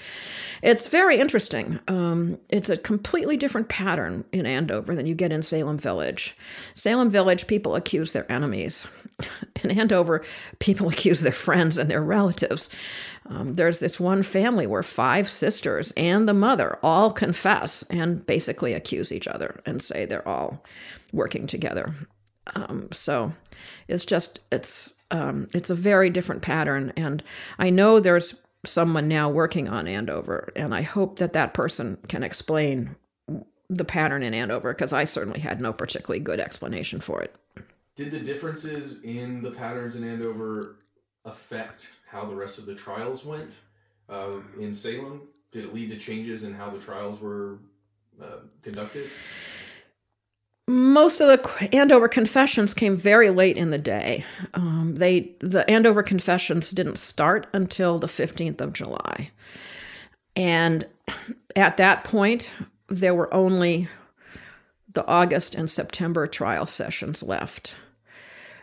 It's 0.63 0.89
very 0.89 1.21
interesting. 1.21 1.79
Um, 1.87 2.39
it's 2.49 2.69
a 2.69 2.77
completely 2.77 3.37
different 3.37 3.69
pattern 3.69 4.25
in 4.33 4.47
Andover 4.47 4.97
than 4.97 5.07
you 5.07 5.15
get 5.15 5.31
in 5.31 5.43
Salem 5.43 5.79
Village. 5.79 6.37
Salem 6.75 7.09
Village, 7.09 7.47
people 7.47 7.77
accuse 7.77 8.11
their 8.13 8.31
enemies. 8.31 8.87
In 9.63 9.71
Andover, 9.71 10.23
people 10.59 10.89
accuse 10.93 11.21
their 11.21 11.33
friends 11.33 11.79
and 11.79 11.91
their 11.91 12.03
relatives. 12.03 12.69
Um, 13.33 13.55
there's 13.55 13.81
this 13.81 13.99
one 13.99 14.23
family 14.23 14.67
where 14.67 14.83
five 14.83 15.29
sisters 15.29 15.93
and 15.97 16.29
the 16.29 16.35
mother 16.35 16.79
all 16.83 17.11
confess 17.13 17.83
and 17.85 18.25
basically 18.27 18.75
accuse 18.75 19.11
each 19.11 19.27
other 19.27 19.61
and 19.65 19.83
say 19.83 20.05
they're 20.05 20.27
all 20.27 20.63
working 21.13 21.47
together. 21.47 21.95
Um, 22.55 22.89
so 22.93 23.33
it's 23.89 24.05
just 24.05 24.41
it's 24.51 25.01
um, 25.11 25.49
it's 25.55 25.71
a 25.71 25.75
very 25.75 26.11
different 26.11 26.43
pattern, 26.43 26.93
and 26.97 27.23
I 27.59 27.71
know 27.71 28.01
there's 28.01 28.35
someone 28.65 29.09
now 29.09 29.29
working 29.29 29.69
on 29.69 29.87
Andover, 29.87 30.53
and 30.57 30.75
I 30.75 30.83
hope 30.83 31.19
that 31.19 31.35
that 31.35 31.55
person 31.55 31.99
can 32.09 32.23
explain 32.23 32.97
the 33.69 33.85
pattern 33.85 34.23
in 34.23 34.35
Andover 34.35 34.73
because 34.73 34.93
I 34.93 35.05
certainly 35.05 35.41
had 35.41 35.61
no 35.61 35.73
particularly 35.73 36.21
good 36.21 36.41
explanation 36.41 37.01
for 37.01 37.23
it. 37.23 37.35
Did 37.95 38.11
the 38.11 38.21
differences 38.21 39.03
in 39.03 39.43
the 39.43 39.51
patterns 39.53 39.97
in 39.97 40.05
Andover 40.05 40.77
affect 41.25 41.93
how 42.13 42.27
the 42.27 42.35
rest 42.35 42.59
of 42.59 42.67
the 42.67 42.75
trials 42.75 43.25
went 43.25 43.53
uh, 44.09 44.37
in 44.61 44.75
Salem? 44.75 45.23
Did 45.51 45.65
it 45.65 45.75
lead 45.75 45.91
to 45.91 45.99
changes 45.99 46.45
in 46.45 46.53
how 46.55 46.71
the 46.71 46.79
trials 46.79 47.21
were 47.21 47.59
uh, 48.23 48.41
conducted? 48.63 49.09
Most 50.69 51.21
of 51.21 51.29
the 51.29 51.75
Andover 51.75 52.09
confessions 52.09 52.73
came 52.75 52.97
very 52.97 53.31
late 53.31 53.57
in 53.57 53.71
the 53.71 53.79
day. 53.79 54.25
Um, 54.55 54.95
they 54.97 55.33
the 55.41 55.69
Andover 55.69 56.03
confessions 56.03 56.71
didn't 56.71 56.99
start 56.99 57.47
until 57.53 57.99
the 57.99 58.09
fifteenth 58.09 58.61
of 58.61 58.73
July, 58.73 59.31
and 60.37 60.87
at 61.57 61.77
that 61.79 62.05
point, 62.05 62.51
there 62.89 63.15
were 63.15 63.33
only 63.35 63.89
the 64.93 65.07
August 65.07 65.55
and 65.55 65.69
September 65.69 66.27
trial 66.27 66.67
sessions 66.67 67.23
left. 67.23 67.75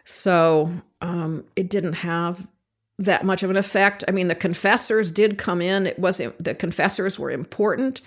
So 0.05 0.71
um, 1.01 1.43
it 1.55 1.69
didn't 1.69 1.93
have 1.93 2.47
that 2.99 3.25
much 3.25 3.41
of 3.41 3.49
an 3.49 3.57
effect. 3.57 4.03
I 4.07 4.11
mean, 4.11 4.27
the 4.27 4.35
confessors 4.35 5.11
did 5.11 5.37
come 5.37 5.61
in. 5.61 5.87
It 5.87 5.97
was 5.97 6.17
the 6.17 6.53
confessors 6.53 7.17
were 7.17 7.31
important 7.31 8.01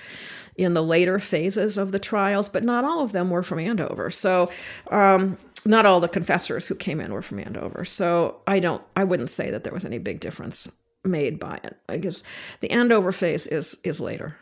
in 0.56 0.74
the 0.74 0.82
later 0.82 1.18
phases 1.18 1.78
of 1.78 1.92
the 1.92 1.98
trials, 1.98 2.48
but 2.48 2.62
not 2.62 2.84
all 2.84 3.00
of 3.00 3.12
them 3.12 3.30
were 3.30 3.42
from 3.42 3.58
Andover. 3.58 4.10
So, 4.10 4.52
um, 4.90 5.38
not 5.64 5.86
all 5.86 6.00
the 6.00 6.08
confessors 6.08 6.66
who 6.66 6.74
came 6.74 7.00
in 7.00 7.12
were 7.12 7.22
from 7.22 7.38
Andover. 7.38 7.84
So, 7.86 8.40
I 8.46 8.60
don't, 8.60 8.82
I 8.94 9.04
wouldn't 9.04 9.30
say 9.30 9.50
that 9.50 9.64
there 9.64 9.72
was 9.72 9.86
any 9.86 9.98
big 9.98 10.20
difference 10.20 10.68
made 11.04 11.38
by 11.38 11.58
it. 11.64 11.76
I 11.88 11.96
guess 11.96 12.22
the 12.60 12.70
Andover 12.70 13.12
phase 13.12 13.46
is 13.46 13.76
is 13.82 14.00
later. 14.00 14.36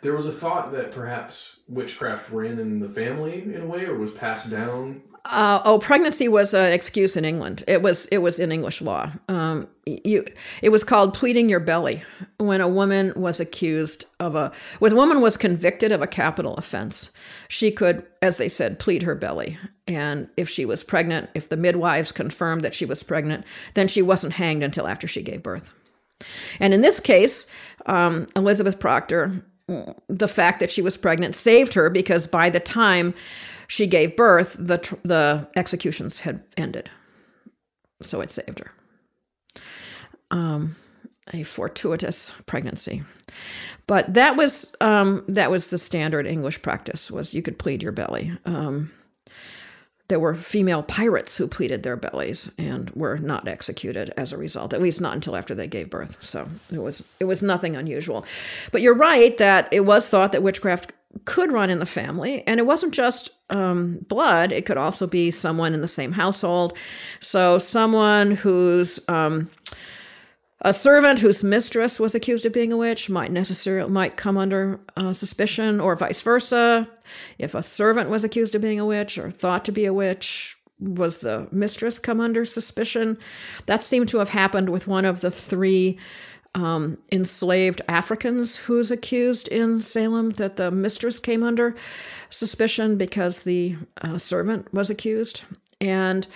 There 0.00 0.14
was 0.14 0.26
a 0.26 0.32
thought 0.32 0.72
that 0.72 0.92
perhaps 0.92 1.60
witchcraft 1.68 2.30
ran 2.30 2.58
in 2.58 2.80
the 2.80 2.88
family 2.88 3.42
in 3.42 3.62
a 3.62 3.66
way, 3.66 3.84
or 3.84 3.98
was 3.98 4.12
passed 4.12 4.50
down 4.50 5.02
uh, 5.28 5.60
oh, 5.66 5.78
pregnancy 5.78 6.26
was 6.26 6.54
an 6.54 6.72
excuse 6.72 7.14
in 7.14 7.24
England. 7.24 7.62
It 7.66 7.82
was 7.82 8.06
it 8.06 8.18
was 8.18 8.40
in 8.40 8.50
English 8.50 8.80
law. 8.80 9.12
Um, 9.28 9.68
you, 9.84 10.24
it 10.62 10.70
was 10.70 10.84
called 10.84 11.12
pleading 11.12 11.50
your 11.50 11.60
belly 11.60 12.02
when 12.38 12.62
a 12.62 12.68
woman 12.68 13.12
was 13.14 13.38
accused 13.38 14.06
of 14.20 14.34
a 14.34 14.52
when 14.78 14.92
a 14.92 14.96
woman 14.96 15.20
was 15.20 15.36
convicted 15.36 15.92
of 15.92 16.00
a 16.00 16.06
capital 16.06 16.54
offense. 16.54 17.10
She 17.48 17.70
could, 17.70 18.06
as 18.22 18.38
they 18.38 18.48
said, 18.48 18.78
plead 18.78 19.02
her 19.02 19.14
belly, 19.14 19.58
and 19.86 20.28
if 20.38 20.48
she 20.48 20.64
was 20.64 20.82
pregnant, 20.82 21.28
if 21.34 21.50
the 21.50 21.58
midwives 21.58 22.10
confirmed 22.10 22.62
that 22.62 22.74
she 22.74 22.86
was 22.86 23.02
pregnant, 23.02 23.44
then 23.74 23.86
she 23.86 24.00
wasn't 24.00 24.34
hanged 24.34 24.62
until 24.62 24.86
after 24.86 25.06
she 25.06 25.22
gave 25.22 25.42
birth. 25.42 25.74
And 26.58 26.72
in 26.72 26.80
this 26.80 27.00
case, 27.00 27.46
um, 27.86 28.26
Elizabeth 28.34 28.80
Proctor, 28.80 29.44
the 30.08 30.28
fact 30.28 30.60
that 30.60 30.70
she 30.70 30.82
was 30.82 30.96
pregnant 30.96 31.36
saved 31.36 31.74
her 31.74 31.90
because 31.90 32.26
by 32.26 32.50
the 32.50 32.60
time 32.60 33.14
she 33.66 33.86
gave 33.86 34.16
birth, 34.16 34.56
the 34.58 34.78
the 35.04 35.46
executions 35.56 36.20
had 36.20 36.42
ended, 36.56 36.90
so 38.02 38.20
it 38.20 38.30
saved 38.30 38.60
her. 38.60 38.72
Um, 40.30 40.76
a 41.32 41.42
fortuitous 41.42 42.32
pregnancy, 42.46 43.02
but 43.86 44.12
that 44.14 44.36
was 44.36 44.74
um, 44.80 45.24
that 45.28 45.50
was 45.50 45.68
the 45.68 45.78
standard 45.78 46.26
English 46.26 46.62
practice. 46.62 47.10
Was 47.10 47.34
you 47.34 47.42
could 47.42 47.58
plead 47.58 47.82
your 47.82 47.92
belly. 47.92 48.32
Um, 48.46 48.90
there 50.08 50.18
were 50.18 50.34
female 50.34 50.82
pirates 50.82 51.36
who 51.36 51.46
pleaded 51.46 51.82
their 51.82 51.96
bellies 51.96 52.50
and 52.56 52.90
were 52.90 53.18
not 53.18 53.46
executed 53.46 54.12
as 54.16 54.32
a 54.32 54.36
result 54.36 54.72
at 54.72 54.82
least 54.82 55.00
not 55.00 55.14
until 55.14 55.36
after 55.36 55.54
they 55.54 55.66
gave 55.66 55.90
birth 55.90 56.16
so 56.22 56.48
it 56.72 56.78
was 56.78 57.02
it 57.20 57.24
was 57.24 57.42
nothing 57.42 57.76
unusual 57.76 58.24
but 58.72 58.82
you're 58.82 58.94
right 58.94 59.38
that 59.38 59.68
it 59.72 59.80
was 59.80 60.08
thought 60.08 60.32
that 60.32 60.42
witchcraft 60.42 60.92
could 61.24 61.52
run 61.52 61.70
in 61.70 61.78
the 61.78 61.86
family. 61.86 62.42
And 62.46 62.60
it 62.60 62.66
wasn't 62.66 62.94
just 62.94 63.30
um, 63.50 64.04
blood, 64.08 64.52
it 64.52 64.66
could 64.66 64.76
also 64.76 65.06
be 65.06 65.30
someone 65.30 65.74
in 65.74 65.80
the 65.80 65.88
same 65.88 66.12
household. 66.12 66.76
So, 67.20 67.58
someone 67.58 68.32
who's 68.32 69.00
um, 69.08 69.50
a 70.60 70.74
servant 70.74 71.20
whose 71.20 71.44
mistress 71.44 72.00
was 72.00 72.14
accused 72.14 72.44
of 72.44 72.52
being 72.52 72.72
a 72.72 72.76
witch 72.76 73.08
might 73.08 73.30
necessarily 73.30 73.90
might 73.90 74.16
come 74.16 74.36
under 74.36 74.80
uh, 74.96 75.12
suspicion, 75.12 75.80
or 75.80 75.94
vice 75.94 76.20
versa. 76.20 76.88
If 77.38 77.54
a 77.54 77.62
servant 77.62 78.10
was 78.10 78.24
accused 78.24 78.54
of 78.54 78.62
being 78.62 78.80
a 78.80 78.86
witch 78.86 79.18
or 79.18 79.30
thought 79.30 79.64
to 79.66 79.72
be 79.72 79.84
a 79.84 79.94
witch, 79.94 80.56
was 80.80 81.20
the 81.20 81.48
mistress 81.52 81.98
come 81.98 82.20
under 82.20 82.44
suspicion? 82.44 83.18
That 83.66 83.82
seemed 83.82 84.08
to 84.08 84.18
have 84.18 84.30
happened 84.30 84.70
with 84.70 84.88
one 84.88 85.04
of 85.04 85.20
the 85.20 85.30
three 85.30 85.98
um, 86.54 86.98
enslaved 87.12 87.80
Africans 87.88 88.56
who's 88.56 88.90
accused 88.90 89.48
in 89.48 89.80
Salem 89.80 90.30
that 90.30 90.56
the 90.56 90.70
mistress 90.70 91.18
came 91.18 91.42
under 91.42 91.76
suspicion 92.30 92.96
because 92.96 93.42
the 93.42 93.76
uh, 94.00 94.18
servant 94.18 94.72
was 94.72 94.90
accused. 94.90 95.42
And 95.80 96.26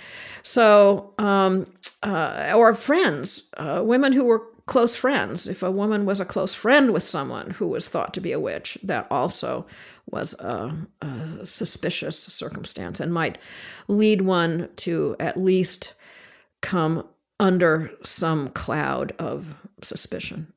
so, 0.42 1.14
um, 1.18 1.66
uh, 2.02 2.52
or 2.54 2.74
friends, 2.74 3.44
uh, 3.56 3.82
women 3.84 4.12
who 4.12 4.24
were 4.24 4.42
close 4.66 4.94
friends. 4.94 5.48
If 5.48 5.62
a 5.62 5.70
woman 5.70 6.06
was 6.06 6.20
a 6.20 6.24
close 6.24 6.54
friend 6.54 6.92
with 6.92 7.02
someone 7.02 7.50
who 7.50 7.66
was 7.66 7.88
thought 7.88 8.14
to 8.14 8.20
be 8.20 8.32
a 8.32 8.40
witch, 8.40 8.78
that 8.82 9.06
also 9.10 9.66
was 10.10 10.34
a, 10.34 10.74
a 11.00 11.46
suspicious 11.46 12.18
circumstance 12.18 13.00
and 13.00 13.12
might 13.12 13.38
lead 13.88 14.22
one 14.22 14.68
to 14.76 15.16
at 15.18 15.36
least 15.36 15.94
come 16.60 17.06
under 17.40 17.90
some 18.04 18.50
cloud 18.50 19.12
of 19.18 19.54
suspicion. 19.82 20.52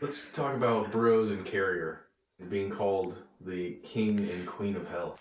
Let's 0.00 0.30
talk 0.30 0.54
about 0.54 0.92
Burroughs 0.92 1.30
and 1.30 1.44
Carrier 1.44 2.02
being 2.48 2.70
called 2.70 3.16
the 3.40 3.72
king 3.82 4.28
and 4.30 4.46
queen 4.46 4.76
of 4.76 4.86
hell. 4.88 5.18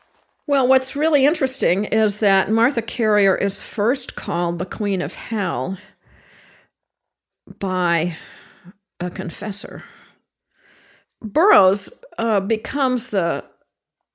Well, 0.49 0.67
what's 0.67 0.95
really 0.95 1.27
interesting 1.27 1.85
is 1.85 2.21
that 2.21 2.49
Martha 2.49 2.81
Carrier 2.81 3.35
is 3.35 3.61
first 3.61 4.15
called 4.15 4.57
the 4.57 4.65
queen 4.65 4.99
of 4.99 5.13
hell 5.13 5.77
by 7.59 8.17
a 8.99 9.11
confessor. 9.11 9.83
Burroughs 11.21 12.03
uh, 12.17 12.39
becomes 12.39 13.11
the 13.11 13.45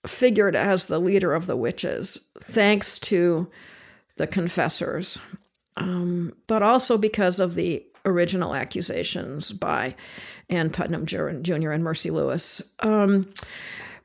figured 0.09 0.57
as 0.57 0.87
the 0.87 0.99
leader 0.99 1.33
of 1.35 1.47
the 1.47 1.57
witches 1.57 2.19
thanks 2.41 2.99
to 2.99 3.49
the 4.17 4.27
confessors 4.27 5.21
um, 5.77 6.33
but 6.49 6.65
also 6.65 6.99
because 6.99 7.39
of 7.39 7.55
the 7.55 7.87
original 8.05 8.57
accusations 8.57 9.53
by 9.53 9.95
Ann 10.51 10.71
Putnam 10.71 11.07
Jr. 11.07 11.71
and 11.71 11.85
Mercy 11.85 12.11
Lewis. 12.11 12.61
Um, 12.81 13.33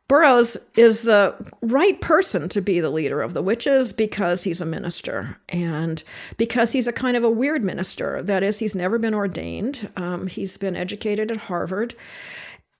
Burroughs 0.10 0.58
is 0.76 1.04
the 1.04 1.36
right 1.62 2.02
person 2.02 2.50
to 2.50 2.62
be 2.62 2.80
the 2.80 2.90
leader 2.90 3.22
of 3.22 3.36
the 3.36 3.44
witches 3.44 3.94
because 3.94 4.44
he's 4.44 4.60
a 4.60 4.66
minister 4.66 5.38
and 5.48 6.04
because 6.36 6.72
he's 6.72 6.88
a 6.88 6.92
kind 6.92 7.16
of 7.16 7.24
a 7.24 7.30
weird 7.30 7.64
minister. 7.64 8.24
That 8.24 8.42
is, 8.42 8.58
he's 8.58 8.74
never 8.74 8.98
been 8.98 9.14
ordained, 9.14 9.90
um, 9.96 10.26
he's 10.26 10.58
been 10.58 10.76
educated 10.76 11.32
at 11.32 11.38
Harvard. 11.38 11.94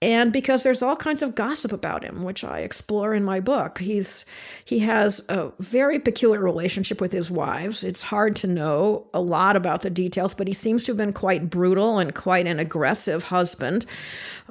And 0.02 0.32
because 0.32 0.62
there's 0.62 0.80
all 0.80 0.96
kinds 0.96 1.20
of 1.20 1.34
gossip 1.34 1.72
about 1.72 2.04
him, 2.04 2.22
which 2.22 2.42
I 2.42 2.60
explore 2.60 3.14
in 3.14 3.22
my 3.22 3.38
book, 3.38 3.78
he's 3.80 4.24
he 4.64 4.78
has 4.78 5.20
a 5.28 5.52
very 5.58 5.98
peculiar 5.98 6.40
relationship 6.40 7.02
with 7.02 7.12
his 7.12 7.30
wives. 7.30 7.84
It's 7.84 8.00
hard 8.00 8.34
to 8.36 8.46
know 8.46 9.08
a 9.12 9.20
lot 9.20 9.56
about 9.56 9.82
the 9.82 9.90
details, 9.90 10.32
but 10.32 10.48
he 10.48 10.54
seems 10.54 10.84
to 10.84 10.92
have 10.92 10.96
been 10.96 11.12
quite 11.12 11.50
brutal 11.50 11.98
and 11.98 12.14
quite 12.14 12.46
an 12.46 12.58
aggressive 12.58 13.24
husband. 13.24 13.84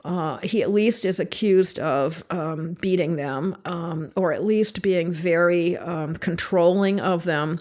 Uh, 0.05 0.37
he 0.37 0.61
at 0.61 0.71
least 0.71 1.03
is 1.03 1.19
accused 1.19 1.79
of 1.79 2.23
um, 2.29 2.73
beating 2.79 3.15
them, 3.15 3.57
um, 3.65 4.11
or 4.15 4.31
at 4.31 4.45
least 4.45 4.83
being 4.83 5.11
very 5.11 5.75
um, 5.77 6.15
controlling 6.15 6.99
of 6.99 7.23
them. 7.23 7.59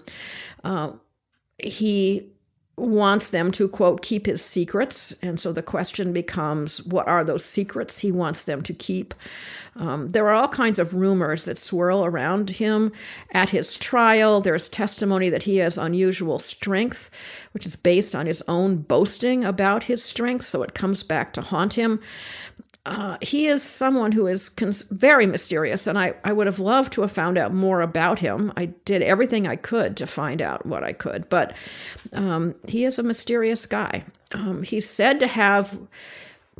Uh, 0.63 0.91
he 1.57 2.29
wants 2.79 3.29
them 3.29 3.51
to, 3.53 3.67
quote, 3.67 4.01
keep 4.01 4.25
his 4.25 4.41
secrets. 4.41 5.13
And 5.21 5.39
so 5.39 5.51
the 5.51 5.61
question 5.61 6.13
becomes 6.13 6.83
what 6.83 7.07
are 7.07 7.23
those 7.23 7.45
secrets 7.45 7.99
he 7.99 8.11
wants 8.11 8.43
them 8.43 8.61
to 8.63 8.73
keep? 8.73 9.13
Um, 9.75 10.11
there 10.11 10.27
are 10.27 10.33
all 10.33 10.47
kinds 10.47 10.79
of 10.79 10.93
rumors 10.93 11.45
that 11.45 11.57
swirl 11.57 12.03
around 12.03 12.49
him 12.51 12.91
at 13.31 13.51
his 13.51 13.77
trial. 13.77 14.41
There's 14.41 14.67
testimony 14.69 15.29
that 15.29 15.43
he 15.43 15.57
has 15.57 15.77
unusual 15.77 16.39
strength, 16.39 17.09
which 17.51 17.65
is 17.65 17.75
based 17.75 18.15
on 18.15 18.25
his 18.25 18.43
own 18.47 18.77
boasting 18.77 19.43
about 19.43 19.83
his 19.83 20.03
strength. 20.03 20.45
So 20.45 20.63
it 20.63 20.73
comes 20.73 21.03
back 21.03 21.33
to 21.33 21.41
haunt 21.41 21.73
him. 21.73 21.99
Uh, 22.89 23.17
he 23.21 23.45
is 23.45 23.61
someone 23.61 24.11
who 24.11 24.25
is 24.25 24.49
cons- 24.49 24.81
very 24.81 25.27
mysterious, 25.27 25.85
and 25.85 25.95
I, 25.95 26.15
I 26.23 26.33
would 26.33 26.47
have 26.47 26.59
loved 26.59 26.93
to 26.93 27.01
have 27.01 27.11
found 27.11 27.37
out 27.37 27.53
more 27.53 27.81
about 27.81 28.17
him. 28.17 28.51
I 28.57 28.65
did 28.65 29.03
everything 29.03 29.45
I 29.47 29.57
could 29.57 29.95
to 29.97 30.07
find 30.07 30.41
out 30.41 30.65
what 30.65 30.83
I 30.83 30.93
could, 30.93 31.29
but 31.29 31.53
um, 32.13 32.55
he 32.67 32.85
is 32.85 32.97
a 32.97 33.03
mysterious 33.03 33.67
guy. 33.67 34.05
Um, 34.31 34.63
he's 34.63 34.89
said 34.89 35.19
to 35.19 35.27
have 35.27 35.79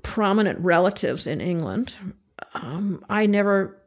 prominent 0.03 0.59
relatives 0.59 1.25
in 1.25 1.41
England. 1.41 1.93
Um, 2.53 3.03
I 3.09 3.25
never 3.25 3.82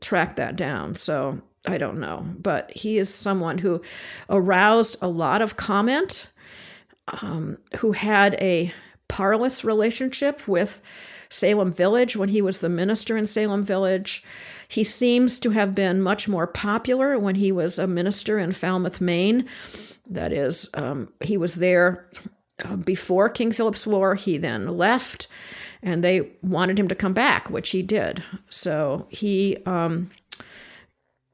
tracked 0.00 0.36
that 0.36 0.56
down, 0.56 0.94
so 0.94 1.42
I 1.66 1.76
don't 1.76 2.00
know. 2.00 2.26
But 2.38 2.70
he 2.70 2.96
is 2.96 3.12
someone 3.12 3.58
who 3.58 3.82
aroused 4.30 4.96
a 5.02 5.08
lot 5.08 5.42
of 5.42 5.56
comment, 5.58 6.26
um, 7.20 7.58
who 7.76 7.92
had 7.92 8.32
a 8.40 8.72
parlous 9.08 9.62
relationship 9.62 10.48
with 10.48 10.80
Salem 11.32 11.72
Village 11.72 12.14
when 12.16 12.28
he 12.28 12.42
was 12.42 12.60
the 12.60 12.68
minister 12.68 13.16
in 13.16 13.26
Salem 13.26 13.64
Village. 13.64 14.22
He 14.68 14.84
seems 14.84 15.38
to 15.40 15.50
have 15.50 15.74
been 15.74 16.00
much 16.00 16.28
more 16.28 16.46
popular 16.46 17.18
when 17.18 17.36
he 17.36 17.50
was 17.50 17.78
a 17.78 17.86
minister 17.86 18.38
in 18.38 18.52
Falmouth, 18.52 19.00
Maine. 19.00 19.46
That 20.06 20.32
is, 20.32 20.68
um, 20.74 21.12
he 21.20 21.36
was 21.36 21.56
there 21.56 22.06
uh, 22.64 22.76
before 22.76 23.28
King 23.28 23.52
Philip's 23.52 23.86
War. 23.86 24.14
He 24.14 24.36
then 24.36 24.76
left, 24.76 25.26
and 25.82 26.04
they 26.04 26.30
wanted 26.42 26.78
him 26.78 26.88
to 26.88 26.94
come 26.94 27.14
back, 27.14 27.50
which 27.50 27.70
he 27.70 27.82
did. 27.82 28.22
So 28.48 29.06
he 29.10 29.58
um, 29.64 30.10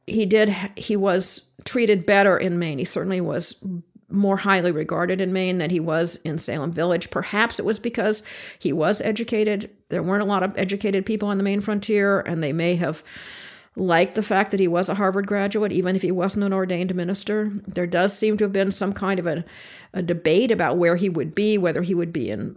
he 0.07 0.27
did. 0.27 0.55
He 0.77 0.97
was 0.97 1.51
treated 1.65 2.07
better 2.07 2.37
in 2.37 2.59
Maine. 2.59 2.79
He 2.79 2.85
certainly 2.85 3.21
was 3.21 3.55
more 4.11 4.39
highly 4.39 4.71
regarded 4.71 5.21
in 5.21 5.33
Maine 5.33 5.59
than 5.59 5.71
he 5.71 5.81
was 5.81 6.17
in 6.25 6.39
Salem 6.39 6.73
Village. 6.73 7.11
Perhaps 7.11 7.59
it 7.59 7.65
was 7.65 7.79
because 7.79 8.23
he 8.59 8.73
was 8.73 9.01
educated. 9.03 9.71
There 9.91 10.03
weren't 10.03 10.23
a 10.23 10.27
lot 10.27 10.43
of 10.43 10.57
educated 10.57 11.05
people 11.05 11.29
on 11.29 11.37
the 11.37 11.45
Maine 11.45 11.61
frontier, 11.61 12.21
and 12.21 12.43
they 12.43 12.53
may 12.53 12.77
have 12.77 13.03
liked 13.77 14.15
the 14.15 14.23
fact 14.23 14.51
that 14.51 14.61
he 14.61 14.69
was 14.69 14.89
a 14.89 14.95
Harvard 14.95 15.27
graduate, 15.27 15.73
even 15.73 15.95
if 15.95 16.03
he 16.03 16.11
wasn't 16.11 16.45
an 16.45 16.53
ordained 16.53 16.95
minister. 16.95 17.53
There 17.67 17.87
does 17.87 18.17
seem 18.17 18.37
to 18.39 18.45
have 18.45 18.53
been 18.53 18.73
some 18.73 18.93
kind 18.93 19.21
of 19.21 19.27
a, 19.27 19.45
a 19.93 20.03
debate 20.03 20.51
about 20.51 20.79
where 20.79 20.97
he 20.97 21.09
would 21.09 21.35
be, 21.35 21.59
whether 21.59 21.83
he 21.83 21.95
would 21.95 22.13
be 22.13 22.31
in 22.31 22.57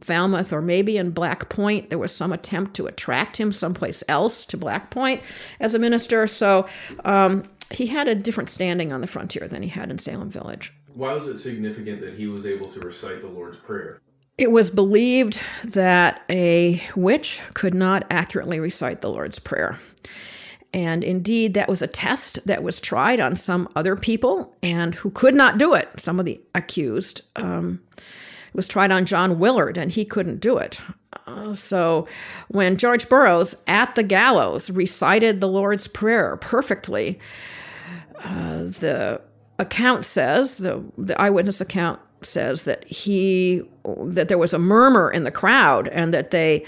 Falmouth 0.00 0.52
or 0.52 0.62
maybe 0.62 0.96
in 0.96 1.10
Black 1.10 1.48
Point. 1.48 1.90
There 1.90 1.98
was 1.98 2.14
some 2.14 2.32
attempt 2.32 2.74
to 2.74 2.86
attract 2.86 3.36
him 3.38 3.52
someplace 3.52 4.02
else 4.08 4.44
to 4.46 4.56
Black 4.56 4.90
Point 4.90 5.22
as 5.60 5.74
a 5.74 5.78
minister. 5.78 6.26
So 6.26 6.66
um, 7.04 7.44
he 7.70 7.86
had 7.86 8.08
a 8.08 8.14
different 8.14 8.50
standing 8.50 8.92
on 8.92 9.00
the 9.00 9.06
frontier 9.06 9.48
than 9.48 9.62
he 9.62 9.68
had 9.68 9.90
in 9.90 9.98
Salem 9.98 10.30
Village. 10.30 10.72
Why 10.94 11.12
was 11.12 11.28
it 11.28 11.38
significant 11.38 12.00
that 12.00 12.14
he 12.14 12.26
was 12.26 12.46
able 12.46 12.66
to 12.72 12.80
recite 12.80 13.22
the 13.22 13.28
Lord's 13.28 13.58
Prayer? 13.58 14.00
It 14.38 14.50
was 14.50 14.70
believed 14.70 15.38
that 15.64 16.22
a 16.30 16.82
witch 16.96 17.40
could 17.54 17.74
not 17.74 18.06
accurately 18.10 18.58
recite 18.58 19.00
the 19.00 19.10
Lord's 19.10 19.38
Prayer. 19.38 19.78
And 20.74 21.04
indeed, 21.04 21.54
that 21.54 21.68
was 21.68 21.82
a 21.82 21.86
test 21.86 22.38
that 22.46 22.62
was 22.62 22.80
tried 22.80 23.20
on 23.20 23.36
some 23.36 23.68
other 23.76 23.94
people 23.94 24.56
and 24.62 24.94
who 24.94 25.10
could 25.10 25.34
not 25.34 25.58
do 25.58 25.74
it. 25.74 26.00
Some 26.00 26.18
of 26.18 26.24
the 26.24 26.40
accused. 26.54 27.22
Um, 27.36 27.80
it 27.96 28.54
was 28.54 28.68
tried 28.68 28.90
on 28.90 29.04
John 29.04 29.38
Willard, 29.38 29.76
and 29.76 29.90
he 29.90 30.04
couldn't 30.04 30.40
do 30.40 30.56
it. 30.56 30.80
Uh, 31.26 31.54
so 31.54 32.08
when 32.48 32.76
George 32.76 33.08
Burroughs 33.08 33.54
at 33.66 33.94
the 33.94 34.02
gallows 34.02 34.70
recited 34.70 35.40
the 35.40 35.48
Lord's 35.48 35.86
Prayer 35.86 36.36
perfectly, 36.38 37.18
uh, 38.24 38.64
the 38.64 39.20
account 39.62 40.04
says 40.04 40.58
the 40.58 40.84
the 40.98 41.18
eyewitness 41.20 41.60
account 41.60 42.00
says 42.24 42.64
that 42.64 42.86
he 42.86 43.62
that 44.04 44.28
there 44.28 44.38
was 44.38 44.52
a 44.52 44.58
murmur 44.58 45.10
in 45.10 45.24
the 45.24 45.30
crowd 45.30 45.88
and 45.88 46.12
that 46.14 46.30
they 46.30 46.64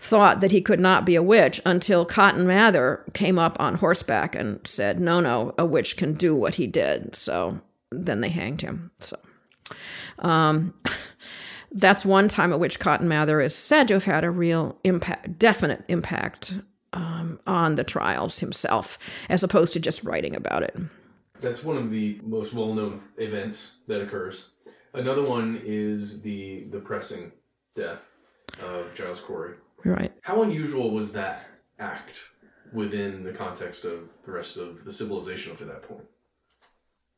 thought 0.00 0.40
that 0.40 0.50
he 0.50 0.60
could 0.60 0.80
not 0.80 1.04
be 1.04 1.14
a 1.14 1.22
witch 1.22 1.60
until 1.64 2.04
Cotton 2.04 2.46
Mather 2.46 3.04
came 3.14 3.38
up 3.38 3.58
on 3.60 3.76
horseback 3.76 4.34
and 4.34 4.60
said, 4.66 5.00
"No, 5.00 5.20
no, 5.20 5.54
a 5.58 5.64
witch 5.64 5.96
can 5.96 6.12
do 6.14 6.34
what 6.34 6.54
he 6.54 6.66
did." 6.66 7.14
So 7.16 7.60
then 7.90 8.20
they 8.20 8.28
hanged 8.28 8.60
him. 8.60 8.90
So 8.98 9.16
um, 10.18 10.74
that's 11.72 12.04
one 12.04 12.28
time 12.28 12.52
at 12.52 12.60
which 12.60 12.80
Cotton 12.80 13.08
Mather 13.08 13.40
is 13.40 13.54
said 13.54 13.88
to 13.88 13.94
have 13.94 14.04
had 14.04 14.24
a 14.24 14.30
real 14.30 14.78
impact, 14.84 15.38
definite 15.38 15.84
impact 15.88 16.54
um, 16.92 17.40
on 17.46 17.74
the 17.74 17.84
trials 17.84 18.38
himself, 18.38 18.98
as 19.28 19.42
opposed 19.42 19.72
to 19.72 19.80
just 19.80 20.04
writing 20.04 20.34
about 20.34 20.62
it. 20.62 20.76
That's 21.40 21.62
one 21.62 21.76
of 21.76 21.90
the 21.90 22.20
most 22.24 22.52
well-known 22.54 23.00
events 23.16 23.76
that 23.86 24.00
occurs. 24.00 24.48
Another 24.94 25.22
one 25.22 25.60
is 25.64 26.22
the 26.22 26.64
the 26.70 26.80
pressing 26.80 27.32
death 27.76 28.16
of 28.62 28.94
Giles 28.94 29.20
Corey. 29.20 29.54
Right. 29.84 30.12
How 30.22 30.42
unusual 30.42 30.90
was 30.90 31.12
that 31.12 31.46
act 31.78 32.18
within 32.72 33.22
the 33.22 33.32
context 33.32 33.84
of 33.84 34.08
the 34.24 34.32
rest 34.32 34.56
of 34.56 34.84
the 34.84 34.90
civilization 34.90 35.52
up 35.52 35.58
to 35.58 35.64
that 35.66 35.82
point? 35.82 36.04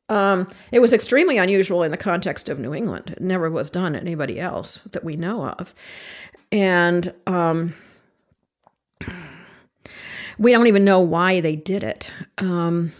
Um, 0.08 0.48
it 0.72 0.80
was 0.80 0.92
extremely 0.92 1.38
unusual 1.38 1.82
in 1.84 1.92
the 1.92 1.96
context 1.96 2.48
of 2.48 2.58
New 2.58 2.74
England. 2.74 3.10
It 3.10 3.22
never 3.22 3.48
was 3.48 3.70
done 3.70 3.94
at 3.94 4.02
anybody 4.02 4.40
else 4.40 4.80
that 4.92 5.04
we 5.04 5.16
know 5.16 5.46
of. 5.46 5.72
And 6.50 7.14
um, 7.28 7.74
we 10.36 10.50
don't 10.50 10.66
even 10.66 10.84
know 10.84 11.00
why 11.00 11.40
they 11.40 11.54
did 11.54 11.84
it. 11.84 12.10
Um, 12.38 12.92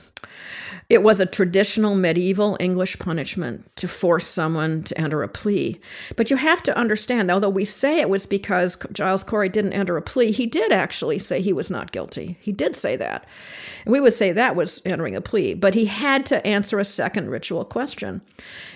it 0.90 1.04
was 1.04 1.20
a 1.20 1.26
traditional 1.26 1.94
medieval 1.94 2.56
English 2.58 2.98
punishment 2.98 3.70
to 3.76 3.86
force 3.86 4.26
someone 4.26 4.82
to 4.82 5.00
enter 5.00 5.22
a 5.22 5.28
plea. 5.28 5.80
But 6.16 6.30
you 6.30 6.36
have 6.36 6.64
to 6.64 6.76
understand, 6.76 7.30
although 7.30 7.48
we 7.48 7.64
say 7.64 8.00
it 8.00 8.10
was 8.10 8.26
because 8.26 8.76
Giles 8.92 9.22
Corey 9.22 9.48
didn't 9.48 9.72
enter 9.72 9.96
a 9.96 10.02
plea, 10.02 10.32
he 10.32 10.46
did 10.46 10.72
actually 10.72 11.20
say 11.20 11.40
he 11.40 11.52
was 11.52 11.70
not 11.70 11.92
guilty. 11.92 12.38
He 12.40 12.50
did 12.50 12.74
say 12.74 12.96
that. 12.96 13.24
And 13.84 13.92
we 13.92 14.00
would 14.00 14.14
say 14.14 14.32
that 14.32 14.56
was 14.56 14.82
entering 14.84 15.14
a 15.14 15.20
plea. 15.20 15.54
But 15.54 15.74
he 15.74 15.84
had 15.84 16.26
to 16.26 16.44
answer 16.44 16.80
a 16.80 16.84
second 16.84 17.30
ritual 17.30 17.64
question. 17.64 18.20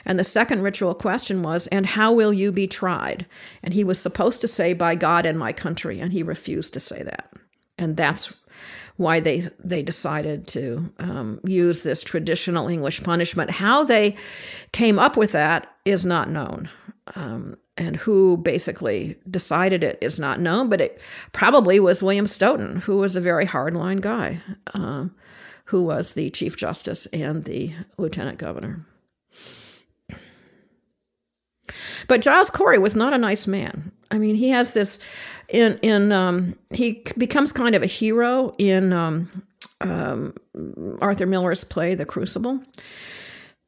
And 0.04 0.16
the 0.16 0.24
second 0.24 0.62
ritual 0.62 0.94
question 0.94 1.42
was, 1.42 1.66
And 1.66 1.84
how 1.84 2.12
will 2.12 2.32
you 2.32 2.52
be 2.52 2.68
tried? 2.68 3.26
And 3.60 3.74
he 3.74 3.82
was 3.82 3.98
supposed 3.98 4.40
to 4.42 4.48
say, 4.48 4.72
By 4.72 4.94
God 4.94 5.26
and 5.26 5.36
my 5.36 5.52
country. 5.52 5.98
And 5.98 6.12
he 6.12 6.22
refused 6.22 6.74
to 6.74 6.80
say 6.80 7.02
that. 7.02 7.32
And 7.76 7.96
that's 7.96 8.32
why 8.96 9.20
they 9.20 9.48
they 9.62 9.82
decided 9.82 10.46
to 10.48 10.92
um, 10.98 11.40
use 11.44 11.82
this 11.82 12.02
traditional 12.02 12.68
English 12.68 13.02
punishment. 13.02 13.50
How 13.50 13.84
they 13.84 14.16
came 14.72 14.98
up 14.98 15.16
with 15.16 15.32
that 15.32 15.74
is 15.84 16.04
not 16.04 16.30
known. 16.30 16.68
Um, 17.14 17.56
and 17.76 17.96
who 17.96 18.36
basically 18.36 19.16
decided 19.28 19.82
it 19.82 19.98
is 20.00 20.18
not 20.18 20.40
known, 20.40 20.68
but 20.68 20.80
it 20.80 21.00
probably 21.32 21.80
was 21.80 22.02
William 22.02 22.26
Stoughton, 22.26 22.76
who 22.76 22.98
was 22.98 23.16
a 23.16 23.20
very 23.20 23.46
hardline 23.46 24.00
guy, 24.00 24.40
uh, 24.72 25.06
who 25.66 25.82
was 25.82 26.14
the 26.14 26.30
Chief 26.30 26.56
Justice 26.56 27.06
and 27.06 27.44
the 27.44 27.72
Lieutenant 27.98 28.38
Governor. 28.38 28.86
But 32.06 32.20
Giles 32.20 32.50
Corey 32.50 32.78
was 32.78 32.94
not 32.94 33.12
a 33.12 33.18
nice 33.18 33.46
man. 33.46 33.90
I 34.10 34.18
mean, 34.18 34.36
he 34.36 34.50
has 34.50 34.74
this 34.74 34.98
in 35.48 35.78
in 35.78 36.12
um, 36.12 36.56
he 36.70 37.04
becomes 37.16 37.52
kind 37.52 37.74
of 37.74 37.82
a 37.82 37.86
hero 37.86 38.54
in 38.58 38.92
um, 38.92 39.44
um, 39.80 40.34
Arthur 41.00 41.26
Miller's 41.26 41.64
play 41.64 41.94
The 41.94 42.04
Crucible. 42.04 42.60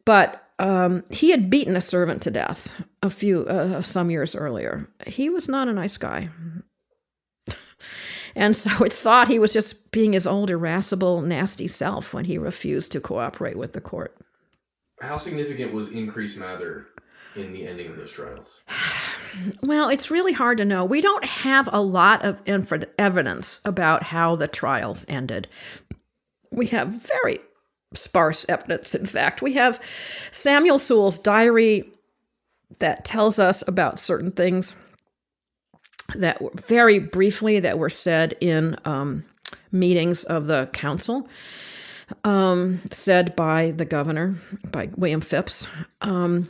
But 0.05 0.43
um, 0.59 1.05
he 1.11 1.31
had 1.31 1.51
beaten 1.51 1.77
a 1.77 1.81
servant 1.81 2.23
to 2.23 2.31
death 2.31 2.83
a 3.03 3.11
few 3.11 3.45
uh, 3.47 3.83
some 3.83 4.11
years 4.11 4.35
earlier. 4.35 4.89
He 5.07 5.29
was 5.29 5.49
not 5.49 5.69
a 5.69 5.73
nice 5.73 5.97
guy. 5.97 6.31
and 8.35 8.57
so 8.57 8.85
it's 8.85 9.01
thought 9.01 9.29
he 9.29 9.39
was 9.39 9.53
just 9.53 9.91
being 9.91 10.13
his 10.13 10.27
old 10.27 10.51
irascible, 10.51 11.21
nasty 11.21 11.69
self 11.69 12.15
when 12.15 12.25
he 12.25 12.39
refused 12.39 12.93
to 12.93 13.01
cooperate 13.01 13.59
with 13.59 13.73
the 13.73 13.81
court. 13.81 14.17
How 15.01 15.17
significant 15.17 15.75
was 15.75 15.93
Increase 15.93 16.37
Mather 16.37 16.87
in 17.37 17.53
the 17.53 17.67
ending 17.67 17.89
of 17.89 17.97
those 17.97 18.13
trials? 18.13 18.49
Well, 19.63 19.91
it's 19.91 20.11
really 20.11 20.33
hard 20.33 20.57
to 20.59 20.65
know. 20.65 20.83
We 20.83 21.03
don't 21.03 21.25
have 21.27 21.69
a 21.71 21.83
lot 21.83 22.25
of 22.25 22.39
inf- 22.47 22.73
evidence 22.99 23.61
about 23.67 24.05
how 24.05 24.35
the 24.35 24.49
trials 24.49 25.05
ended. 25.11 25.47
We 26.51 26.69
have 26.69 26.89
very 26.89 27.41
sparse 27.93 28.47
evidence, 28.49 28.95
in 28.95 29.05
fact. 29.05 29.43
We 29.43 29.53
have 29.53 29.79
Samuel 30.31 30.79
Sewall's 30.79 31.19
diary 31.19 31.85
that 32.79 33.05
tells 33.05 33.39
us 33.39 33.63
about 33.69 33.99
certain 33.99 34.31
things 34.31 34.75
that 36.15 36.41
were 36.41 36.51
very 36.55 36.99
briefly 36.99 37.61
that 37.61 37.79
were 37.79 37.91
said 37.91 38.37
in 38.41 38.77
um, 38.85 39.25
meetings 39.71 40.25
of 40.25 40.47
the 40.47 40.69
council 40.73 41.29
um, 42.25 42.81
said 42.91 43.35
by 43.37 43.73
the 43.73 43.85
governor, 43.85 44.37
by 44.71 44.89
William 44.97 45.21
Phips. 45.21 45.67
Um, 46.01 46.49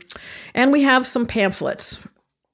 and 0.53 0.71
we 0.71 0.83
have 0.83 1.07
some 1.07 1.25
pamphlets. 1.25 1.99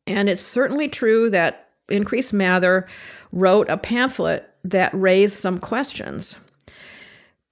And 0.08 0.30
it's 0.30 0.42
certainly 0.42 0.88
true 0.88 1.30
that 1.30 1.70
Increase 1.90 2.34
Mather 2.34 2.88
wrote 3.32 3.70
a 3.70 3.78
pamphlet 3.78 4.50
that 4.64 4.94
raised 4.94 5.36
some 5.36 5.60
questions. 5.60 6.38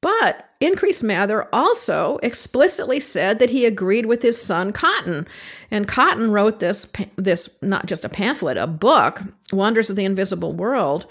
But 0.02 0.49
Increase 0.60 1.04
Mather 1.04 1.47
also 1.54 2.18
explicitly 2.24 2.99
said 2.99 3.39
that 3.39 3.52
he 3.52 3.66
agreed 3.66 4.08
with 4.08 4.24
his 4.24 4.41
son 4.41 4.74
Cotton, 4.74 5.28
and 5.70 5.88
Cotton 5.88 6.32
wrote 6.32 6.60
this 6.60 6.91
this 7.18 7.49
not 7.62 7.86
just 7.86 8.04
a 8.04 8.10
pamphlet, 8.10 8.58
a 8.58 8.66
book, 8.68 9.22
Wonders 9.52 9.91
of 9.91 9.95
the 9.95 10.06
Invisible 10.06 10.54
World, 10.54 11.06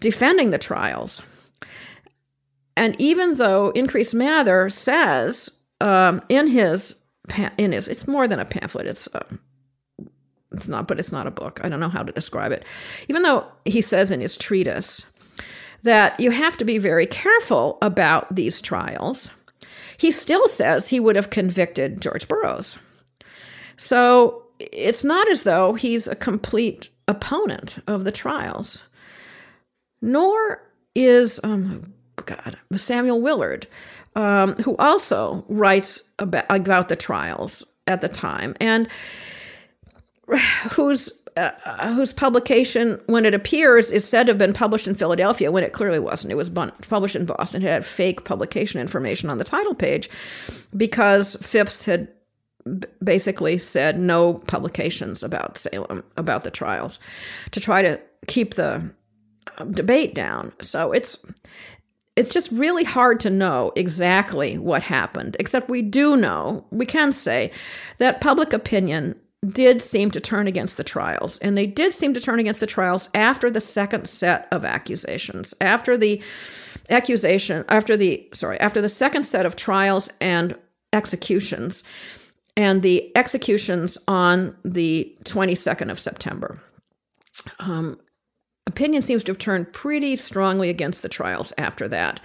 defending 0.00 0.50
the 0.50 0.58
trials. 0.58 1.22
And 2.76 2.96
even 3.00 3.34
though 3.34 3.70
Increase 3.70 4.14
Mather 4.14 4.68
says 4.68 5.50
um, 5.80 6.20
in 6.28 6.48
his 6.48 7.00
in 7.56 7.72
his 7.72 7.88
it's 7.88 8.06
more 8.06 8.28
than 8.28 8.40
a 8.40 8.44
pamphlet, 8.44 8.86
it's 8.86 9.08
uh, 9.14 9.24
it's 10.52 10.68
not, 10.68 10.86
but 10.86 10.98
it's 10.98 11.12
not 11.12 11.26
a 11.26 11.32
book. 11.32 11.60
I 11.62 11.68
don't 11.68 11.80
know 11.80 11.88
how 11.88 12.02
to 12.02 12.12
describe 12.12 12.52
it. 12.52 12.64
Even 13.08 13.22
though 13.22 13.46
he 13.64 13.80
says 13.80 14.10
in 14.10 14.20
his 14.20 14.36
treatise 14.36 15.04
that 15.82 16.18
you 16.18 16.30
have 16.30 16.56
to 16.56 16.64
be 16.64 16.78
very 16.78 17.06
careful 17.06 17.78
about 17.82 18.34
these 18.34 18.60
trials, 18.60 19.30
he 19.98 20.10
still 20.10 20.46
says 20.48 20.88
he 20.88 21.00
would 21.00 21.16
have 21.16 21.30
convicted 21.30 22.00
George 22.00 22.26
Burroughs. 22.28 22.78
So 23.76 24.44
it's 24.58 25.04
not 25.04 25.28
as 25.30 25.42
though 25.42 25.74
he's 25.74 26.06
a 26.06 26.16
complete 26.16 26.88
opponent 27.08 27.78
of 27.86 28.04
the 28.04 28.12
trials, 28.12 28.84
nor 30.00 30.62
is 30.94 31.40
um, 31.42 31.92
God 32.16 32.56
Samuel 32.76 33.20
Willard, 33.20 33.66
um, 34.16 34.54
who 34.56 34.76
also 34.76 35.44
writes 35.48 36.10
about, 36.18 36.46
about 36.48 36.88
the 36.88 36.96
trials 36.96 37.64
at 37.86 38.00
the 38.00 38.08
time 38.08 38.56
and 38.60 38.88
whose 40.72 41.10
uh, 41.36 41.92
whose 41.94 42.12
publication, 42.12 43.00
when 43.06 43.26
it 43.26 43.34
appears, 43.34 43.90
is 43.90 44.06
said 44.06 44.26
to 44.26 44.30
have 44.30 44.38
been 44.38 44.52
published 44.52 44.86
in 44.86 44.94
Philadelphia 44.94 45.50
when 45.50 45.64
it 45.64 45.72
clearly 45.72 45.98
wasn't. 45.98 46.30
It 46.30 46.36
was 46.36 46.48
published 46.48 47.16
in 47.16 47.26
Boston. 47.26 47.62
It 47.62 47.68
had 47.68 47.84
fake 47.84 48.24
publication 48.24 48.80
information 48.80 49.28
on 49.28 49.38
the 49.38 49.44
title 49.44 49.74
page 49.74 50.08
because 50.76 51.36
Phips 51.42 51.84
had 51.84 52.08
basically 53.02 53.58
said 53.58 53.98
no 53.98 54.34
publications 54.34 55.22
about 55.24 55.58
Salem, 55.58 56.04
about 56.16 56.44
the 56.44 56.50
trials, 56.50 57.00
to 57.50 57.60
try 57.60 57.82
to 57.82 58.00
keep 58.28 58.54
the 58.54 58.88
uh, 59.58 59.64
debate 59.64 60.14
down. 60.14 60.52
So 60.60 60.92
it's 60.92 61.24
it's 62.16 62.30
just 62.30 62.50
really 62.52 62.84
hard 62.84 63.18
to 63.20 63.30
know 63.30 63.72
exactly 63.74 64.56
what 64.56 64.82
happened, 64.84 65.36
except 65.40 65.68
we 65.68 65.82
do 65.82 66.16
know, 66.16 66.64
we 66.70 66.86
can 66.86 67.12
say 67.12 67.50
that 67.98 68.20
public 68.20 68.52
opinion 68.52 69.16
did 69.46 69.82
seem 69.82 70.10
to 70.10 70.20
turn 70.20 70.46
against 70.46 70.76
the 70.76 70.84
trials. 70.84 71.38
And 71.38 71.56
they 71.56 71.66
did 71.66 71.92
seem 71.92 72.14
to 72.14 72.20
turn 72.20 72.40
against 72.40 72.60
the 72.60 72.66
trials 72.66 73.08
after 73.14 73.50
the 73.50 73.60
second 73.60 74.06
set 74.06 74.48
of 74.50 74.64
accusations. 74.64 75.52
After 75.60 75.98
the 75.98 76.22
accusation, 76.88 77.64
after 77.68 77.96
the, 77.96 78.28
sorry, 78.32 78.58
after 78.60 78.80
the 78.80 78.88
second 78.88 79.24
set 79.24 79.44
of 79.44 79.56
trials 79.56 80.08
and 80.20 80.56
executions, 80.92 81.82
and 82.56 82.82
the 82.82 83.14
executions 83.16 83.98
on 84.06 84.56
the 84.64 85.16
22nd 85.24 85.90
of 85.90 85.98
September. 85.98 86.60
Um, 87.58 87.98
opinion 88.66 89.02
seems 89.02 89.24
to 89.24 89.32
have 89.32 89.38
turned 89.38 89.72
pretty 89.72 90.16
strongly 90.16 90.70
against 90.70 91.02
the 91.02 91.08
trials 91.08 91.52
after 91.58 91.88
that. 91.88 92.20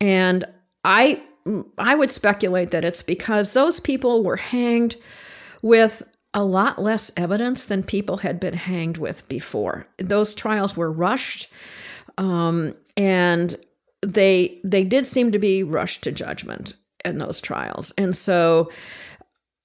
And 0.00 0.44
I 0.84 1.22
I 1.78 1.94
would 1.94 2.10
speculate 2.10 2.70
that 2.70 2.84
it's 2.84 3.02
because 3.02 3.52
those 3.52 3.78
people 3.78 4.24
were 4.24 4.36
hanged 4.36 4.96
with 5.62 6.02
a 6.34 6.44
lot 6.44 6.80
less 6.80 7.10
evidence 7.16 7.64
than 7.64 7.82
people 7.82 8.18
had 8.18 8.40
been 8.40 8.54
hanged 8.54 8.98
with 8.98 9.28
before. 9.28 9.86
Those 9.98 10.34
trials 10.34 10.76
were 10.76 10.90
rushed, 10.90 11.48
um, 12.18 12.74
and 12.96 13.56
they 14.02 14.60
they 14.64 14.84
did 14.84 15.06
seem 15.06 15.32
to 15.32 15.38
be 15.38 15.62
rushed 15.62 16.02
to 16.02 16.12
judgment 16.12 16.74
in 17.04 17.18
those 17.18 17.40
trials, 17.40 17.92
and 17.96 18.16
so 18.16 18.70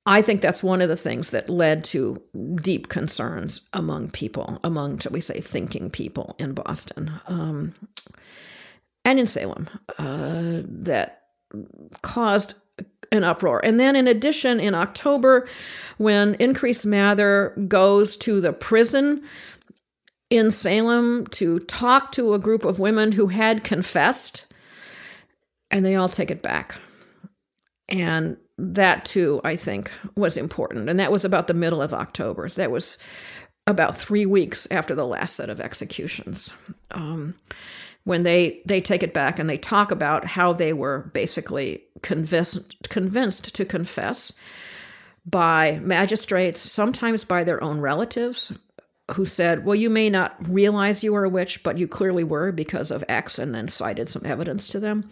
I 0.05 0.21
think 0.21 0.41
that's 0.41 0.63
one 0.63 0.81
of 0.81 0.89
the 0.89 0.95
things 0.95 1.29
that 1.29 1.49
led 1.49 1.83
to 1.85 2.21
deep 2.55 2.89
concerns 2.89 3.69
among 3.73 4.09
people, 4.09 4.59
among 4.63 4.97
shall 4.97 5.11
we 5.11 5.21
say 5.21 5.41
thinking 5.41 5.91
people 5.91 6.35
in 6.39 6.53
Boston 6.53 7.11
um, 7.27 7.75
and 9.05 9.19
in 9.19 9.27
Salem, 9.27 9.69
uh, 9.99 10.61
that 10.63 11.23
caused 12.01 12.55
an 13.11 13.23
uproar. 13.23 13.63
And 13.63 13.79
then, 13.79 13.95
in 13.95 14.07
addition, 14.07 14.59
in 14.59 14.73
October, 14.73 15.47
when 15.97 16.35
Increase 16.35 16.85
Mather 16.85 17.53
goes 17.67 18.15
to 18.17 18.41
the 18.41 18.53
prison 18.53 19.23
in 20.29 20.49
Salem 20.49 21.27
to 21.27 21.59
talk 21.59 22.11
to 22.13 22.33
a 22.33 22.39
group 22.39 22.63
of 22.63 22.79
women 22.79 23.11
who 23.11 23.27
had 23.27 23.63
confessed, 23.63 24.51
and 25.69 25.85
they 25.85 25.95
all 25.95 26.09
take 26.09 26.31
it 26.31 26.41
back. 26.41 26.75
And 27.89 28.37
that 28.61 29.05
too, 29.05 29.41
I 29.43 29.55
think, 29.55 29.91
was 30.15 30.37
important. 30.37 30.89
And 30.89 30.99
that 30.99 31.11
was 31.11 31.25
about 31.25 31.47
the 31.47 31.53
middle 31.53 31.81
of 31.81 31.93
October. 31.93 32.47
That 32.49 32.71
was 32.71 32.97
about 33.67 33.97
three 33.97 34.25
weeks 34.25 34.67
after 34.69 34.95
the 34.95 35.05
last 35.05 35.35
set 35.35 35.49
of 35.49 35.59
executions. 35.59 36.51
Um, 36.91 37.35
when 38.03 38.23
they 38.23 38.61
they 38.65 38.81
take 38.81 39.03
it 39.03 39.13
back 39.13 39.37
and 39.39 39.49
they 39.49 39.57
talk 39.57 39.91
about 39.91 40.25
how 40.25 40.53
they 40.53 40.73
were 40.73 41.11
basically 41.13 41.83
convinced 42.01 42.89
convinced 42.89 43.53
to 43.55 43.65
confess 43.65 44.33
by 45.25 45.79
magistrates, 45.83 46.59
sometimes 46.59 47.23
by 47.23 47.43
their 47.43 47.63
own 47.63 47.79
relatives, 47.79 48.51
who 49.13 49.25
said, 49.25 49.65
"Well, 49.65 49.75
you 49.75 49.89
may 49.89 50.09
not 50.09 50.35
realize 50.47 51.03
you 51.03 51.13
were 51.13 51.25
a 51.25 51.29
witch, 51.29 51.61
but 51.61 51.77
you 51.77 51.87
clearly 51.87 52.23
were 52.23 52.51
because 52.51 52.89
of 52.89 53.03
X," 53.07 53.37
and 53.37 53.53
then 53.53 53.67
cited 53.67 54.09
some 54.09 54.25
evidence 54.25 54.67
to 54.69 54.79
them. 54.79 55.09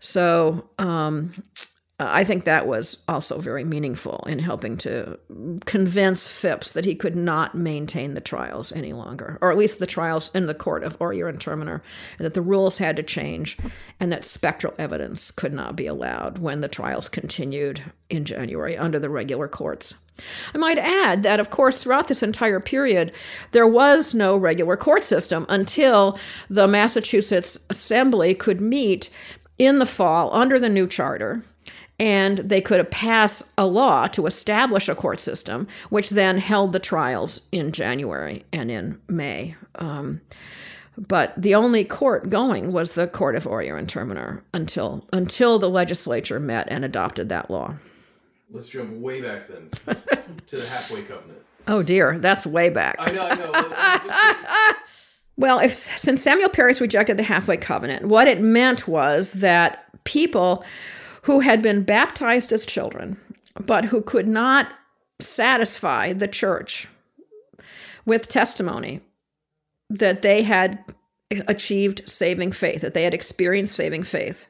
So 0.00 0.68
um, 0.78 1.32
Uh, 1.98 2.08
I 2.08 2.24
think 2.24 2.44
that 2.44 2.66
was 2.66 2.98
also 3.08 3.38
very 3.38 3.64
meaningful 3.64 4.22
in 4.26 4.38
helping 4.38 4.76
to 4.78 5.18
convince 5.64 6.28
Phips 6.28 6.72
that 6.72 6.84
he 6.84 6.94
could 6.94 7.16
not 7.16 7.54
maintain 7.54 8.12
the 8.12 8.20
trials 8.20 8.70
any 8.70 8.92
longer, 8.92 9.38
or 9.40 9.50
at 9.50 9.56
least 9.56 9.78
the 9.78 9.86
trials 9.86 10.30
in 10.34 10.44
the 10.44 10.54
court 10.54 10.84
of 10.84 11.00
Oyer 11.00 11.26
and 11.26 11.40
Terminer, 11.40 11.80
and 12.18 12.26
that 12.26 12.34
the 12.34 12.42
rules 12.42 12.76
had 12.76 12.96
to 12.96 13.02
change, 13.02 13.56
and 13.98 14.12
that 14.12 14.26
spectral 14.26 14.74
evidence 14.78 15.30
could 15.30 15.54
not 15.54 15.74
be 15.74 15.86
allowed 15.86 16.36
when 16.36 16.60
the 16.60 16.68
trials 16.68 17.08
continued 17.08 17.82
in 18.10 18.26
January 18.26 18.76
under 18.76 18.98
the 18.98 19.08
regular 19.08 19.48
courts. 19.48 19.94
I 20.54 20.58
might 20.58 20.78
add 20.78 21.22
that, 21.22 21.40
of 21.40 21.48
course, 21.48 21.82
throughout 21.82 22.08
this 22.08 22.22
entire 22.22 22.60
period, 22.60 23.10
there 23.52 23.66
was 23.66 24.12
no 24.12 24.36
regular 24.36 24.76
court 24.76 25.02
system 25.02 25.46
until 25.48 26.18
the 26.50 26.68
Massachusetts 26.68 27.56
Assembly 27.70 28.34
could 28.34 28.60
meet 28.60 29.08
in 29.58 29.78
the 29.78 29.86
fall 29.86 30.34
under 30.34 30.58
the 30.58 30.68
new 30.68 30.86
charter 30.86 31.42
and 31.98 32.38
they 32.38 32.60
could 32.60 32.90
pass 32.90 33.52
a 33.56 33.66
law 33.66 34.06
to 34.08 34.26
establish 34.26 34.88
a 34.88 34.94
court 34.94 35.18
system, 35.18 35.66
which 35.88 36.10
then 36.10 36.38
held 36.38 36.72
the 36.72 36.78
trials 36.78 37.48
in 37.52 37.72
January 37.72 38.44
and 38.52 38.70
in 38.70 39.00
May. 39.08 39.54
Um, 39.76 40.20
but 40.98 41.32
the 41.36 41.54
only 41.54 41.84
court 41.84 42.28
going 42.28 42.72
was 42.72 42.92
the 42.92 43.06
court 43.06 43.36
of 43.36 43.46
Oyer 43.46 43.76
and 43.76 43.88
Terminer 43.88 44.42
until 44.54 45.06
until 45.12 45.58
the 45.58 45.68
legislature 45.68 46.40
met 46.40 46.68
and 46.70 46.84
adopted 46.84 47.28
that 47.28 47.50
law. 47.50 47.74
Let's 48.50 48.68
jump 48.68 48.92
way 48.92 49.20
back 49.20 49.48
then 49.48 49.68
to 50.46 50.56
the 50.56 50.66
halfway 50.66 51.02
covenant. 51.02 51.40
Oh 51.68 51.82
dear, 51.82 52.18
that's 52.18 52.46
way 52.46 52.70
back. 52.70 52.96
I 52.98 53.10
know, 53.10 53.26
I 53.26 53.34
know. 53.34 54.78
well, 55.36 55.58
if 55.62 55.74
since 55.74 56.22
Samuel 56.22 56.48
Parris 56.48 56.80
rejected 56.80 57.18
the 57.18 57.22
halfway 57.22 57.56
covenant, 57.56 58.06
what 58.06 58.28
it 58.28 58.40
meant 58.40 58.88
was 58.88 59.34
that 59.34 59.84
people 60.04 60.64
who 61.26 61.40
had 61.40 61.60
been 61.60 61.82
baptized 61.82 62.52
as 62.52 62.64
children 62.64 63.16
but 63.58 63.86
who 63.86 64.00
could 64.00 64.28
not 64.28 64.68
satisfy 65.20 66.12
the 66.12 66.28
church 66.28 66.88
with 68.04 68.28
testimony 68.28 69.00
that 69.90 70.22
they 70.22 70.42
had 70.42 70.84
achieved 71.48 72.02
saving 72.08 72.52
faith, 72.52 72.82
that 72.82 72.94
they 72.94 73.02
had 73.02 73.14
experienced 73.14 73.74
saving 73.74 74.02
faith, 74.02 74.46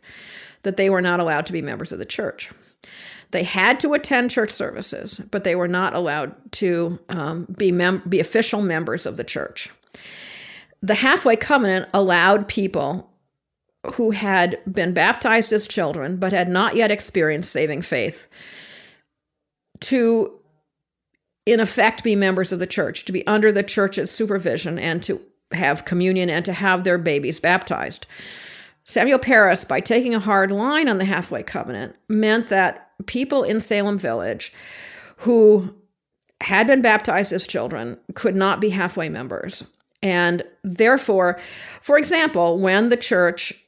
that 0.62 0.77
they 0.77 0.91
were 0.91 1.01
not 1.01 1.20
allowed 1.20 1.47
to 1.47 1.53
be 1.53 1.62
members 1.62 1.93
of 1.93 1.99
the 1.99 2.05
church. 2.05 2.51
They 3.31 3.43
had 3.43 3.81
to 3.81 3.95
attend 3.95 4.31
church 4.31 4.51
services, 4.51 5.20
but 5.31 5.45
they 5.45 5.55
were 5.55 5.68
not 5.68 5.95
allowed 5.95 6.35
to 6.53 6.99
um, 7.09 7.47
be 7.57 7.72
mem- 7.72 8.03
be 8.09 8.20
official 8.20 8.61
members 8.61 9.07
of 9.07 9.16
the 9.16 9.24
church. 9.24 9.70
The 10.83 10.95
halfway 10.95 11.37
covenant 11.37 11.89
allowed 11.95 12.49
people 12.49 13.11
who 13.95 14.11
had 14.11 14.59
been 14.70 14.93
baptized 14.93 15.53
as 15.53 15.66
children 15.66 16.16
but 16.16 16.32
had 16.32 16.49
not 16.49 16.76
yet 16.76 16.91
experienced 16.91 17.53
saving 17.53 17.82
faith 17.82 18.28
to 19.80 20.32
in 21.45 21.61
effect 21.61 22.03
be 22.03 22.16
members 22.16 22.53
of 22.53 22.59
the 22.59 22.66
church 22.66 23.05
to 23.05 23.12
be 23.12 23.26
under 23.26 23.53
the 23.53 23.62
church's 23.62 24.11
supervision 24.11 24.78
and 24.78 25.03
to 25.03 25.20
have 25.53 25.84
communion 25.84 26.28
and 26.28 26.45
to 26.45 26.53
have 26.53 26.82
their 26.82 26.99
babies 26.99 27.39
baptized. 27.39 28.07
Samuel 28.84 29.18
parris 29.18 29.64
by 29.64 29.80
taking 29.80 30.14
a 30.14 30.20
hard 30.20 30.51
line 30.51 30.89
on 30.89 30.99
the 30.99 31.05
halfway 31.05 31.43
covenant 31.43 31.95
meant 32.09 32.49
that 32.49 32.91
people 33.07 33.45
in 33.45 33.61
salem 33.61 33.97
village 33.97 34.53
who 35.18 35.72
had 36.41 36.66
been 36.66 36.82
baptized 36.82 37.32
as 37.32 37.47
children 37.47 37.97
could 38.14 38.37
not 38.37 38.61
be 38.61 38.70
halfway 38.70 39.09
members. 39.09 39.64
And 40.03 40.43
therefore 40.64 41.39
for 41.80 41.97
example 41.97 42.59
when 42.59 42.89
the 42.89 42.97
church 42.97 43.66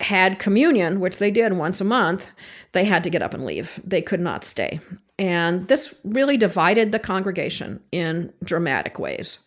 had 0.00 0.38
communion, 0.38 1.00
which 1.00 1.18
they 1.18 1.30
did 1.30 1.54
once 1.54 1.80
a 1.80 1.84
month, 1.84 2.28
they 2.72 2.84
had 2.84 3.02
to 3.04 3.10
get 3.10 3.22
up 3.22 3.34
and 3.34 3.44
leave. 3.44 3.80
They 3.84 4.02
could 4.02 4.20
not 4.20 4.44
stay. 4.44 4.80
And 5.18 5.66
this 5.66 5.94
really 6.04 6.36
divided 6.36 6.92
the 6.92 6.98
congregation 6.98 7.80
in 7.90 8.32
dramatic 8.44 8.98
ways. 8.98 9.40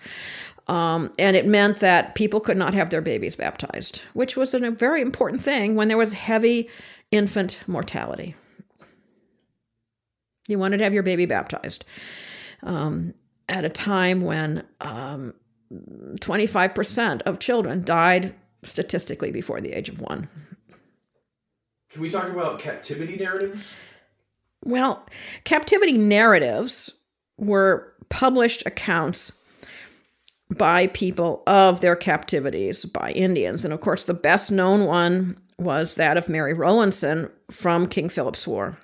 Um, 0.68 1.12
and 1.18 1.36
it 1.36 1.48
meant 1.48 1.80
that 1.80 2.16
people 2.16 2.40
could 2.40 2.58
not 2.58 2.74
have 2.74 2.90
their 2.90 3.02
babies 3.02 3.36
baptized, 3.36 4.02
which 4.14 4.36
was 4.36 4.54
a 4.54 4.72
very 4.72 5.02
important 5.02 5.42
thing 5.42 5.76
when 5.76 5.88
there 5.88 5.98
was 5.98 6.14
heavy 6.14 6.70
infant 7.12 7.60
mortality. 7.68 8.36
You 10.48 10.60
wanted 10.60 10.78
to 10.78 10.84
have 10.84 10.94
your 10.94 11.04
baby 11.04 11.26
baptized 11.26 11.86
um, 12.64 13.14
at 13.48 13.64
a 13.64 13.70
time 13.70 14.22
when 14.22 14.64
um, 14.82 15.34
25% 15.72 17.22
of 17.22 17.40
children 17.40 17.84
died 17.84 18.34
statistically 18.64 19.32
before 19.32 19.62
the 19.62 19.74
age 19.74 19.90
of 19.90 20.02
one. 20.02 20.28
Can 21.92 22.02
we 22.02 22.10
talk 22.10 22.30
about 22.30 22.60
captivity 22.60 23.18
narratives? 23.18 23.74
Well, 24.64 25.06
captivity 25.44 25.98
narratives 25.98 26.92
were 27.38 27.94
published 28.10 28.64
accounts 28.66 29.32
by 30.50 30.88
people 30.88 31.44
of 31.48 31.82
their 31.82 31.96
captivities 31.96 32.86
by 32.86 33.12
Indians. 33.12 33.66
And 33.66 33.74
of 33.74 33.82
course, 33.82 34.06
the 34.06 34.14
best 34.14 34.52
known 34.52 34.86
one 34.86 35.38
was 35.58 35.96
that 35.96 36.18
of 36.18 36.30
Mary 36.30 36.54
Rowlandson 36.54 37.30
from 37.50 37.88
King 37.88 38.10
Philip's 38.10 38.46
War. 38.46 38.78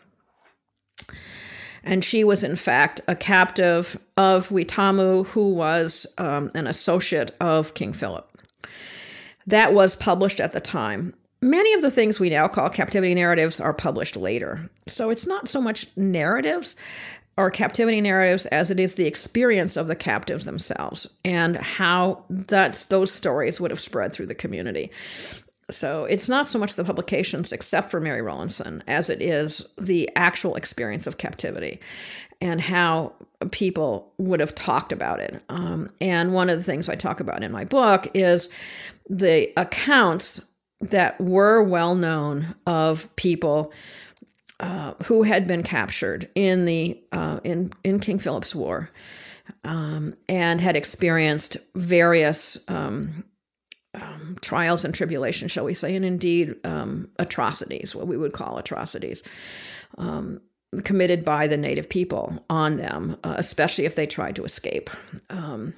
And 1.83 2.03
she 2.03 2.23
was, 2.23 2.43
in 2.43 2.55
fact, 2.55 3.01
a 3.07 3.15
captive 3.15 3.97
of 4.17 4.49
Weetamoo, 4.49 5.25
who 5.27 5.53
was 5.53 6.05
um, 6.17 6.51
an 6.53 6.67
associate 6.67 7.31
of 7.39 7.73
King 7.73 7.93
Philip. 7.93 8.29
That 9.47 9.73
was 9.73 9.95
published 9.95 10.39
at 10.39 10.51
the 10.51 10.61
time. 10.61 11.13
Many 11.41 11.73
of 11.73 11.81
the 11.81 11.91
things 11.91 12.19
we 12.19 12.29
now 12.29 12.47
call 12.47 12.69
captivity 12.69 13.13
narratives 13.13 13.59
are 13.59 13.73
published 13.73 14.15
later. 14.15 14.69
So 14.87 15.09
it's 15.09 15.27
not 15.27 15.47
so 15.47 15.61
much 15.61 15.87
narratives 15.95 16.75
or 17.37 17.51
captivity 17.51 18.01
narratives 18.01 18.47
as 18.47 18.71
it 18.71 18.79
is 18.79 18.95
the 18.95 19.05
experience 19.05 19.77
of 19.77 19.87
the 19.87 19.95
captives 19.95 20.45
themselves 20.45 21.07
and 21.23 21.55
how 21.57 22.25
that's 22.29 22.85
those 22.85 23.11
stories 23.11 23.61
would 23.61 23.71
have 23.71 23.79
spread 23.79 24.11
through 24.11 24.25
the 24.25 24.35
community. 24.35 24.91
So 25.69 26.05
it's 26.05 26.29
not 26.29 26.47
so 26.47 26.57
much 26.57 26.75
the 26.75 26.83
publications, 26.83 27.51
except 27.51 27.91
for 27.91 27.99
Mary 27.99 28.21
Rowlandson, 28.21 28.83
as 28.87 29.09
it 29.09 29.21
is 29.21 29.61
the 29.77 30.09
actual 30.15 30.55
experience 30.55 31.07
of 31.07 31.17
captivity 31.17 31.79
and 32.39 32.61
how 32.61 33.13
people 33.51 34.13
would 34.17 34.39
have 34.39 34.55
talked 34.55 34.91
about 34.91 35.19
it. 35.19 35.43
Um, 35.49 35.89
and 35.99 36.33
one 36.33 36.49
of 36.49 36.57
the 36.57 36.63
things 36.63 36.87
I 36.87 36.95
talk 36.95 37.19
about 37.19 37.43
in 37.43 37.51
my 37.51 37.65
book 37.65 38.07
is 38.13 38.49
the 39.09 39.51
accounts 39.57 40.51
that 40.81 41.19
were 41.19 41.63
well 41.63 41.95
known 41.95 42.55
of 42.65 43.13
people 43.15 43.71
uh, 44.59 44.93
who 45.03 45.23
had 45.23 45.47
been 45.47 45.63
captured 45.63 46.29
in 46.35 46.65
the 46.65 47.01
uh, 47.11 47.39
in 47.43 47.71
in 47.83 47.99
King 47.99 48.19
Philip's 48.19 48.55
War 48.55 48.89
um, 49.63 50.15
and 50.27 50.59
had 50.61 50.75
experienced 50.75 51.57
various 51.75 52.57
um, 52.67 53.23
um, 53.93 54.37
trials 54.41 54.83
and 54.85 54.93
tribulations, 54.93 55.51
shall 55.51 55.65
we 55.65 55.73
say, 55.73 55.95
and 55.95 56.05
indeed 56.05 56.55
um, 56.63 57.09
atrocities, 57.19 57.95
what 57.95 58.07
we 58.07 58.17
would 58.17 58.33
call 58.33 58.57
atrocities. 58.57 59.23
Um, 59.97 60.41
committed 60.83 61.23
by 61.23 61.47
the 61.47 61.55
native 61.55 61.87
people 61.87 62.43
on 62.49 62.75
them, 62.75 63.17
uh, 63.23 63.35
especially 63.37 63.85
if 63.85 63.95
they 63.95 64.05
tried 64.05 64.35
to 64.35 64.43
escape. 64.43 64.89
Um, 65.29 65.73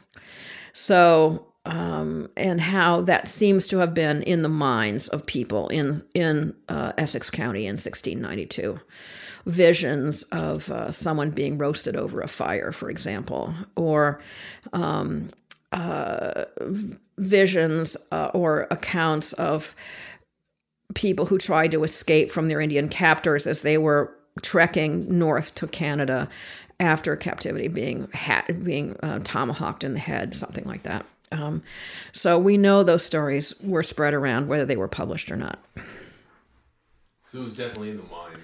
so 0.74 1.49
um, 1.66 2.30
and 2.38 2.62
how 2.62 3.02
that 3.02 3.28
seems 3.28 3.68
to 3.68 3.78
have 3.80 3.94
been 3.94 4.24
in 4.24 4.42
the 4.42 4.50
minds 4.50 5.08
of 5.08 5.26
people 5.26 5.68
in 5.70 6.04
in 6.14 6.56
uh, 6.68 6.94
Essex 6.98 7.30
County 7.30 7.66
in 7.66 7.74
1692. 7.74 8.80
Visions 9.46 10.24
of 10.24 10.70
uh, 10.70 10.92
someone 10.92 11.32
being 11.32 11.58
roasted 11.58 11.96
over 11.96 12.22
a 12.22 12.28
fire, 12.28 12.72
for 12.72 12.90
example, 12.90 13.54
or 13.76 14.20
um, 14.74 15.32
uh, 15.72 16.46
visions 17.18 17.96
uh, 18.12 18.30
or 18.34 18.68
accounts 18.70 19.34
of 19.34 19.76
people 20.94 21.28
who 21.28 21.38
tried 21.38 21.72
to 21.72 21.84
escape 21.84 22.32
from 22.32 22.48
their 22.48 22.60
Indian 22.60 22.90
captors 22.90 23.48
as 23.48 23.62
they 23.62 23.78
were 23.78 24.14
trekking 24.42 25.18
north 25.18 25.54
to 25.56 25.68
Canada 25.68 26.28
after 26.80 27.16
captivity, 27.16 27.68
being 27.68 28.10
hat, 28.14 28.64
being 28.64 28.96
uh, 29.02 29.20
tomahawked 29.24 29.84
in 29.84 29.94
the 29.94 30.00
head, 30.00 30.34
something 30.34 30.66
like 30.66 30.84
that. 30.84 31.06
Um, 31.32 31.64
so 32.12 32.40
we 32.40 32.58
know 32.58 32.84
those 32.84 33.04
stories 33.04 33.54
were 33.62 33.84
spread 33.84 34.14
around, 34.14 34.48
whether 34.48 34.66
they 34.66 34.78
were 34.78 34.88
published 34.88 35.32
or 35.32 35.36
not. 35.36 35.64
So 37.26 37.42
it 37.42 37.44
was 37.44 37.56
definitely 37.56 37.92
in 37.92 37.98
the 37.98 38.08
minds. 38.08 38.40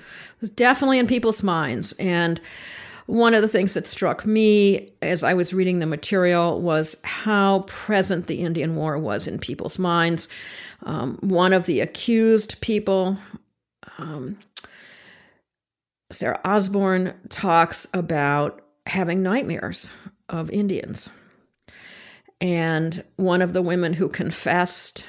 Definitely 0.56 1.00
in 1.00 1.08
people's 1.08 1.42
minds. 1.42 1.94
And 1.94 2.40
one 3.08 3.34
of 3.34 3.42
the 3.42 3.48
things 3.48 3.74
that 3.74 3.88
struck 3.88 4.26
me 4.26 4.92
as 5.02 5.24
I 5.24 5.34
was 5.34 5.54
reading 5.54 5.80
the 5.80 5.86
material 5.86 6.62
was 6.62 6.96
how 7.04 7.60
present 7.68 8.28
the 8.28 8.42
Indian 8.42 8.76
War 8.76 8.98
was 8.98 9.28
in 9.28 9.40
people's 9.40 9.80
minds. 9.80 10.28
Um, 10.84 11.18
one 11.22 11.54
of 11.54 11.66
the 11.66 11.80
accused 11.80 12.62
people, 12.62 13.18
um, 13.98 14.38
Sarah 16.12 16.42
Osborne, 16.46 17.14
talks 17.30 17.88
about 17.94 18.62
having 18.86 19.24
nightmares 19.24 19.90
of 20.30 20.52
Indians 20.52 21.10
and 22.42 23.04
one 23.16 23.42
of 23.42 23.54
the 23.54 23.62
women 23.62 23.94
who 23.94 24.10
confessed, 24.10 25.06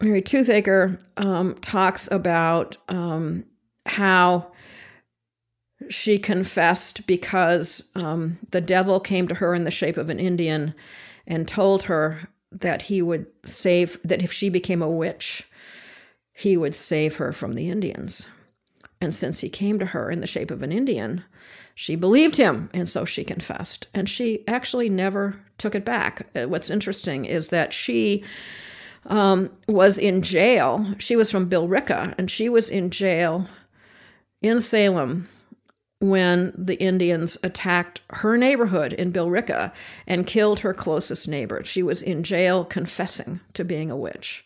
Mary 0.00 0.22
Toothaker, 0.22 1.00
um, 1.16 1.54
talks 1.56 2.10
about 2.10 2.76
um, 2.88 3.44
how 3.86 4.52
she 5.88 6.18
confessed 6.18 7.06
because 7.06 7.82
um, 7.94 8.38
the 8.50 8.60
devil 8.60 9.00
came 9.00 9.28
to 9.28 9.36
her 9.36 9.54
in 9.54 9.64
the 9.64 9.70
shape 9.70 9.96
of 9.96 10.08
an 10.08 10.18
Indian 10.18 10.74
and 11.26 11.46
told 11.46 11.84
her 11.84 12.28
that 12.50 12.82
he 12.82 13.02
would 13.02 13.26
save, 13.44 13.98
that 14.04 14.22
if 14.22 14.32
she 14.32 14.48
became 14.48 14.82
a 14.82 14.88
witch, 14.88 15.44
he 16.32 16.56
would 16.56 16.74
save 16.74 17.16
her 17.16 17.32
from 17.32 17.52
the 17.52 17.68
Indians. 17.68 18.26
And 19.00 19.14
since 19.14 19.40
he 19.40 19.48
came 19.48 19.78
to 19.78 19.86
her 19.86 20.10
in 20.10 20.20
the 20.20 20.26
shape 20.26 20.50
of 20.50 20.62
an 20.62 20.72
Indian, 20.72 21.24
she 21.74 21.94
believed 21.94 22.36
him, 22.36 22.70
and 22.72 22.88
so 22.88 23.04
she 23.04 23.22
confessed. 23.22 23.86
And 23.94 24.08
she 24.08 24.46
actually 24.48 24.88
never 24.88 25.40
took 25.58 25.74
it 25.74 25.84
back. 25.84 26.26
Uh, 26.34 26.48
what's 26.48 26.70
interesting 26.70 27.24
is 27.24 27.48
that 27.48 27.72
she 27.72 28.24
um, 29.06 29.50
was 29.66 29.98
in 29.98 30.22
jail. 30.22 30.94
She 30.98 31.16
was 31.16 31.30
from 31.30 31.50
Billerica, 31.50 32.14
and 32.16 32.30
she 32.30 32.48
was 32.48 32.70
in 32.70 32.90
jail 32.90 33.46
in 34.40 34.60
Salem 34.60 35.28
when 36.00 36.52
the 36.56 36.76
Indians 36.76 37.36
attacked 37.42 38.00
her 38.10 38.36
neighborhood 38.36 38.92
in 38.92 39.12
Billerica 39.12 39.72
and 40.06 40.26
killed 40.26 40.60
her 40.60 40.72
closest 40.72 41.26
neighbor. 41.26 41.64
She 41.64 41.82
was 41.82 42.02
in 42.02 42.22
jail 42.22 42.64
confessing 42.64 43.40
to 43.54 43.64
being 43.64 43.90
a 43.90 43.96
witch 43.96 44.44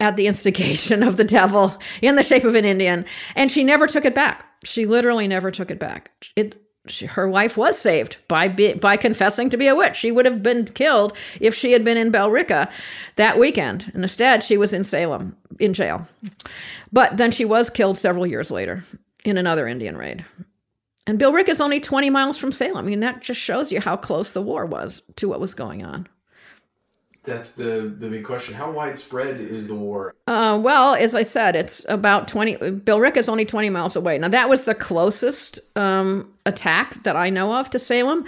at 0.00 0.16
the 0.16 0.28
instigation 0.28 1.02
of 1.02 1.16
the 1.16 1.24
devil 1.24 1.76
in 2.00 2.14
the 2.14 2.22
shape 2.22 2.44
of 2.44 2.54
an 2.54 2.64
Indian, 2.64 3.04
and 3.34 3.50
she 3.50 3.64
never 3.64 3.88
took 3.88 4.04
it 4.04 4.14
back. 4.14 4.44
She 4.64 4.86
literally 4.86 5.26
never 5.26 5.50
took 5.50 5.70
it 5.70 5.80
back. 5.80 6.12
It 6.36 6.56
she, 6.90 7.06
her 7.06 7.28
life 7.28 7.56
was 7.56 7.78
saved 7.78 8.16
by 8.28 8.48
be, 8.48 8.74
by 8.74 8.96
confessing 8.96 9.50
to 9.50 9.56
be 9.56 9.66
a 9.66 9.74
witch. 9.74 9.96
She 9.96 10.10
would 10.10 10.24
have 10.24 10.42
been 10.42 10.64
killed 10.64 11.16
if 11.40 11.54
she 11.54 11.72
had 11.72 11.84
been 11.84 11.96
in 11.96 12.12
Billerica 12.12 12.70
that 13.16 13.38
weekend. 13.38 13.90
And 13.94 14.02
instead, 14.02 14.42
she 14.42 14.56
was 14.56 14.72
in 14.72 14.84
Salem 14.84 15.36
in 15.58 15.74
jail. 15.74 16.06
But 16.92 17.16
then 17.16 17.30
she 17.30 17.44
was 17.44 17.70
killed 17.70 17.98
several 17.98 18.26
years 18.26 18.50
later 18.50 18.84
in 19.24 19.38
another 19.38 19.66
Indian 19.66 19.96
raid. 19.96 20.24
And 21.06 21.18
Billerica 21.18 21.48
is 21.48 21.60
only 21.60 21.80
20 21.80 22.10
miles 22.10 22.36
from 22.36 22.52
Salem. 22.52 22.84
I 22.84 22.88
mean, 22.88 23.00
that 23.00 23.22
just 23.22 23.40
shows 23.40 23.72
you 23.72 23.80
how 23.80 23.96
close 23.96 24.32
the 24.32 24.42
war 24.42 24.66
was 24.66 25.02
to 25.16 25.28
what 25.28 25.40
was 25.40 25.54
going 25.54 25.82
on. 25.84 26.06
That's 27.28 27.52
the 27.52 27.94
the 27.98 28.08
big 28.08 28.24
question. 28.24 28.54
How 28.54 28.70
widespread 28.70 29.40
is 29.40 29.66
the 29.66 29.74
war? 29.74 30.14
Uh, 30.26 30.58
well, 30.62 30.94
as 30.94 31.14
I 31.14 31.22
said, 31.22 31.54
it's 31.54 31.84
about 31.88 32.26
20. 32.26 32.56
Bill 32.56 32.98
Billerica 32.98 33.18
is 33.18 33.28
only 33.28 33.44
20 33.44 33.70
miles 33.70 33.96
away. 33.96 34.18
Now, 34.18 34.28
that 34.28 34.48
was 34.48 34.64
the 34.64 34.74
closest 34.74 35.60
um, 35.76 36.32
attack 36.46 37.02
that 37.04 37.16
I 37.16 37.30
know 37.30 37.54
of 37.54 37.70
to 37.70 37.78
Salem. 37.78 38.24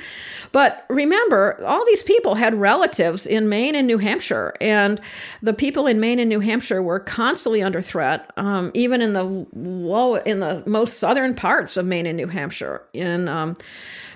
But 0.52 0.84
remember, 0.88 1.62
all 1.64 1.84
these 1.86 2.02
people 2.02 2.34
had 2.34 2.54
relatives 2.54 3.26
in 3.26 3.48
Maine 3.48 3.74
and 3.74 3.86
New 3.86 3.98
Hampshire. 3.98 4.54
And 4.60 5.00
the 5.42 5.52
people 5.52 5.86
in 5.86 5.98
Maine 5.98 6.20
and 6.20 6.28
New 6.28 6.40
Hampshire 6.40 6.82
were 6.82 7.00
constantly 7.00 7.62
under 7.62 7.82
threat, 7.82 8.30
um, 8.36 8.70
even 8.74 9.00
in 9.00 9.14
the 9.14 9.46
low, 9.54 10.16
in 10.16 10.40
the 10.40 10.62
most 10.66 10.98
southern 10.98 11.34
parts 11.34 11.76
of 11.76 11.86
Maine 11.86 12.06
and 12.06 12.16
New 12.16 12.28
Hampshire. 12.28 12.82
In 12.92 13.28
um, 13.28 13.56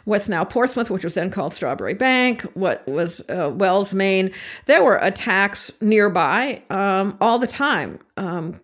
what's 0.05 0.29
now 0.29 0.45
Portsmouth, 0.45 0.91
which 0.91 1.05
was 1.05 1.15
then 1.15 1.31
called 1.31 1.55
Strawberry 1.55 1.95
Bank, 1.95 2.43
what 2.55 2.87
was 2.87 3.21
uh, 3.29 3.51
Wells, 3.55 3.95
Maine. 3.95 4.31
There 4.67 4.83
were 4.83 4.97
attacks 4.97 5.71
nearby 5.81 6.63
um, 6.71 7.17
all 7.21 7.39
the 7.39 7.47
time. 7.47 7.99
Um, 8.17 8.61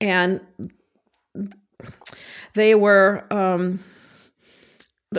and 0.00 0.40
they 2.54 2.74
were, 2.74 3.24
um, 3.30 3.78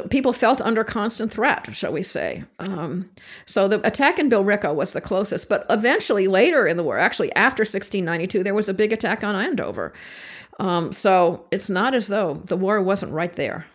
people 0.10 0.34
felt 0.34 0.62
under 0.62 0.84
constant 0.84 1.32
threat, 1.32 1.74
shall 1.76 1.94
we 1.94 2.04
say. 2.04 2.44
Um, 2.60 3.10
so 3.46 3.68
the 3.68 3.86
attack 3.88 4.20
in 4.20 4.30
Billerica 4.30 4.74
was 4.74 4.94
the 4.94 5.02
closest. 5.02 5.48
But 5.48 5.66
eventually, 5.70 6.28
later 6.28 6.68
in 6.68 6.78
the 6.78 6.84
war, 6.84 6.98
actually 6.98 7.32
after 7.34 7.62
1692, 7.62 8.44
there 8.44 8.54
was 8.54 8.68
a 8.68 8.74
big 8.74 8.92
attack 8.92 9.24
on 9.24 9.36
Andover. 9.36 9.94
Um, 10.60 10.92
so 10.92 11.46
it's 11.52 11.70
not 11.70 11.94
as 11.94 12.08
though 12.08 12.42
the 12.46 12.58
war 12.58 12.82
wasn't 12.82 13.14
right 13.14 13.34
there. 13.34 13.66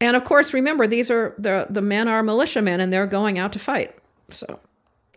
And 0.00 0.16
of 0.16 0.24
course, 0.24 0.52
remember 0.52 0.86
these 0.86 1.10
are 1.10 1.34
the 1.38 1.66
the 1.70 1.82
men 1.82 2.08
are 2.08 2.22
militiamen 2.22 2.80
and 2.80 2.92
they're 2.92 3.06
going 3.06 3.38
out 3.38 3.52
to 3.52 3.58
fight. 3.58 3.96
So 4.28 4.60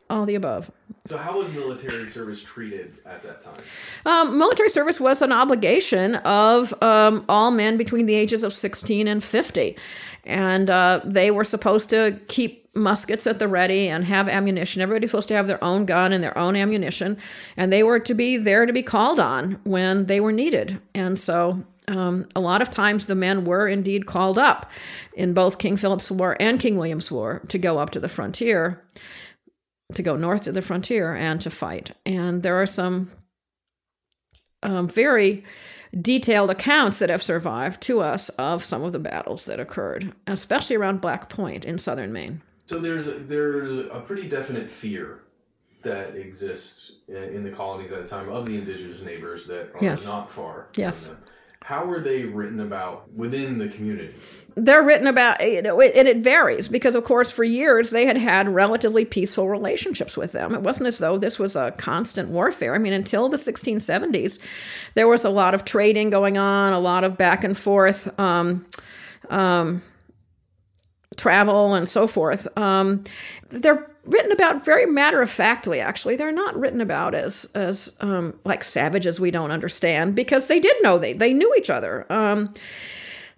all 0.10 0.26
the 0.26 0.36
above. 0.36 0.72
So 1.06 1.18
how 1.18 1.38
was 1.38 1.50
military 1.50 2.08
service 2.08 2.42
treated 2.42 2.98
at 3.06 3.24
that 3.24 3.42
time? 3.42 3.56
Um, 4.06 4.38
military 4.38 4.70
service 4.70 5.00
was 5.00 5.22
an 5.22 5.32
obligation 5.32 6.16
of 6.16 6.74
um, 6.84 7.26
all 7.30 7.52
men 7.52 7.78
between 7.78 8.06
the 8.06 8.16
ages 8.16 8.44
of 8.44 8.54
16 8.54 9.08
and 9.08 9.24
50. 9.24 9.78
And 10.26 10.70
uh, 10.70 11.02
they 11.06 11.32
were 11.32 11.46
supposed 11.46 11.90
to 11.92 12.20
keep 12.28 12.76
muskets 12.76 13.26
at 13.26 13.40
the 13.40 13.48
ready 13.48 13.90
and 13.90 14.06
have 14.06 14.28
ammunition. 14.28 14.82
Everybody's 14.82 15.12
supposed 15.12 15.30
to 15.30 15.34
have 15.34 15.48
their 15.48 15.64
own 15.64 15.86
gun 15.86 16.12
and 16.14 16.24
their 16.24 16.38
own 16.38 16.56
ammunition. 16.56 17.18
And 17.56 17.72
they 17.72 17.84
were 17.84 18.00
to 18.00 18.14
be 18.14 18.38
there 18.38 18.66
to 18.66 18.74
be 18.74 18.84
called 18.84 19.20
on 19.20 19.60
when 19.64 20.06
they 20.06 20.20
were 20.20 20.34
needed. 20.34 20.80
And 20.94 21.18
so 21.18 21.64
um, 21.88 22.28
a 22.36 22.40
lot 22.40 22.62
of 22.62 22.70
times 22.70 23.06
the 23.06 23.16
men 23.16 23.46
were 23.46 23.68
indeed 23.68 24.06
called 24.06 24.38
up 24.38 24.70
in 25.14 25.34
both 25.34 25.58
King 25.58 25.78
Philip's 25.78 26.12
War 26.12 26.36
and 26.40 26.60
King 26.60 26.78
William's 26.78 27.12
War 27.12 27.42
to 27.48 27.58
go 27.58 27.78
up 27.78 27.92
to 27.92 28.00
the 28.00 28.10
frontier, 28.10 28.84
to 29.94 30.04
go 30.04 30.16
north 30.16 30.44
to 30.44 30.52
the 30.52 30.62
frontier 30.62 31.16
and 31.16 31.40
to 31.42 31.50
fight. 31.50 31.92
And 32.06 32.44
there 32.44 32.62
are 32.62 32.66
some 32.66 33.12
um, 34.64 34.88
very 34.88 35.46
detailed 36.00 36.50
accounts 36.50 37.00
that 37.00 37.10
have 37.10 37.24
survived 37.24 37.82
to 37.84 38.02
us 38.02 38.30
of 38.30 38.66
some 38.66 38.84
of 38.84 38.92
the 38.92 39.00
battles 39.00 39.46
that 39.46 39.60
occurred, 39.60 40.14
especially 40.28 40.76
around 40.76 41.00
Black 41.00 41.30
Point 41.30 41.64
in 41.64 41.78
southern 41.78 42.12
Maine. 42.12 42.42
So 42.66 42.80
there's 42.80 43.08
there's 43.28 43.88
a 43.88 44.02
pretty 44.02 44.28
definite 44.28 44.70
fear 44.70 45.22
that 45.84 46.18
exists 46.18 46.92
in 47.08 47.44
the 47.44 47.52
colonies 47.52 47.94
at 47.94 48.04
the 48.04 48.10
time 48.10 48.28
of 48.28 48.46
the 48.46 48.58
indigenous 48.58 49.02
neighbors 49.02 49.48
that 49.48 49.72
are 49.74 49.80
yes. 49.82 50.06
not 50.06 50.30
far. 50.30 50.68
Yes. 50.76 51.10
How 51.68 51.92
are 51.92 52.00
they 52.00 52.24
written 52.24 52.62
about 52.62 53.12
within 53.14 53.58
the 53.58 53.68
community? 53.68 54.16
They're 54.56 54.84
written 54.84 55.06
about, 55.06 55.46
you 55.46 55.62
know, 55.62 55.82
and 55.82 56.08
it 56.08 56.20
varies 56.20 56.70
because, 56.70 56.96
of 56.96 57.04
course, 57.04 57.30
for 57.30 57.44
years 57.44 57.90
they 57.90 58.06
had 58.06 58.16
had 58.16 58.48
relatively 58.48 59.04
peaceful 59.04 59.50
relationships 59.50 60.16
with 60.16 60.32
them. 60.32 60.56
It 60.56 60.62
wasn't 60.62 60.88
as 60.88 61.00
though 61.00 61.18
this 61.18 61.38
was 61.38 61.58
a 61.58 61.72
constant 61.72 62.30
warfare. 62.30 62.74
I 62.74 62.78
mean, 62.78 62.94
until 62.94 63.28
the 63.28 63.36
1670s, 63.36 64.40
there 64.94 65.10
was 65.10 65.26
a 65.26 65.30
lot 65.30 65.54
of 65.54 65.66
trading 65.66 66.10
going 66.10 66.38
on, 66.38 66.72
a 66.72 66.80
lot 66.80 67.04
of 67.04 67.18
back 67.18 67.44
and 67.44 67.58
forth. 67.58 68.18
Um, 68.18 68.66
um, 69.30 69.82
travel 71.18 71.74
and 71.74 71.90
so 71.90 72.08
forth. 72.08 72.48
Um, 72.58 73.04
they're 73.50 73.92
written 74.08 74.32
about 74.32 74.66
very 74.66 74.86
matter 74.86 75.22
of 75.22 75.30
factly. 75.30 75.80
Actually, 75.80 76.16
they're 76.16 76.32
not 76.32 76.58
written 76.58 76.82
about 76.82 77.14
as 77.14 77.46
as 77.54 77.96
um, 78.00 78.38
like 78.46 78.64
savages 78.64 79.20
we 79.20 79.32
don't 79.32 79.52
understand 79.52 80.16
because 80.16 80.48
they 80.48 80.60
did 80.60 80.76
know 80.82 80.98
they 80.98 81.14
they 81.14 81.34
knew 81.34 81.54
each 81.58 81.70
other. 81.70 82.06
Um, 82.10 82.54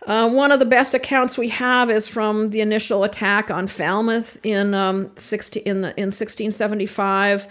uh, 0.08 0.30
one 0.30 0.52
of 0.52 0.60
the 0.60 0.66
best 0.66 0.94
accounts 0.94 1.38
we 1.38 1.50
have 1.50 1.90
is 1.90 2.08
from 2.08 2.52
the 2.52 2.62
initial 2.62 3.04
attack 3.04 3.52
on 3.52 3.68
Falmouth 3.68 4.38
in 4.44 4.74
um, 4.74 5.12
16, 5.18 5.62
in, 5.64 5.82
the, 5.82 5.90
in 5.90 6.06
1675, 6.06 7.46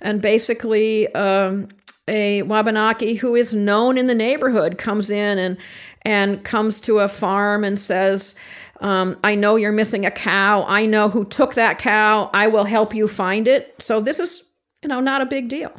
and 0.00 0.20
basically 0.20 1.06
um, 1.14 1.68
a 2.08 2.42
Wabanaki 2.42 3.14
who 3.14 3.36
is 3.36 3.54
known 3.54 3.96
in 3.96 4.08
the 4.08 4.14
neighborhood 4.14 4.78
comes 4.78 5.10
in 5.10 5.38
and 5.38 5.56
and 6.04 6.44
comes 6.44 6.80
to 6.80 6.98
a 6.98 7.06
farm 7.06 7.62
and 7.62 7.78
says, 7.78 8.34
um, 8.82 9.16
I 9.22 9.36
know 9.36 9.54
you're 9.54 9.72
missing 9.72 10.04
a 10.04 10.10
cow. 10.10 10.64
I 10.66 10.86
know 10.86 11.08
who 11.08 11.24
took 11.24 11.54
that 11.54 11.78
cow. 11.78 12.28
I 12.34 12.48
will 12.48 12.64
help 12.64 12.92
you 12.94 13.06
find 13.06 13.46
it. 13.46 13.74
So 13.78 14.00
this 14.00 14.18
is, 14.18 14.42
you 14.82 14.88
know, 14.88 15.00
not 15.00 15.22
a 15.22 15.26
big 15.26 15.48
deal. 15.48 15.72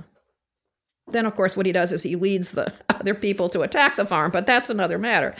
Then, 1.07 1.25
of 1.25 1.35
course, 1.35 1.57
what 1.57 1.65
he 1.65 1.73
does 1.73 1.91
is 1.91 2.01
he 2.01 2.15
leads 2.15 2.53
the 2.53 2.73
other 2.89 3.13
people 3.13 3.49
to 3.49 3.61
attack 3.61 3.97
the 3.97 4.05
farm, 4.05 4.31
but 4.31 4.47
that's 4.47 4.69
another 4.69 4.97
matter. 4.97 5.35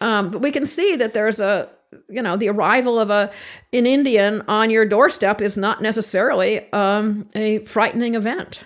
Um, 0.00 0.32
but 0.32 0.40
we 0.40 0.50
can 0.50 0.66
see 0.66 0.96
that 0.96 1.14
there's 1.14 1.38
a, 1.38 1.68
you 2.08 2.20
know, 2.20 2.36
the 2.36 2.48
arrival 2.48 2.98
of 2.98 3.10
a 3.10 3.30
an 3.72 3.86
Indian 3.86 4.42
on 4.48 4.68
your 4.70 4.84
doorstep 4.84 5.40
is 5.40 5.56
not 5.56 5.82
necessarily 5.82 6.70
um, 6.72 7.28
a 7.36 7.58
frightening 7.60 8.16
event, 8.16 8.64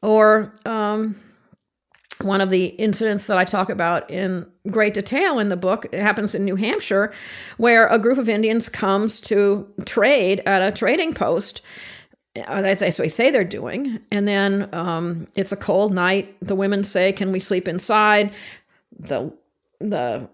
or 0.00 0.52
um, 0.64 1.16
one 2.20 2.40
of 2.40 2.50
the 2.50 2.66
incidents 2.66 3.26
that 3.26 3.38
I 3.38 3.44
talk 3.44 3.70
about 3.70 4.10
in 4.10 4.46
great 4.68 4.94
detail 4.94 5.38
in 5.38 5.48
the 5.48 5.56
book 5.56 5.86
it 5.92 6.00
happens 6.00 6.34
in 6.34 6.44
New 6.44 6.56
Hampshire, 6.56 7.12
where 7.56 7.86
a 7.86 7.98
group 7.98 8.18
of 8.18 8.28
Indians 8.28 8.68
comes 8.68 9.20
to 9.22 9.66
trade 9.84 10.40
at 10.46 10.62
a 10.62 10.76
trading 10.76 11.14
post. 11.14 11.60
Uh, 12.36 12.62
that's 12.62 12.80
what 12.80 12.96
they 12.96 13.08
say 13.08 13.30
they're 13.30 13.44
doing. 13.44 14.00
And 14.10 14.26
then 14.26 14.68
um, 14.72 15.26
it's 15.34 15.52
a 15.52 15.56
cold 15.56 15.92
night. 15.92 16.36
The 16.40 16.54
women 16.54 16.84
say, 16.84 17.12
"Can 17.12 17.32
we 17.32 17.40
sleep 17.40 17.68
inside?" 17.68 18.32
The 18.98 19.32
the 19.80 20.28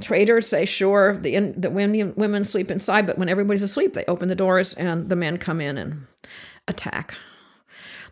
traders 0.00 0.46
say, 0.48 0.64
"Sure." 0.64 1.16
The 1.16 1.38
the 1.56 1.70
women 1.70 2.14
women 2.16 2.44
sleep 2.44 2.70
inside, 2.70 3.06
but 3.06 3.18
when 3.18 3.28
everybody's 3.28 3.62
asleep, 3.62 3.94
they 3.94 4.04
open 4.06 4.28
the 4.28 4.34
doors 4.34 4.74
and 4.74 5.08
the 5.08 5.16
men 5.16 5.38
come 5.38 5.60
in 5.60 5.78
and 5.78 6.06
attack 6.68 7.14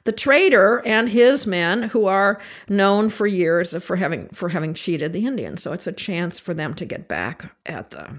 the 0.05 0.12
trader 0.12 0.82
and 0.84 1.09
his 1.09 1.46
men 1.46 1.84
who 1.84 2.07
are 2.07 2.40
known 2.68 3.09
for 3.09 3.26
years 3.26 3.74
for 3.82 3.96
having 3.96 4.28
for 4.28 4.50
having 4.50 4.74
cheated 4.74 5.12
the 5.12 5.26
Indians. 5.26 5.62
So 5.62 5.72
it's 5.72 5.86
a 5.86 5.92
chance 5.92 6.38
for 6.38 6.55
them 6.55 6.74
to 6.74 6.84
get 6.84 7.09
back 7.09 7.55
at 7.66 7.90
the 7.90 8.14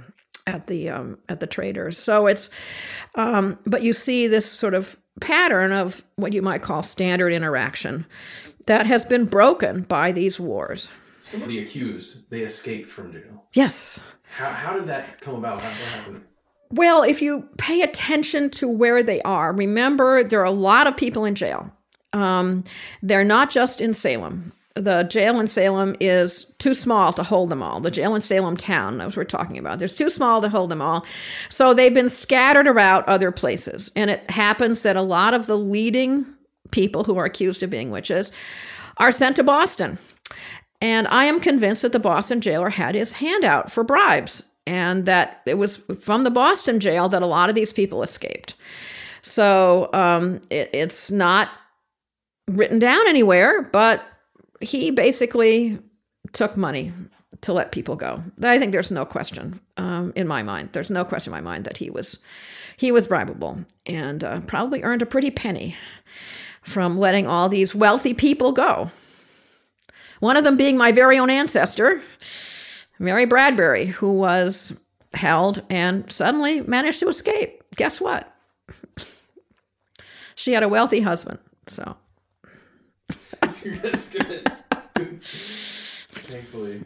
at 0.47 0.67
the 0.67 0.89
um, 0.89 1.17
at 1.29 1.39
the 1.39 1.47
traders. 1.47 1.97
So 1.97 2.27
it's 2.27 2.49
um, 3.15 3.59
but 3.65 3.83
you 3.83 3.93
see 3.93 4.27
this 4.27 4.45
sort 4.45 4.73
of 4.73 4.97
pattern 5.21 5.71
of 5.71 6.03
what 6.15 6.33
you 6.33 6.41
might 6.41 6.61
call 6.61 6.83
standard 6.83 7.31
interaction 7.31 8.05
that 8.65 8.86
has 8.86 9.05
been 9.05 9.25
broken 9.25 9.81
by 9.81 10.11
these 10.11 10.39
wars. 10.39 10.89
Somebody 11.21 11.63
accused, 11.63 12.29
they 12.29 12.41
escaped 12.41 12.89
from 12.89 13.11
jail. 13.11 13.45
Yes. 13.53 13.99
How, 14.23 14.49
how 14.49 14.73
did 14.75 14.88
that 14.88 15.21
come 15.21 15.36
about? 15.36 15.61
How, 15.61 15.69
what 15.69 15.77
happened? 15.77 16.23
Well, 16.69 17.03
if 17.03 17.21
you 17.21 17.47
pay 17.57 17.81
attention 17.81 18.49
to 18.51 18.67
where 18.67 19.01
they 19.01 19.21
are, 19.21 19.53
remember 19.53 20.23
there 20.23 20.41
are 20.41 20.45
a 20.45 20.51
lot 20.51 20.88
of 20.88 20.97
people 20.97 21.25
in 21.25 21.36
jail. 21.36 21.71
Um, 22.16 22.63
they're 23.03 23.26
not 23.26 23.51
just 23.51 23.82
in 23.82 23.93
Salem. 23.93 24.53
The 24.76 25.03
jail 25.03 25.39
in 25.39 25.47
Salem 25.47 25.95
is 25.99 26.45
too 26.59 26.74
small 26.74 27.13
to 27.13 27.24
hold 27.24 27.49
them 27.49 27.61
all. 27.61 27.80
The 27.80 27.91
jail 27.91 28.16
in 28.16 28.22
Salem 28.22 28.57
town, 28.57 28.99
as 28.99 29.16
we're 29.16 29.24
talking 29.24 29.57
about, 29.57 29.80
there's 29.80 29.95
too 29.95 30.09
small 30.09 30.41
to 30.41 30.49
hold 30.49 30.70
them 30.70 30.82
all. 30.82 31.05
So 31.49 31.74
they've 31.74 31.93
been 31.93 32.09
scattered 32.09 32.68
around 32.68 33.05
other 33.07 33.32
places. 33.32 33.91
And 33.95 34.09
it 34.09 34.30
happens 34.30 34.82
that 34.82 34.97
a 34.97 35.01
lot 35.01 35.34
of 35.34 35.45
the 35.45 35.57
leading 35.57 36.26
people 36.72 37.03
who 37.03 37.18
are 37.18 37.26
accused 37.26 37.63
of 37.63 37.70
being 37.70 37.91
witches 37.91 38.32
are 38.97 39.11
sent 39.11 39.36
to 39.38 39.43
Boston. 39.43 39.97
And 40.82 41.07
I 41.07 41.26
am 41.26 41.39
convinced 41.39 41.82
that 41.84 41.93
the 41.93 41.99
Boston 41.99 42.41
jailer 42.41 42.70
had 42.70 42.95
his 42.95 43.13
hand 43.13 43.43
out 43.45 43.72
for 43.72 43.84
bribes 43.84 44.43
and 44.68 45.05
that 45.05 45.41
it 45.45 45.57
was 45.57 45.78
from 45.78 46.24
the 46.24 46.30
Boston 46.30 46.80
jail 46.80 47.07
that 47.09 47.22
a 47.22 47.28
lot 47.28 47.49
of 47.49 47.55
these 47.55 47.72
people 47.72 48.03
escaped. 48.03 48.55
So 49.22 49.89
um, 49.93 50.41
it, 50.49 50.70
it's 50.74 51.09
not 51.09 51.49
written 52.47 52.79
down 52.79 53.07
anywhere, 53.07 53.63
but 53.63 54.03
he 54.61 54.91
basically 54.91 55.79
took 56.31 56.57
money 56.57 56.91
to 57.41 57.53
let 57.53 57.71
people 57.71 57.95
go. 57.95 58.23
I 58.41 58.57
think 58.59 58.71
there's 58.71 58.91
no 58.91 59.05
question 59.05 59.59
um, 59.77 60.13
in 60.15 60.27
my 60.27 60.43
mind. 60.43 60.69
There's 60.71 60.89
no 60.89 61.05
question 61.05 61.31
in 61.31 61.37
my 61.37 61.49
mind 61.49 61.65
that 61.65 61.77
he 61.77 61.89
was 61.89 62.19
he 62.77 62.91
was 62.91 63.07
bribable 63.07 63.65
and 63.85 64.23
uh, 64.23 64.41
probably 64.41 64.83
earned 64.83 65.01
a 65.01 65.05
pretty 65.05 65.31
penny 65.31 65.77
from 66.61 66.97
letting 66.97 67.27
all 67.27 67.47
these 67.47 67.73
wealthy 67.73 68.13
people 68.13 68.51
go. 68.51 68.91
One 70.19 70.37
of 70.37 70.43
them 70.43 70.57
being 70.57 70.77
my 70.77 70.91
very 70.91 71.17
own 71.19 71.29
ancestor, 71.29 72.01
Mary 72.99 73.25
Bradbury, 73.25 73.85
who 73.85 74.13
was 74.13 74.77
held 75.13 75.61
and 75.69 76.11
suddenly 76.11 76.61
managed 76.61 76.99
to 76.99 77.09
escape. 77.09 77.63
Guess 77.75 78.01
what? 78.01 78.33
she 80.35 80.53
had 80.53 80.63
a 80.63 80.69
wealthy 80.69 81.01
husband. 81.01 81.39
So 81.67 81.95
That's 83.39 84.05
good. 84.09 84.51
Thankfully. 86.09 86.83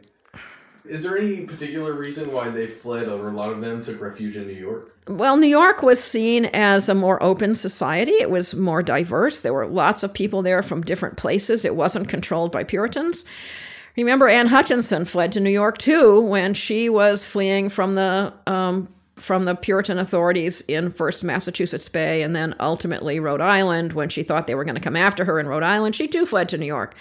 Is 0.86 1.04
there 1.04 1.18
any 1.18 1.46
particular 1.46 1.94
reason 1.94 2.32
why 2.32 2.50
they 2.50 2.66
fled, 2.66 3.08
or 3.08 3.30
a 3.30 3.32
lot 3.32 3.52
of 3.52 3.62
them 3.62 3.84
took 3.84 4.02
refuge 4.02 4.36
in 4.36 4.48
New 4.48 4.54
York? 4.54 4.98
Well, 5.08 5.38
New 5.38 5.48
York 5.48 5.84
was 5.84 6.04
seen 6.04 6.46
as 6.46 6.90
a 6.90 6.96
more 6.96 7.22
open 7.22 7.54
society. 7.54 8.14
It 8.14 8.32
was 8.32 8.56
more 8.56 8.82
diverse. 8.82 9.42
There 9.42 9.54
were 9.54 9.68
lots 9.68 10.02
of 10.02 10.14
people 10.14 10.42
there 10.42 10.64
from 10.64 10.82
different 10.82 11.18
places. 11.18 11.64
It 11.64 11.76
wasn't 11.76 12.10
controlled 12.10 12.52
by 12.52 12.64
Puritans. 12.64 13.24
Remember, 13.96 14.28
Anne 14.28 14.48
Hutchinson 14.48 15.06
fled 15.06 15.32
to 15.34 15.40
New 15.40 15.50
York 15.50 15.78
too 15.78 16.22
when 16.22 16.54
she 16.54 16.90
was 16.90 17.26
fleeing 17.26 17.70
from 17.70 17.92
the 17.92 18.34
um, 18.48 18.88
from 19.20 19.46
the 19.46 19.56
Puritan 19.56 19.98
authorities 19.98 20.62
in 20.68 20.92
first 20.92 21.24
Massachusetts 21.24 21.90
Bay 21.90 22.22
and 22.22 22.36
then 22.36 22.56
ultimately 22.60 23.20
Rhode 23.20 23.42
Island 23.42 23.94
when 23.94 24.10
she 24.10 24.24
thought 24.24 24.48
they 24.48 24.56
were 24.56 24.66
going 24.66 24.76
to 24.76 24.82
come 24.82 24.96
after 24.96 25.26
her 25.26 25.40
in 25.40 25.48
Rhode 25.48 25.64
Island. 25.64 25.96
She 25.96 26.08
too 26.08 26.26
fled 26.26 26.50
to 26.50 26.58
New 26.58 26.66
York. 26.66 26.96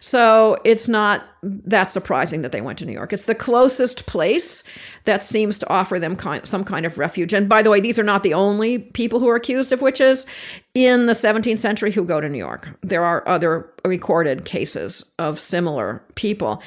So 0.00 0.56
it's 0.64 0.88
not 0.88 1.26
that 1.42 1.90
surprising 1.90 2.42
that 2.42 2.52
they 2.52 2.60
went 2.60 2.78
to 2.78 2.86
New 2.86 2.92
York. 2.92 3.12
It's 3.12 3.24
the 3.24 3.34
closest 3.34 4.06
place 4.06 4.64
that 5.04 5.22
seems 5.22 5.58
to 5.58 5.68
offer 5.68 5.98
them 5.98 6.16
kind, 6.16 6.46
some 6.46 6.64
kind 6.64 6.84
of 6.84 6.98
refuge. 6.98 7.32
And 7.32 7.48
by 7.48 7.62
the 7.62 7.70
way, 7.70 7.80
these 7.80 7.98
are 7.98 8.04
not 8.04 8.22
the 8.22 8.34
only 8.34 8.78
people 8.78 9.20
who 9.20 9.28
are 9.28 9.36
accused 9.36 9.72
of 9.72 9.80
witches 9.80 10.26
in 10.74 11.06
the 11.06 11.12
17th 11.12 11.58
century 11.58 11.92
who 11.92 12.04
go 12.04 12.20
to 12.20 12.28
New 12.28 12.38
York. 12.38 12.68
There 12.82 13.04
are 13.04 13.26
other 13.28 13.70
recorded 13.84 14.44
cases 14.44 15.04
of 15.18 15.38
similar 15.38 16.02
people. 16.14 16.62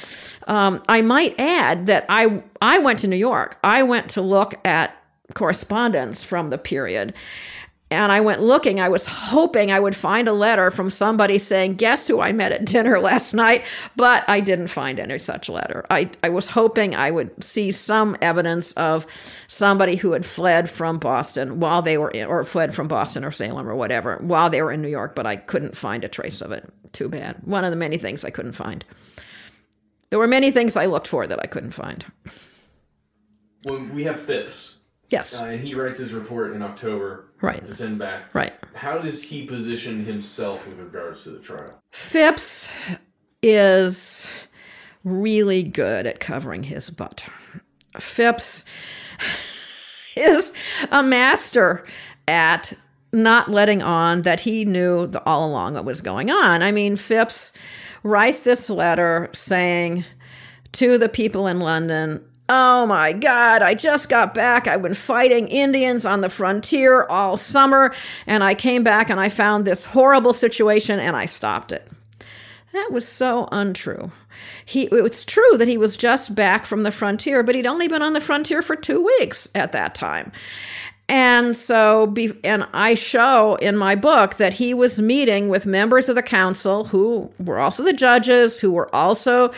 Um, 0.47 0.81
I 0.87 1.01
might 1.01 1.39
add 1.39 1.87
that 1.87 2.05
I 2.09 2.43
I 2.61 2.79
went 2.79 2.99
to 2.99 3.07
New 3.07 3.15
York. 3.15 3.57
I 3.63 3.83
went 3.83 4.09
to 4.11 4.21
look 4.21 4.55
at 4.65 4.95
correspondence 5.33 6.23
from 6.23 6.49
the 6.49 6.57
period 6.57 7.13
and 7.91 8.11
I 8.11 8.21
went 8.21 8.41
looking. 8.41 8.79
I 8.79 8.89
was 8.89 9.05
hoping 9.05 9.71
I 9.71 9.79
would 9.79 9.95
find 9.95 10.27
a 10.27 10.33
letter 10.33 10.71
from 10.71 10.89
somebody 10.89 11.37
saying, 11.37 11.75
Guess 11.75 12.07
who 12.07 12.21
I 12.21 12.31
met 12.31 12.51
at 12.53 12.65
dinner 12.65 12.99
last 13.01 13.33
night? 13.33 13.63
But 13.95 14.23
I 14.29 14.39
didn't 14.39 14.67
find 14.67 14.99
any 14.99 15.19
such 15.19 15.49
letter. 15.49 15.85
I, 15.89 16.09
I 16.23 16.29
was 16.29 16.47
hoping 16.47 16.95
I 16.95 17.11
would 17.11 17.43
see 17.43 17.71
some 17.71 18.15
evidence 18.21 18.71
of 18.73 19.05
somebody 19.47 19.97
who 19.97 20.13
had 20.13 20.25
fled 20.25 20.69
from 20.69 20.97
Boston 20.97 21.59
while 21.59 21.81
they 21.81 21.97
were 21.97 22.11
in, 22.11 22.27
or 22.27 22.43
fled 22.45 22.73
from 22.73 22.87
Boston 22.87 23.25
or 23.25 23.31
Salem 23.31 23.67
or 23.67 23.75
whatever 23.75 24.17
while 24.21 24.49
they 24.49 24.61
were 24.61 24.71
in 24.71 24.81
New 24.81 24.87
York, 24.89 25.13
but 25.13 25.25
I 25.25 25.35
couldn't 25.35 25.75
find 25.75 26.03
a 26.05 26.09
trace 26.09 26.41
of 26.41 26.51
it. 26.51 26.67
Too 26.93 27.09
bad. 27.09 27.37
One 27.43 27.65
of 27.65 27.71
the 27.71 27.77
many 27.77 27.97
things 27.97 28.23
I 28.23 28.29
couldn't 28.29 28.53
find. 28.53 28.85
There 30.09 30.19
were 30.19 30.27
many 30.27 30.51
things 30.51 30.75
I 30.75 30.85
looked 30.87 31.07
for 31.07 31.27
that 31.27 31.39
I 31.41 31.47
couldn't 31.47 31.71
find. 31.71 32.05
Well, 33.65 33.79
we 33.93 34.03
have 34.05 34.19
Phipps, 34.19 34.77
Yes. 35.09 35.39
uh, 35.39 35.45
and 35.45 35.61
he 35.61 35.73
writes 35.75 35.99
his 35.99 36.13
report 36.13 36.53
in 36.53 36.61
October 36.61 37.30
Right. 37.41 37.63
to 37.63 37.73
send 37.73 37.99
back. 37.99 38.33
Right. 38.33 38.53
How 38.73 38.99
does 38.99 39.23
he 39.23 39.45
position 39.45 40.05
himself 40.05 40.67
with 40.67 40.77
regards 40.77 41.23
to 41.23 41.31
the 41.31 41.39
trial? 41.39 41.81
Phipps 41.91 42.71
is 43.41 44.27
really 45.03 45.63
good 45.63 46.05
at 46.05 46.19
covering 46.19 46.63
his 46.63 46.89
butt. 46.89 47.25
Phipps 47.99 48.63
is 50.15 50.53
a 50.91 51.01
master 51.03 51.85
at 52.27 52.73
not 53.13 53.49
letting 53.49 53.81
on 53.81 54.21
that 54.21 54.39
he 54.41 54.63
knew 54.63 55.07
the, 55.07 55.23
all 55.25 55.49
along 55.49 55.73
what 55.73 55.85
was 55.85 56.01
going 56.01 56.31
on. 56.31 56.61
I 56.63 56.71
mean, 56.71 56.95
Phipps 56.95 57.51
writes 58.03 58.43
this 58.43 58.69
letter 58.69 59.29
saying 59.33 60.05
to 60.73 60.97
the 60.97 61.09
people 61.09 61.47
in 61.47 61.59
London, 61.59 62.23
Oh 62.53 62.85
my 62.85 63.13
God, 63.13 63.61
I 63.61 63.75
just 63.75 64.09
got 64.09 64.33
back. 64.33 64.67
I've 64.67 64.81
been 64.81 64.93
fighting 64.93 65.47
Indians 65.47 66.05
on 66.05 66.19
the 66.19 66.27
frontier 66.27 67.05
all 67.05 67.37
summer, 67.37 67.93
and 68.27 68.43
I 68.43 68.55
came 68.55 68.83
back 68.83 69.09
and 69.09 69.21
I 69.21 69.29
found 69.29 69.63
this 69.63 69.85
horrible 69.85 70.33
situation 70.33 70.99
and 70.99 71.15
I 71.15 71.27
stopped 71.27 71.71
it. 71.71 71.89
That 72.73 72.89
was 72.91 73.07
so 73.07 73.47
untrue. 73.53 74.11
He, 74.65 74.89
it's 74.91 75.23
true 75.23 75.57
that 75.57 75.69
he 75.69 75.77
was 75.77 75.95
just 75.95 76.35
back 76.35 76.65
from 76.65 76.83
the 76.83 76.91
frontier, 76.91 77.41
but 77.41 77.55
he'd 77.55 77.65
only 77.65 77.87
been 77.87 78.01
on 78.01 78.11
the 78.11 78.19
frontier 78.19 78.61
for 78.61 78.75
two 78.75 79.01
weeks 79.01 79.47
at 79.55 79.71
that 79.71 79.95
time. 79.95 80.33
And 81.11 81.57
so, 81.57 82.07
be, 82.07 82.31
and 82.41 82.65
I 82.71 82.93
show 82.93 83.55
in 83.55 83.75
my 83.75 83.95
book 83.95 84.35
that 84.35 84.53
he 84.53 84.73
was 84.73 84.97
meeting 84.97 85.49
with 85.49 85.65
members 85.65 86.07
of 86.07 86.15
the 86.15 86.23
council 86.23 86.85
who 86.85 87.29
were 87.37 87.59
also 87.59 87.83
the 87.83 87.91
judges, 87.91 88.61
who 88.61 88.71
were 88.71 88.95
also 88.95 89.51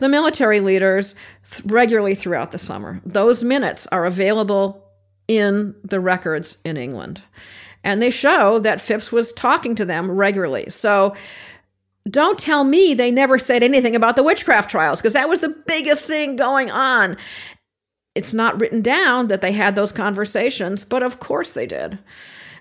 the 0.00 0.08
military 0.10 0.60
leaders 0.60 1.14
th- 1.50 1.64
regularly 1.64 2.14
throughout 2.14 2.52
the 2.52 2.58
summer. 2.58 3.00
Those 3.06 3.42
minutes 3.42 3.86
are 3.86 4.04
available 4.04 4.84
in 5.28 5.74
the 5.82 5.98
records 5.98 6.58
in 6.62 6.76
England. 6.76 7.22
And 7.82 8.02
they 8.02 8.10
show 8.10 8.58
that 8.58 8.78
Phipps 8.78 9.10
was 9.10 9.32
talking 9.32 9.74
to 9.76 9.86
them 9.86 10.10
regularly. 10.10 10.68
So, 10.68 11.16
don't 12.10 12.38
tell 12.38 12.64
me 12.64 12.92
they 12.92 13.10
never 13.10 13.38
said 13.38 13.62
anything 13.62 13.96
about 13.96 14.16
the 14.16 14.22
witchcraft 14.22 14.70
trials 14.70 14.98
because 14.98 15.12
that 15.14 15.28
was 15.28 15.40
the 15.40 15.56
biggest 15.66 16.04
thing 16.04 16.36
going 16.36 16.70
on. 16.70 17.16
It's 18.18 18.34
not 18.34 18.60
written 18.60 18.82
down 18.82 19.28
that 19.28 19.42
they 19.42 19.52
had 19.52 19.76
those 19.76 19.92
conversations, 19.92 20.84
but 20.84 21.04
of 21.04 21.20
course 21.20 21.52
they 21.52 21.66
did. 21.66 22.00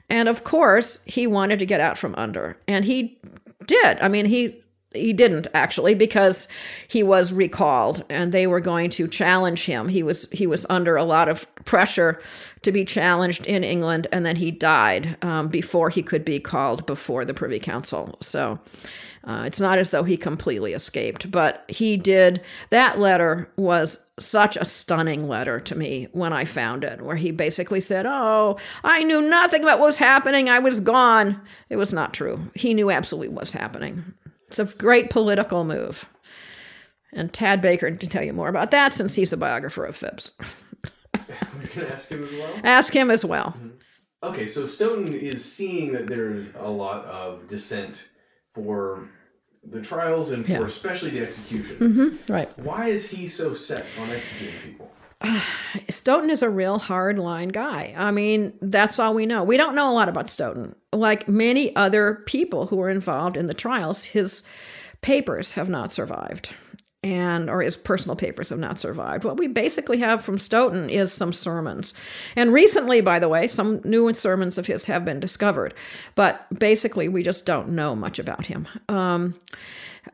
And 0.08 0.30
of 0.30 0.44
course, 0.44 1.04
he 1.06 1.26
wanted 1.26 1.58
to 1.58 1.66
get 1.66 1.80
out 1.80 1.98
from 1.98 2.14
under. 2.14 2.60
And 2.68 2.86
he 2.86 3.20
did. 3.66 3.98
I 4.00 4.08
mean, 4.08 4.28
he 4.28 4.62
he 4.94 5.14
didn't 5.14 5.48
actually 5.56 5.96
because 5.96 6.48
he 6.88 7.02
was 7.02 7.34
recalled 7.34 8.06
and 8.08 8.32
they 8.32 8.46
were 8.46 8.60
going 8.60 8.92
to 8.92 9.08
challenge 9.08 9.66
him. 9.66 9.90
He 9.90 10.04
was 10.04 10.30
he 10.32 10.46
was 10.46 10.64
under 10.70 10.96
a 10.96 11.04
lot 11.04 11.28
of 11.28 11.48
pressure 11.66 12.22
to 12.62 12.72
be 12.72 12.86
challenged 12.86 13.48
in 13.48 13.64
England, 13.64 14.06
and 14.12 14.24
then 14.28 14.36
he 14.36 14.52
died 14.52 15.18
um, 15.24 15.48
before 15.48 15.90
he 15.90 16.04
could 16.04 16.24
be 16.24 16.40
called 16.40 16.86
before 16.86 17.26
the 17.26 17.34
Privy 17.34 17.60
Council. 17.60 18.16
So 18.22 18.60
uh, 19.28 19.44
it's 19.46 19.60
not 19.60 19.78
as 19.78 19.92
though 19.92 20.04
he 20.04 20.16
completely 20.16 20.72
escaped, 20.72 21.30
but 21.30 21.66
he 21.68 21.98
did. 21.98 22.42
That 22.70 22.98
letter 22.98 23.52
was 23.58 24.06
such 24.18 24.56
a 24.56 24.64
stunning 24.64 25.28
letter 25.28 25.60
to 25.60 25.76
me 25.76 26.08
when 26.14 26.32
I 26.32 26.46
found 26.46 26.86
it, 26.86 27.02
where 27.02 27.18
he 27.18 27.32
basically 27.32 27.82
said, 27.82 28.06
Oh, 28.08 28.58
I 28.86 29.04
knew 29.04 29.22
nothing 29.22 29.64
about 29.64 29.80
what 29.80 29.88
was 29.88 29.98
happening. 29.98 30.48
I 30.48 30.60
was 30.60 30.80
gone. 30.80 31.42
It 31.70 31.76
was 31.76 31.92
not 31.92 32.14
true. 32.14 32.50
He 32.56 32.74
knew 32.74 32.90
absolutely 32.90 33.28
what 33.28 33.42
was 33.42 33.52
happening. 33.52 34.14
It's 34.48 34.60
a 34.60 34.66
great 34.66 35.10
political 35.10 35.66
move. 35.66 36.06
And 37.12 37.34
Tad 37.34 37.62
Baker 37.62 37.92
can 37.92 38.10
tell 38.10 38.24
you 38.24 38.32
more 38.32 38.48
about 38.48 38.72
that 38.72 38.94
since 38.94 39.16
he's 39.16 39.34
a 39.34 39.38
biographer 39.38 39.84
of 39.84 39.98
Phipps. 39.98 40.32
We 41.62 41.68
can 41.68 41.84
ask 41.84 42.10
him 42.10 42.24
as 42.24 42.32
well. 42.32 42.60
Ask 42.64 42.96
him 42.96 43.12
as 43.12 43.26
well. 43.26 43.58
Okay, 44.24 44.46
so 44.46 44.66
Stoughton 44.68 45.14
is 45.14 45.44
seeing 45.44 45.92
that 45.92 46.08
there's 46.08 46.54
a 46.56 46.70
lot 46.70 47.04
of 47.06 47.48
dissent 47.50 48.08
for 48.54 49.10
the 49.70 49.82
trials 49.82 50.32
and 50.32 50.46
for 50.46 50.66
especially 50.66 51.10
the 51.12 51.22
executions. 51.22 51.98
Mm-hmm, 51.98 52.34
right. 52.34 52.60
Why 52.60 52.88
is 52.88 53.10
he 53.10 53.28
so 53.28 53.54
set 53.54 53.86
on 54.00 54.10
executing 54.10 54.60
people? 54.62 54.92
Stoughton 55.90 56.30
is 56.30 56.42
a 56.42 56.50
real 56.50 56.80
hardline 56.80 57.52
guy. 57.52 57.94
I 57.98 58.12
mean, 58.12 58.54
that's 58.62 59.00
all 59.00 59.14
we 59.14 59.26
know. 59.26 59.44
We 59.44 59.58
don't 59.58 59.76
know 59.76 59.92
a 59.92 59.94
lot 59.94 60.10
about 60.10 60.30
Stoughton. 60.30 60.76
Like 60.94 61.28
many 61.28 61.76
other 61.76 62.24
people 62.26 62.68
who 62.68 62.78
were 62.78 62.90
involved 62.90 63.38
in 63.38 63.48
the 63.48 63.54
trials, 63.54 64.04
his 64.04 64.44
papers 65.02 65.54
have 65.54 65.70
not 65.70 65.92
survived. 65.92 66.50
And 67.04 67.50
or 67.50 67.62
his 67.62 67.78
personal 67.78 68.16
papers 68.16 68.50
have 68.50 68.60
not 68.60 68.80
survived. 68.80 69.24
What 69.24 69.38
we 69.38 69.48
basically 69.48 70.00
have 70.00 70.24
from 70.24 70.40
Stoughton 70.40 70.90
is 70.90 71.14
some 71.14 71.32
sermons. 71.32 71.94
And 72.36 72.52
recently, 72.52 73.02
by 73.02 73.20
the 73.20 73.30
way, 73.30 73.48
some 73.48 73.82
new 73.84 74.12
sermons 74.14 74.58
of 74.58 74.66
his 74.66 74.86
have 74.86 75.06
been 75.06 75.20
discovered. 75.20 75.74
But 76.16 76.46
basically, 76.58 77.08
we 77.08 77.22
just 77.22 77.46
don't 77.46 77.70
know 77.70 77.96
much 77.96 78.18
about 78.18 78.48
him. 78.48 78.68
Um, 78.90 79.36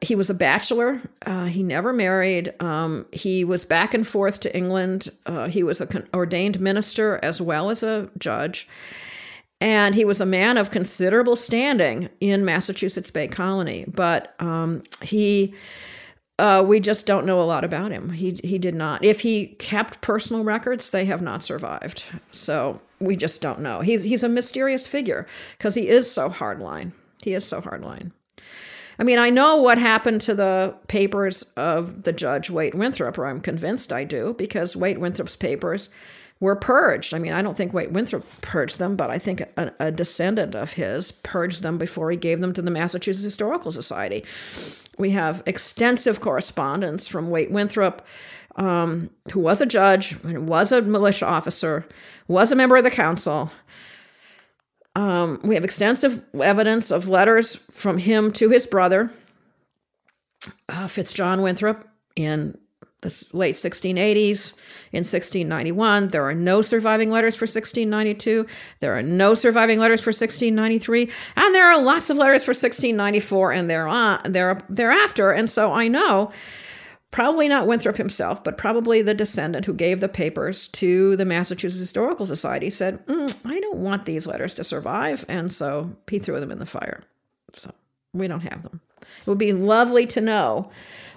he 0.01 0.15
was 0.15 0.29
a 0.29 0.33
bachelor. 0.33 1.01
Uh, 1.25 1.45
he 1.45 1.63
never 1.63 1.93
married. 1.93 2.53
Um, 2.61 3.05
he 3.11 3.43
was 3.43 3.65
back 3.65 3.93
and 3.93 4.07
forth 4.07 4.39
to 4.41 4.55
England. 4.55 5.09
Uh, 5.25 5.47
he 5.47 5.63
was 5.63 5.81
an 5.81 6.07
ordained 6.13 6.59
minister 6.59 7.19
as 7.23 7.39
well 7.39 7.69
as 7.69 7.83
a 7.83 8.09
judge. 8.17 8.67
And 9.61 9.95
he 9.95 10.03
was 10.03 10.19
a 10.19 10.25
man 10.25 10.57
of 10.57 10.71
considerable 10.71 11.37
standing 11.37 12.09
in 12.19 12.43
Massachusetts 12.43 13.11
Bay 13.11 13.29
Colony. 13.29 13.85
But 13.87 14.35
um, 14.39 14.83
he, 15.01 15.55
uh, 16.39 16.63
we 16.65 16.79
just 16.79 17.05
don't 17.05 17.25
know 17.25 17.41
a 17.41 17.43
lot 17.43 17.63
about 17.63 17.91
him. 17.91 18.11
He, 18.11 18.39
he 18.43 18.57
did 18.57 18.75
not. 18.75 19.03
If 19.03 19.21
he 19.21 19.47
kept 19.59 20.01
personal 20.01 20.43
records, 20.43 20.89
they 20.89 21.05
have 21.05 21.21
not 21.21 21.43
survived. 21.43 22.05
So 22.31 22.81
we 22.99 23.15
just 23.15 23.41
don't 23.41 23.59
know. 23.59 23.81
He's, 23.81 24.03
he's 24.03 24.23
a 24.23 24.29
mysterious 24.29 24.87
figure 24.87 25.27
because 25.57 25.75
he 25.75 25.87
is 25.87 26.11
so 26.11 26.29
hardline. 26.29 26.91
He 27.21 27.33
is 27.33 27.45
so 27.45 27.61
hardline. 27.61 28.11
I 28.99 29.03
mean, 29.03 29.19
I 29.19 29.29
know 29.29 29.57
what 29.57 29.77
happened 29.77 30.21
to 30.21 30.35
the 30.35 30.75
papers 30.87 31.43
of 31.57 32.03
the 32.03 32.13
judge 32.13 32.49
Wait 32.49 32.75
Winthrop, 32.75 33.17
or 33.17 33.25
I'm 33.25 33.41
convinced 33.41 33.91
I 33.91 34.03
do, 34.03 34.35
because 34.37 34.75
Wait 34.75 34.99
Winthrop's 34.99 35.35
papers 35.35 35.89
were 36.43 36.55
purged. 36.57 37.13
I 37.13 37.19
mean, 37.19 37.31
I 37.31 37.41
don't 37.41 37.55
think 37.55 37.73
Wait 37.73 37.93
Winthrop 37.93 38.25
purged 38.41 38.77
them, 38.77 38.97
but 38.97 39.09
I 39.09 39.17
think 39.17 39.41
a, 39.41 39.71
a, 39.79 39.91
descendant 39.91 40.55
of 40.55 40.73
his 40.73 41.11
purged 41.11 41.63
them 41.63 41.77
before 41.77 42.11
he 42.11 42.17
gave 42.17 42.41
them 42.41 42.51
to 42.53 42.61
the 42.61 42.69
Massachusetts 42.69 43.23
Historical 43.23 43.71
Society. 43.71 44.25
We 44.97 45.11
have 45.11 45.41
extensive 45.45 46.19
correspondence 46.19 47.07
from 47.07 47.29
Wait 47.29 47.49
Winthrop, 47.49 48.05
um, 48.57 49.09
who 49.31 49.39
was 49.39 49.61
a 49.61 49.65
judge, 49.65 50.21
was 50.23 50.73
a 50.73 50.81
militia 50.81 51.25
officer, 51.25 51.85
was 52.27 52.51
a 52.51 52.57
member 52.57 52.75
of 52.75 52.83
the 52.83 52.91
council. 52.91 53.49
Um, 54.97 55.39
we 55.45 55.55
have 55.55 55.63
extensive 55.63 56.23
evidence 56.35 56.91
of 56.91 57.07
letters 57.07 57.55
from 57.71 57.99
him 57.99 58.33
to 58.33 58.49
his 58.49 58.65
brother, 58.65 59.11
uh, 60.67 60.87
Fitzjohn 60.87 61.41
Winthrop, 61.41 61.87
in 62.17 62.57
the 63.03 63.25
late 63.31 63.55
1680s. 63.55 64.53
In 64.91 64.99
1691, 64.99 66.09
there 66.09 66.23
are 66.23 66.35
no 66.35 66.61
surviving 66.61 67.09
letters 67.09 67.35
for 67.35 67.45
1692. 67.45 68.45
There 68.79 68.95
are 68.95 69.01
no 69.01 69.33
surviving 69.33 69.79
letters 69.79 70.01
for 70.01 70.09
1693, 70.09 71.09
and 71.35 71.55
there 71.55 71.65
are 71.65 71.81
lots 71.81 72.11
of 72.11 72.17
letters 72.17 72.43
for 72.43 72.51
1694 72.51 73.51
and 73.53 73.69
thereafter. 74.69 75.31
And 75.31 75.49
so 75.49 75.73
I 75.73 75.87
know, 75.87 76.31
probably 77.09 77.47
not 77.47 77.65
Winthrop 77.65 77.97
himself, 77.97 78.43
but 78.43 78.55
probably 78.55 79.01
the 79.01 79.15
descendant 79.15 79.65
who 79.65 79.73
gave 79.73 79.99
the 79.99 80.07
papers 80.07 80.67
to 80.69 81.15
the 81.15 81.25
Massachusetts 81.25 81.79
Historical 81.79 82.27
Society 82.27 82.69
said, 82.69 83.03
mm, 83.07 83.35
"I 83.45 83.59
don't 83.61 83.79
want 83.79 84.05
these 84.05 84.27
letters 84.27 84.53
to 84.55 84.63
survive," 84.63 85.25
and 85.27 85.51
so 85.51 85.95
he 86.07 86.19
threw 86.19 86.39
them 86.39 86.51
in 86.51 86.59
the 86.59 86.67
fire. 86.67 87.01
So 87.55 87.71
we 88.13 88.27
don't 88.27 88.41
have 88.41 88.61
them. 88.61 88.81
It 89.01 89.27
would 89.27 89.39
be 89.39 89.53
lovely 89.53 90.05
to 90.05 90.21
know 90.21 90.69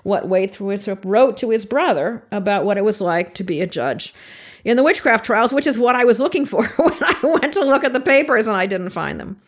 what 0.06 0.28
Wait 0.28 0.60
Winthrop 0.60 1.04
wrote 1.04 1.36
to 1.38 1.50
his 1.50 1.64
brother 1.64 2.22
about 2.30 2.64
what 2.64 2.78
it 2.78 2.84
was 2.84 3.00
like 3.00 3.34
to 3.34 3.42
be 3.42 3.60
a 3.60 3.66
judge 3.66 4.14
in 4.64 4.76
the 4.76 4.84
witchcraft 4.84 5.24
trials, 5.24 5.52
which 5.52 5.66
is 5.66 5.76
what 5.76 5.96
I 5.96 6.04
was 6.04 6.20
looking 6.20 6.46
for 6.46 6.64
when 6.76 6.94
I 7.02 7.18
went 7.40 7.52
to 7.54 7.64
look 7.64 7.82
at 7.82 7.92
the 7.92 7.98
papers 7.98 8.46
and 8.46 8.56
I 8.56 8.66
didn't 8.66 8.90
find 8.90 9.18
them. 9.18 9.40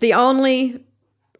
The 0.00 0.12
only 0.12 0.84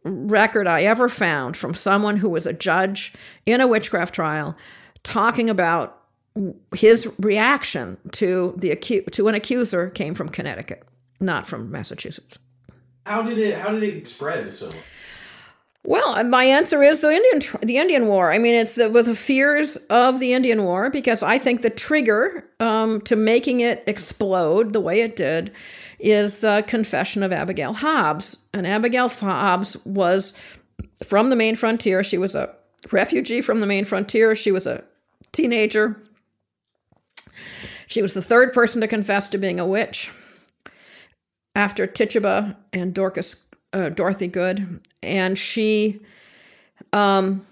record 0.04 0.68
I 0.68 0.84
ever 0.84 1.08
found 1.08 1.56
from 1.56 1.74
someone 1.74 2.18
who 2.18 2.30
was 2.30 2.46
a 2.46 2.52
judge 2.52 3.12
in 3.46 3.60
a 3.60 3.66
witchcraft 3.66 4.14
trial 4.14 4.56
talking 5.02 5.50
about 5.50 5.98
his 6.72 7.12
reaction 7.18 7.98
to 8.12 8.54
the 8.56 8.70
acu- 8.70 9.10
to 9.10 9.26
an 9.26 9.34
accuser 9.34 9.90
came 9.90 10.14
from 10.14 10.28
Connecticut, 10.28 10.84
not 11.18 11.48
from 11.48 11.68
Massachusetts. 11.68 12.38
How 13.06 13.22
did 13.22 13.38
it 13.38 13.58
how 13.58 13.72
did 13.72 13.82
it 13.82 14.06
spread 14.06 14.52
so? 14.52 14.70
Well, 15.84 16.22
my 16.24 16.44
answer 16.44 16.82
is 16.82 17.00
the 17.00 17.10
Indian 17.10 17.60
the 17.62 17.78
Indian 17.78 18.06
War. 18.06 18.32
I 18.32 18.38
mean, 18.38 18.54
it's 18.54 18.76
the, 18.76 18.88
with 18.88 19.06
the 19.06 19.16
fears 19.16 19.76
of 19.90 20.20
the 20.20 20.32
Indian 20.32 20.62
War 20.62 20.90
because 20.90 21.22
I 21.24 21.38
think 21.38 21.62
the 21.62 21.70
trigger 21.70 22.44
um, 22.60 23.00
to 23.02 23.16
making 23.16 23.60
it 23.60 23.82
explode 23.86 24.72
the 24.72 24.80
way 24.80 25.00
it 25.00 25.16
did 25.16 25.52
is 25.98 26.38
the 26.38 26.64
confession 26.68 27.24
of 27.24 27.32
Abigail 27.32 27.74
Hobbs. 27.74 28.38
And 28.54 28.66
Abigail 28.66 29.08
Hobbs 29.08 29.76
was 29.84 30.34
from 31.04 31.30
the 31.30 31.36
Maine 31.36 31.56
frontier. 31.56 32.04
She 32.04 32.18
was 32.18 32.36
a 32.36 32.54
refugee 32.92 33.40
from 33.40 33.58
the 33.58 33.66
Maine 33.66 33.84
frontier. 33.84 34.36
She 34.36 34.52
was 34.52 34.68
a 34.68 34.84
teenager. 35.32 36.00
She 37.88 38.02
was 38.02 38.14
the 38.14 38.22
third 38.22 38.52
person 38.52 38.80
to 38.80 38.88
confess 38.88 39.28
to 39.30 39.38
being 39.38 39.58
a 39.58 39.66
witch 39.66 40.10
after 41.56 41.86
Tituba 41.88 42.56
and 42.72 42.94
Dorcas 42.94 43.46
uh, 43.72 43.88
Dorothy 43.90 44.28
Good, 44.28 44.80
and 45.02 45.38
she 45.38 46.00
um, 46.92 47.46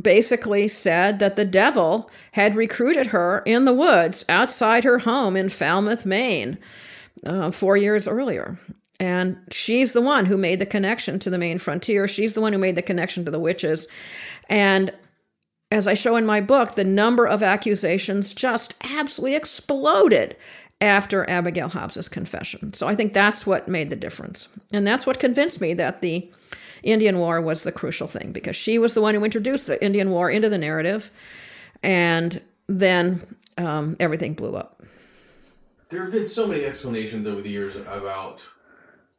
basically 0.00 0.68
said 0.68 1.18
that 1.18 1.36
the 1.36 1.44
devil 1.44 2.10
had 2.32 2.54
recruited 2.54 3.08
her 3.08 3.42
in 3.46 3.64
the 3.64 3.72
woods 3.72 4.24
outside 4.28 4.84
her 4.84 4.98
home 4.98 5.36
in 5.36 5.48
Falmouth, 5.48 6.04
Maine, 6.04 6.58
uh, 7.24 7.50
four 7.50 7.76
years 7.76 8.06
earlier. 8.06 8.58
And 8.98 9.38
she's 9.50 9.92
the 9.92 10.00
one 10.00 10.26
who 10.26 10.36
made 10.36 10.58
the 10.58 10.66
connection 10.66 11.18
to 11.20 11.30
the 11.30 11.38
Maine 11.38 11.58
frontier. 11.58 12.08
She's 12.08 12.34
the 12.34 12.40
one 12.40 12.52
who 12.52 12.58
made 12.58 12.76
the 12.76 12.82
connection 12.82 13.24
to 13.24 13.30
the 13.30 13.40
witches. 13.40 13.88
And 14.48 14.92
as 15.70 15.86
I 15.86 15.94
show 15.94 16.16
in 16.16 16.24
my 16.24 16.40
book, 16.40 16.74
the 16.74 16.84
number 16.84 17.26
of 17.26 17.42
accusations 17.42 18.32
just 18.32 18.74
absolutely 18.82 19.36
exploded 19.36 20.36
after 20.80 21.28
Abigail 21.28 21.68
Hobbs's 21.68 22.08
confession. 22.08 22.72
So 22.74 22.86
I 22.86 22.94
think 22.94 23.14
that's 23.14 23.46
what 23.46 23.68
made 23.68 23.90
the 23.90 23.96
difference. 23.96 24.48
And 24.72 24.86
that's 24.86 25.06
what 25.06 25.18
convinced 25.18 25.60
me 25.60 25.74
that 25.74 26.02
the 26.02 26.30
Indian 26.82 27.18
War 27.18 27.40
was 27.40 27.62
the 27.62 27.72
crucial 27.72 28.06
thing 28.06 28.32
because 28.32 28.56
she 28.56 28.78
was 28.78 28.94
the 28.94 29.00
one 29.00 29.14
who 29.14 29.24
introduced 29.24 29.66
the 29.66 29.82
Indian 29.82 30.10
War 30.10 30.30
into 30.30 30.48
the 30.48 30.58
narrative. 30.58 31.10
And 31.82 32.42
then 32.66 33.36
um, 33.58 33.96
everything 33.98 34.34
blew 34.34 34.54
up. 34.54 34.82
There 35.88 36.02
have 36.02 36.12
been 36.12 36.26
so 36.26 36.46
many 36.46 36.64
explanations 36.64 37.26
over 37.26 37.40
the 37.40 37.50
years 37.50 37.76
about 37.76 38.42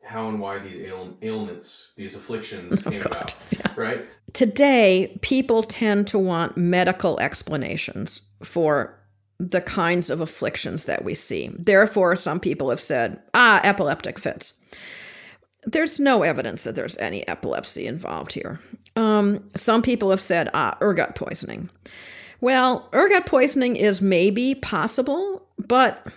how 0.03 0.29
and 0.29 0.39
why 0.39 0.59
these 0.59 0.77
ail- 0.77 1.17
ailments, 1.21 1.91
these 1.95 2.15
afflictions 2.15 2.85
oh, 2.85 2.89
came 2.89 3.01
oh, 3.03 3.09
about, 3.09 3.33
yeah. 3.51 3.73
right? 3.75 4.05
Today, 4.33 5.17
people 5.21 5.63
tend 5.63 6.07
to 6.07 6.19
want 6.19 6.57
medical 6.57 7.19
explanations 7.19 8.21
for 8.43 8.96
the 9.39 9.61
kinds 9.61 10.09
of 10.09 10.21
afflictions 10.21 10.85
that 10.85 11.03
we 11.03 11.13
see. 11.13 11.51
Therefore, 11.57 12.15
some 12.15 12.39
people 12.39 12.69
have 12.69 12.81
said, 12.81 13.19
ah, 13.33 13.61
epileptic 13.63 14.17
fits. 14.17 14.59
There's 15.63 15.99
no 15.99 16.23
evidence 16.23 16.63
that 16.63 16.75
there's 16.75 16.97
any 16.97 17.27
epilepsy 17.27 17.85
involved 17.87 18.33
here. 18.33 18.59
Um, 18.95 19.49
some 19.55 19.81
people 19.81 20.09
have 20.09 20.21
said, 20.21 20.49
ah, 20.53 20.77
ergot 20.81 21.15
poisoning. 21.15 21.69
Well, 22.41 22.89
ergot 22.93 23.25
poisoning 23.25 23.75
is 23.75 24.01
maybe 24.01 24.55
possible, 24.55 25.47
but 25.57 26.07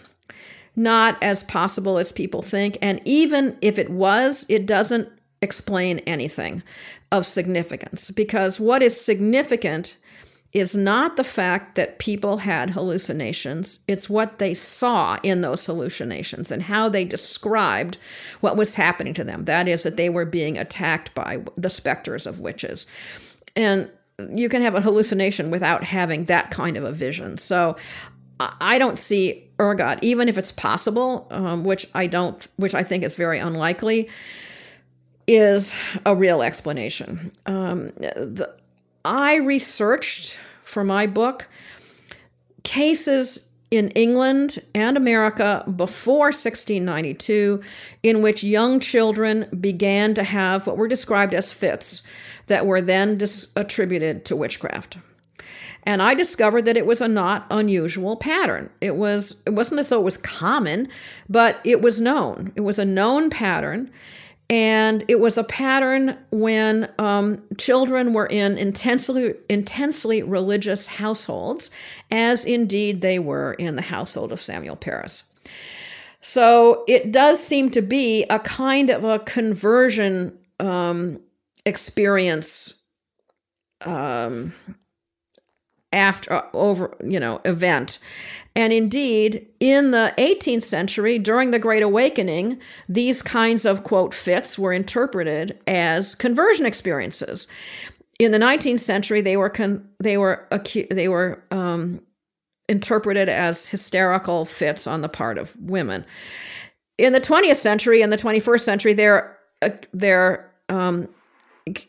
not 0.76 1.22
as 1.22 1.42
possible 1.42 1.98
as 1.98 2.12
people 2.12 2.42
think. 2.42 2.78
And 2.80 3.00
even 3.04 3.58
if 3.60 3.78
it 3.78 3.90
was, 3.90 4.46
it 4.48 4.66
doesn't 4.66 5.08
explain 5.42 5.98
anything 6.00 6.62
of 7.12 7.26
significance 7.26 8.10
because 8.10 8.60
what 8.60 8.82
is 8.82 8.98
significant 8.98 9.96
is 10.52 10.74
not 10.74 11.16
the 11.16 11.24
fact 11.24 11.76
that 11.76 12.00
people 12.00 12.38
had 12.38 12.70
hallucinations, 12.70 13.80
it's 13.86 14.10
what 14.10 14.38
they 14.38 14.52
saw 14.52 15.16
in 15.22 15.42
those 15.42 15.64
hallucinations 15.64 16.50
and 16.50 16.64
how 16.64 16.88
they 16.88 17.04
described 17.04 17.96
what 18.40 18.56
was 18.56 18.74
happening 18.74 19.14
to 19.14 19.22
them. 19.22 19.44
That 19.44 19.68
is, 19.68 19.84
that 19.84 19.96
they 19.96 20.08
were 20.08 20.24
being 20.24 20.58
attacked 20.58 21.14
by 21.14 21.44
the 21.56 21.70
specters 21.70 22.26
of 22.26 22.40
witches. 22.40 22.86
And 23.54 23.90
you 24.32 24.48
can 24.48 24.62
have 24.62 24.74
a 24.74 24.80
hallucination 24.80 25.50
without 25.50 25.84
having 25.84 26.24
that 26.24 26.50
kind 26.50 26.76
of 26.76 26.84
a 26.84 26.92
vision. 26.92 27.38
So 27.38 27.76
I 28.40 28.78
don't 28.78 28.98
see 28.98 29.48
ergot, 29.60 29.98
even 30.02 30.28
if 30.28 30.36
it's 30.36 30.52
possible, 30.52 31.28
um, 31.30 31.62
which 31.62 31.86
I 31.94 32.06
don't, 32.06 32.46
which 32.56 32.74
I 32.74 32.82
think 32.82 33.04
is 33.04 33.14
very 33.14 33.38
unlikely, 33.38 34.08
is 35.26 35.74
a 36.04 36.16
real 36.16 36.42
explanation. 36.42 37.30
Um, 37.46 37.92
the, 37.98 38.52
I 39.04 39.36
researched 39.36 40.38
for 40.64 40.84
my 40.84 41.06
book 41.06 41.48
cases 42.62 43.48
in 43.70 43.88
England 43.90 44.60
and 44.74 44.96
America 44.96 45.64
before 45.76 46.26
1692 46.26 47.62
in 48.02 48.20
which 48.20 48.42
young 48.42 48.80
children 48.80 49.48
began 49.60 50.12
to 50.14 50.24
have 50.24 50.66
what 50.66 50.76
were 50.76 50.88
described 50.88 51.32
as 51.32 51.52
fits 51.52 52.06
that 52.48 52.66
were 52.66 52.80
then 52.80 53.16
dis- 53.16 53.46
attributed 53.54 54.24
to 54.24 54.36
witchcraft. 54.36 54.98
And 55.84 56.02
I 56.02 56.14
discovered 56.14 56.64
that 56.66 56.76
it 56.76 56.84
was 56.84 57.00
a 57.00 57.08
not 57.08 57.46
unusual 57.50 58.16
pattern. 58.16 58.68
It 58.80 58.96
was 58.96 59.40
it 59.46 59.50
wasn't 59.50 59.80
as 59.80 59.88
though 59.88 60.00
it 60.00 60.04
was 60.04 60.18
common, 60.18 60.88
but 61.28 61.58
it 61.64 61.80
was 61.80 62.00
known. 62.00 62.52
It 62.54 62.60
was 62.60 62.78
a 62.78 62.84
known 62.84 63.30
pattern 63.30 63.90
and 64.50 65.04
it 65.06 65.20
was 65.20 65.38
a 65.38 65.44
pattern 65.44 66.18
when 66.32 66.92
um, 66.98 67.40
children 67.56 68.12
were 68.12 68.26
in 68.26 68.58
intensely 68.58 69.34
intensely 69.48 70.24
religious 70.24 70.88
households, 70.88 71.70
as 72.10 72.44
indeed 72.44 73.00
they 73.00 73.20
were 73.20 73.54
in 73.54 73.76
the 73.76 73.82
household 73.82 74.32
of 74.32 74.40
Samuel 74.40 74.74
Parris. 74.74 75.22
So 76.20 76.84
it 76.88 77.12
does 77.12 77.40
seem 77.40 77.70
to 77.70 77.80
be 77.80 78.24
a 78.24 78.40
kind 78.40 78.90
of 78.90 79.04
a 79.04 79.20
conversion 79.20 80.36
um, 80.58 81.20
experience 81.64 82.74
um, 83.82 84.52
after 85.92 86.42
over 86.52 86.96
you 87.04 87.20
know 87.20 87.40
event 87.44 88.00
and 88.56 88.72
indeed, 88.72 89.46
in 89.60 89.92
the 89.92 90.12
18th 90.18 90.64
century, 90.64 91.18
during 91.18 91.50
the 91.50 91.58
Great 91.58 91.82
Awakening, 91.82 92.58
these 92.88 93.22
kinds 93.22 93.64
of, 93.64 93.84
quote, 93.84 94.12
fits 94.12 94.58
were 94.58 94.72
interpreted 94.72 95.58
as 95.66 96.14
conversion 96.16 96.66
experiences. 96.66 97.46
In 98.18 98.32
the 98.32 98.38
19th 98.38 98.80
century, 98.80 99.20
they 99.20 99.36
were, 99.36 99.50
con- 99.50 99.88
they 99.98 100.18
were, 100.18 100.46
acu- 100.50 100.88
they 100.90 101.08
were 101.08 101.42
um, 101.52 102.00
interpreted 102.68 103.28
as 103.28 103.66
hysterical 103.66 104.44
fits 104.44 104.86
on 104.86 105.00
the 105.00 105.08
part 105.08 105.38
of 105.38 105.54
women. 105.60 106.04
In 106.98 107.12
the 107.12 107.20
20th 107.20 107.56
century 107.56 108.02
and 108.02 108.12
the 108.12 108.18
21st 108.18 108.60
century, 108.60 108.92
they're, 108.94 109.38
uh, 109.62 109.70
they're 109.94 110.52
um, 110.68 111.08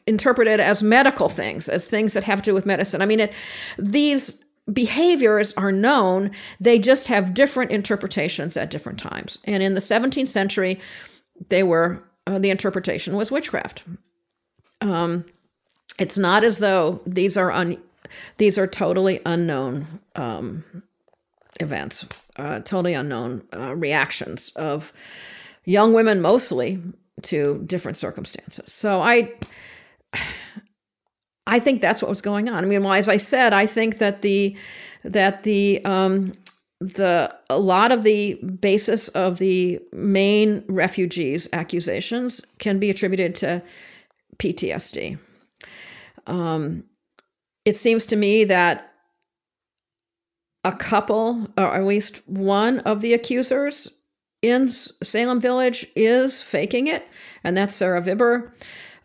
interpreted 0.05 0.59
as 0.59 0.83
medical 0.83 1.27
things, 1.27 1.67
as 1.67 1.85
things 1.87 2.13
that 2.13 2.23
have 2.23 2.41
to 2.43 2.51
do 2.51 2.53
with 2.53 2.67
medicine. 2.67 3.01
I 3.01 3.07
mean, 3.07 3.21
it, 3.21 3.33
these 3.79 4.45
behaviors 4.71 5.53
are 5.53 5.71
known, 5.71 6.31
they 6.59 6.79
just 6.79 7.07
have 7.07 7.33
different 7.33 7.71
interpretations 7.71 8.57
at 8.57 8.69
different 8.69 8.99
times. 8.99 9.39
And 9.45 9.61
in 9.63 9.73
the 9.73 9.81
17th 9.81 10.27
century, 10.27 10.79
they 11.49 11.63
were 11.63 12.03
uh, 12.27 12.37
the 12.37 12.51
interpretation 12.51 13.15
was 13.15 13.31
witchcraft. 13.31 13.83
Um, 14.79 15.25
it's 15.97 16.17
not 16.17 16.43
as 16.43 16.59
though 16.59 17.01
these 17.05 17.35
are 17.35 17.51
un, 17.51 17.77
these 18.37 18.57
are 18.57 18.67
totally 18.67 19.21
unknown 19.25 19.87
um, 20.15 20.63
events, 21.59 22.05
uh, 22.37 22.59
totally 22.59 22.93
unknown 22.93 23.43
uh, 23.53 23.75
reactions 23.75 24.51
of 24.55 24.93
young 25.65 25.93
women, 25.93 26.21
mostly 26.21 26.81
to 27.23 27.61
different 27.65 27.97
circumstances. 27.97 28.71
So 28.71 29.01
I, 29.01 29.33
I 31.47 31.59
think 31.59 31.81
that's 31.81 32.01
what 32.01 32.09
was 32.09 32.21
going 32.21 32.49
on. 32.49 32.63
I 32.63 32.67
mean, 32.67 32.83
well, 32.83 32.93
as 32.93 33.09
I 33.09 33.17
said, 33.17 33.53
I 33.53 33.65
think 33.65 33.97
that 33.97 34.21
the 34.21 34.55
that 35.03 35.43
the 35.43 35.83
um, 35.85 36.33
the 36.79 37.33
a 37.49 37.59
lot 37.59 37.91
of 37.91 38.03
the 38.03 38.35
basis 38.35 39.07
of 39.09 39.37
the 39.37 39.79
Maine 39.91 40.63
refugees 40.67 41.47
accusations 41.53 42.45
can 42.59 42.79
be 42.79 42.89
attributed 42.89 43.35
to 43.35 43.61
PTSD. 44.37 45.19
Um, 46.27 46.83
it 47.65 47.77
seems 47.77 48.05
to 48.07 48.15
me 48.15 48.43
that 48.45 48.91
a 50.63 50.71
couple, 50.71 51.47
or 51.57 51.75
at 51.75 51.85
least 51.85 52.27
one 52.27 52.79
of 52.79 53.01
the 53.01 53.13
accusers 53.13 53.89
in 54.41 54.67
Salem 54.67 55.39
Village, 55.39 55.85
is 55.95 56.41
faking 56.41 56.87
it, 56.87 57.07
and 57.43 57.55
that's 57.55 57.75
Sarah 57.75 58.01
Bibber, 58.01 58.53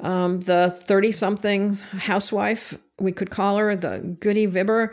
um, 0.00 0.40
the 0.40 0.76
30 0.84 1.12
something 1.12 1.74
housewife, 1.76 2.76
we 2.98 3.12
could 3.12 3.30
call 3.30 3.56
her 3.56 3.74
the 3.76 4.16
Goody 4.20 4.46
Bibber, 4.46 4.92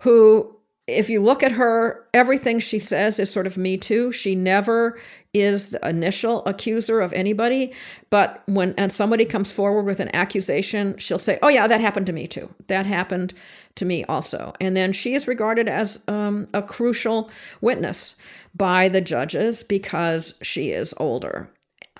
who 0.00 0.56
if 0.86 1.08
you 1.08 1.22
look 1.22 1.42
at 1.42 1.52
her, 1.52 2.06
everything 2.12 2.58
she 2.58 2.78
says 2.78 3.18
is 3.18 3.30
sort 3.30 3.46
of 3.46 3.56
me 3.56 3.76
too. 3.76 4.12
She 4.12 4.34
never 4.34 4.98
is 5.32 5.68
the 5.68 5.88
initial 5.88 6.44
accuser 6.46 7.00
of 7.00 7.12
anybody, 7.12 7.72
but 8.10 8.42
when 8.46 8.74
and 8.76 8.92
somebody 8.92 9.24
comes 9.24 9.52
forward 9.52 9.84
with 9.84 10.00
an 10.00 10.14
accusation, 10.14 10.98
she'll 10.98 11.20
say, 11.20 11.38
"Oh 11.42 11.48
yeah, 11.48 11.66
that 11.68 11.80
happened 11.80 12.06
to 12.06 12.12
me 12.12 12.26
too. 12.26 12.52
That 12.66 12.86
happened 12.86 13.34
to 13.76 13.84
me 13.84 14.04
also." 14.04 14.52
And 14.60 14.76
then 14.76 14.92
she 14.92 15.14
is 15.14 15.28
regarded 15.28 15.68
as 15.68 16.02
um, 16.08 16.48
a 16.52 16.62
crucial 16.62 17.30
witness 17.60 18.16
by 18.54 18.88
the 18.88 19.00
judges 19.00 19.62
because 19.62 20.38
she 20.42 20.70
is 20.70 20.92
older. 20.96 21.48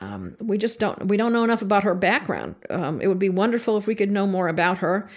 Um, 0.01 0.37
we 0.41 0.57
just 0.57 0.81
don't 0.81 1.07
we 1.09 1.17
don't 1.17 1.33
know 1.33 1.45
enough 1.45 1.63
about 1.63 1.85
her 1.85 1.95
background. 1.95 2.55
Um, 2.71 3.01
it 3.01 3.09
would 3.09 3.19
be 3.19 3.29
wonderful 3.29 3.77
if 3.77 3.87
we 3.87 3.95
could 3.95 4.11
know 4.11 4.27
more 4.27 4.49
about 4.49 4.79
her. 4.79 5.09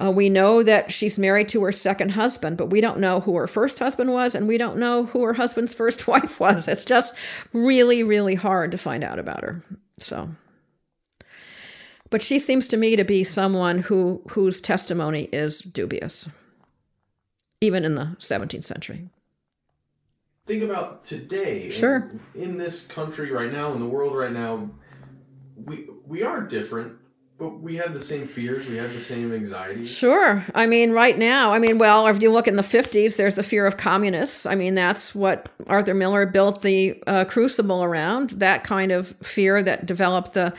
Uh, 0.00 0.10
we 0.10 0.28
know 0.28 0.62
that 0.62 0.90
she's 0.90 1.18
married 1.18 1.48
to 1.48 1.62
her 1.62 1.70
second 1.70 2.10
husband, 2.10 2.56
but 2.56 2.66
we 2.66 2.80
don't 2.80 2.98
know 2.98 3.20
who 3.20 3.36
her 3.36 3.46
first 3.46 3.78
husband 3.78 4.12
was, 4.12 4.34
and 4.34 4.48
we 4.48 4.58
don't 4.58 4.76
know 4.76 5.04
who 5.06 5.22
her 5.22 5.34
husband's 5.34 5.74
first 5.82 6.08
wife 6.08 6.40
was. 6.40 6.66
It's 6.66 6.84
just 6.84 7.14
really, 7.52 8.02
really 8.02 8.34
hard 8.34 8.72
to 8.72 8.78
find 8.78 9.04
out 9.04 9.18
about 9.18 9.42
her. 9.42 9.62
So, 9.98 10.30
but 12.10 12.22
she 12.22 12.38
seems 12.38 12.66
to 12.68 12.76
me 12.76 12.96
to 12.96 13.04
be 13.04 13.24
someone 13.24 13.78
who 13.80 14.22
whose 14.30 14.60
testimony 14.60 15.28
is 15.32 15.60
dubious, 15.60 16.28
even 17.60 17.84
in 17.84 17.94
the 17.94 18.16
17th 18.18 18.64
century. 18.64 19.08
Think 20.46 20.62
about 20.62 21.04
today. 21.04 21.70
Sure. 21.70 22.10
In, 22.34 22.42
in 22.42 22.58
this 22.58 22.86
country 22.86 23.30
right 23.30 23.52
now, 23.52 23.72
in 23.72 23.80
the 23.80 23.86
world 23.86 24.14
right 24.14 24.32
now, 24.32 24.70
we 25.56 25.88
we 26.06 26.22
are 26.22 26.42
different 26.42 26.98
but 27.36 27.60
we 27.60 27.76
have 27.76 27.94
the 27.94 28.00
same 28.00 28.26
fears. 28.28 28.66
We 28.68 28.76
have 28.76 28.92
the 28.92 29.00
same 29.00 29.32
anxieties. 29.32 29.90
Sure. 29.90 30.44
I 30.54 30.66
mean, 30.66 30.92
right 30.92 31.18
now, 31.18 31.52
I 31.52 31.58
mean, 31.58 31.78
well, 31.78 32.06
if 32.06 32.22
you 32.22 32.32
look 32.32 32.46
in 32.46 32.56
the 32.56 32.62
50s, 32.62 33.16
there's 33.16 33.34
the 33.34 33.42
fear 33.42 33.66
of 33.66 33.76
communists. 33.76 34.46
I 34.46 34.54
mean, 34.54 34.74
that's 34.76 35.14
what 35.14 35.48
Arthur 35.66 35.94
Miller 35.94 36.26
built 36.26 36.62
the 36.62 37.02
uh, 37.08 37.24
Crucible 37.24 37.82
around, 37.82 38.30
that 38.30 38.62
kind 38.62 38.92
of 38.92 39.16
fear 39.22 39.62
that 39.64 39.84
developed 39.84 40.34
the 40.34 40.54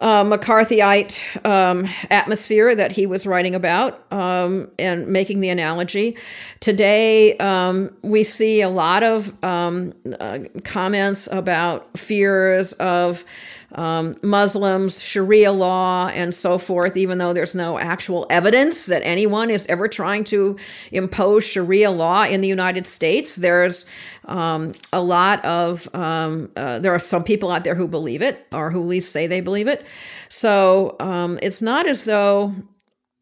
uh, 0.00 0.24
McCarthyite 0.24 1.46
um, 1.46 1.88
atmosphere 2.10 2.74
that 2.74 2.92
he 2.92 3.06
was 3.06 3.26
writing 3.26 3.54
about 3.54 4.00
um, 4.12 4.70
and 4.78 5.06
making 5.08 5.40
the 5.40 5.48
analogy. 5.48 6.16
Today, 6.60 7.36
um, 7.38 7.94
we 8.02 8.24
see 8.24 8.60
a 8.60 8.68
lot 8.68 9.02
of 9.02 9.32
um, 9.44 9.94
uh, 10.20 10.40
comments 10.64 11.28
about 11.30 11.98
fears 11.98 12.72
of 12.74 13.24
um, 13.72 14.14
Muslims, 14.22 15.02
Sharia 15.02 15.52
law, 15.52 16.08
and 16.08 16.34
so 16.34 16.58
forth, 16.58 16.96
even 16.96 17.18
though 17.18 17.32
there's 17.32 17.54
no 17.54 17.78
actual 17.78 18.26
evidence 18.30 18.86
that 18.86 19.02
anyone 19.04 19.50
is 19.50 19.66
ever 19.66 19.88
trying 19.88 20.24
to 20.24 20.56
impose 20.92 21.44
Sharia 21.44 21.90
law 21.90 22.24
in 22.24 22.40
the 22.40 22.48
United 22.48 22.86
States. 22.86 23.36
There's 23.36 23.84
um, 24.24 24.74
a 24.92 25.00
lot 25.00 25.44
of, 25.44 25.88
um, 25.94 26.50
uh, 26.56 26.78
there 26.78 26.94
are 26.94 27.00
some 27.00 27.24
people 27.24 27.50
out 27.50 27.64
there 27.64 27.74
who 27.74 27.88
believe 27.88 28.22
it 28.22 28.46
or 28.52 28.70
who 28.70 28.82
at 28.82 28.88
least 28.88 29.12
say 29.12 29.26
they 29.26 29.40
believe 29.40 29.68
it. 29.68 29.84
So 30.28 30.96
um, 31.00 31.38
it's 31.42 31.60
not 31.60 31.86
as 31.86 32.04
though 32.04 32.54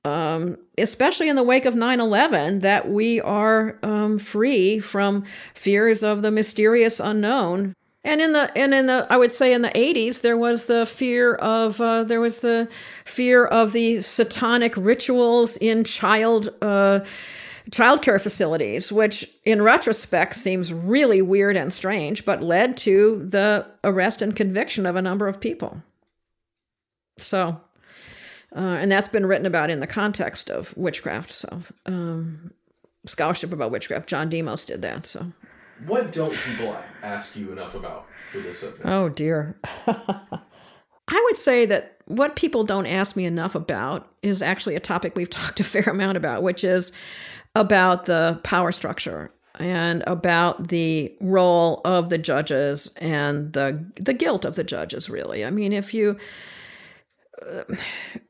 um, 0.05 0.59
especially 0.77 1.29
in 1.29 1.37
the 1.37 1.43
wake 1.43 1.65
of 1.65 1.75
9 1.75 2.01
11, 2.01 2.61
that 2.61 2.91
we 2.91 3.21
are 3.21 3.79
um, 3.83 4.19
free 4.19 4.79
from 4.79 5.25
fears 5.55 6.03
of 6.03 6.23
the 6.23 6.31
mysterious 6.31 7.01
unknown. 7.01 7.75
And 8.05 8.21
in 8.21 8.35
the 8.35 8.53
and 8.57 8.75
in 8.75 8.87
the 8.87 9.07
I 9.09 9.17
would 9.17 9.33
say 9.33 9.55
in 9.55 9.63
the 9.63 9.71
80s 9.71 10.21
there 10.21 10.37
was 10.37 10.67
the 10.67 10.85
fear 10.85 11.35
of 11.37 11.81
uh, 11.81 12.05
there 12.05 12.21
was 12.21 12.41
the 12.41 12.69
fear 13.07 13.47
of 13.47 13.73
the 13.73 14.03
satanic 14.03 14.77
rituals 14.77 15.57
in 15.57 15.85
child 15.85 16.51
uh, 16.61 17.01
childcare 17.71 18.21
facilities, 18.21 18.93
which 18.93 19.31
in 19.45 19.63
retrospect 19.63 20.35
seems 20.35 20.73
really 20.73 21.23
weird 21.23 21.57
and 21.57 21.73
strange, 21.73 22.27
but 22.27 22.43
led 22.43 22.77
to 22.77 23.25
the 23.27 23.67
arrest 23.83 24.21
and 24.21 24.37
conviction 24.37 24.85
of 24.85 24.97
a 24.97 25.03
number 25.03 25.27
of 25.27 25.41
people. 25.41 25.83
So, 27.19 27.59
uh, 28.55 28.59
and 28.59 28.93
that's 28.93 29.09
been 29.09 29.25
written 29.25 29.47
about 29.47 29.71
in 29.71 29.81
the 29.81 29.87
context 29.87 30.51
of 30.51 30.77
witchcraft. 30.77 31.31
So, 31.31 31.63
um, 31.87 32.53
scholarship 33.07 33.53
about 33.53 33.71
witchcraft. 33.71 34.11
John 34.11 34.29
Demos 34.29 34.67
did 34.67 34.83
that. 34.83 35.07
So. 35.07 35.33
What 35.87 36.13
don't 36.13 36.35
people 36.35 36.77
ask 37.03 37.37
you 37.37 37.53
enough 37.53 37.75
about 37.75 38.07
this 38.33 38.61
subject? 38.61 38.87
Oh 38.87 39.09
dear. 39.09 39.59
I 39.87 41.23
would 41.25 41.37
say 41.37 41.67
that 41.67 41.99
what 42.07 42.37
people 42.37 42.65
don't 42.65 42.87
ask 42.87 43.17
me 43.17 43.25
enough 43.25 43.55
about 43.55 44.11
is 44.23 44.43
actually 44.43 44.75
a 44.75 44.81
topic 44.81 45.15
we've 45.15 45.31
talked 45.31 45.61
a 45.61 45.65
fair 45.65 45.85
amount 45.85 46.17
about, 46.17 46.43
which 46.43 46.65
is 46.65 46.93
about 47.55 48.07
the 48.07 48.41
power 48.43 48.73
structure 48.73 49.31
and 49.57 50.03
about 50.07 50.69
the 50.69 51.15
role 51.21 51.81
of 51.85 52.09
the 52.09 52.19
judges 52.19 52.93
and 52.97 53.53
the 53.53 53.85
the 53.97 54.13
guilt 54.13 54.45
of 54.45 54.57
the 54.57 54.65
judges 54.65 55.09
really. 55.09 55.45
I 55.45 55.51
mean, 55.51 55.73
if 55.73 55.95
you 55.95 56.17
uh, 57.49 57.63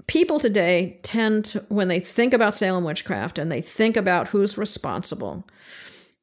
people 0.06 0.38
today 0.38 0.98
tend 1.02 1.46
to 1.46 1.64
when 1.68 1.88
they 1.88 2.00
think 2.00 2.34
about 2.34 2.54
Salem 2.54 2.84
witchcraft 2.84 3.38
and 3.38 3.50
they 3.50 3.62
think 3.62 3.96
about 3.96 4.28
who's 4.28 4.58
responsible, 4.58 5.46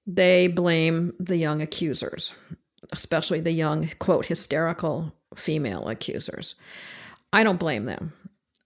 they 0.06 0.48
blame 0.48 1.14
the 1.20 1.38
young 1.38 1.62
accusers, 1.62 2.34
especially 2.92 3.40
the 3.40 3.52
young, 3.52 3.90
quote, 4.00 4.26
hysterical 4.26 5.14
female 5.36 5.88
accusers. 5.88 6.56
I 7.32 7.44
don't 7.44 7.60
blame 7.60 7.86
them. 7.86 8.14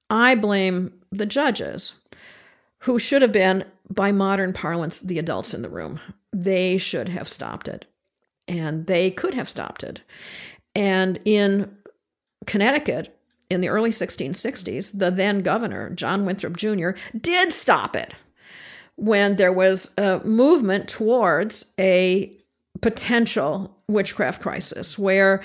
I 0.10 0.36
blame 0.36 0.94
the 1.12 1.26
judges, 1.26 1.94
who 2.80 3.00
should 3.00 3.22
have 3.22 3.32
been, 3.32 3.66
by 3.90 4.12
modern 4.12 4.54
parlance, 4.54 5.00
the 5.00 5.20
adults 5.20 5.54
in 5.54 5.62
the 5.62 5.70
room. 5.70 6.00
They 6.32 6.78
should 6.78 7.10
have 7.10 7.28
stopped 7.28 7.68
it. 7.68 7.86
And 8.48 8.86
they 8.86 9.10
could 9.12 9.34
have 9.34 9.50
stopped 9.50 9.84
it. 9.84 10.02
And 10.76 11.20
in 11.26 11.76
Connecticut, 12.46 13.18
in 13.50 13.62
the 13.62 13.70
early 13.70 13.92
1660s, 13.92 14.98
the 14.98 15.12
then 15.12 15.42
governor, 15.42 15.90
John 15.92 16.26
Winthrop 16.26 16.58
Jr., 16.58 16.92
did 17.20 17.54
stop 17.54 17.96
it 17.96 18.14
when 18.96 19.36
there 19.36 19.54
was 19.54 19.94
a 19.98 20.20
movement 20.24 20.88
towards 20.88 21.74
a 21.80 22.36
potential 22.82 23.76
witchcraft 23.88 24.42
crisis 24.42 24.98
where 24.98 25.42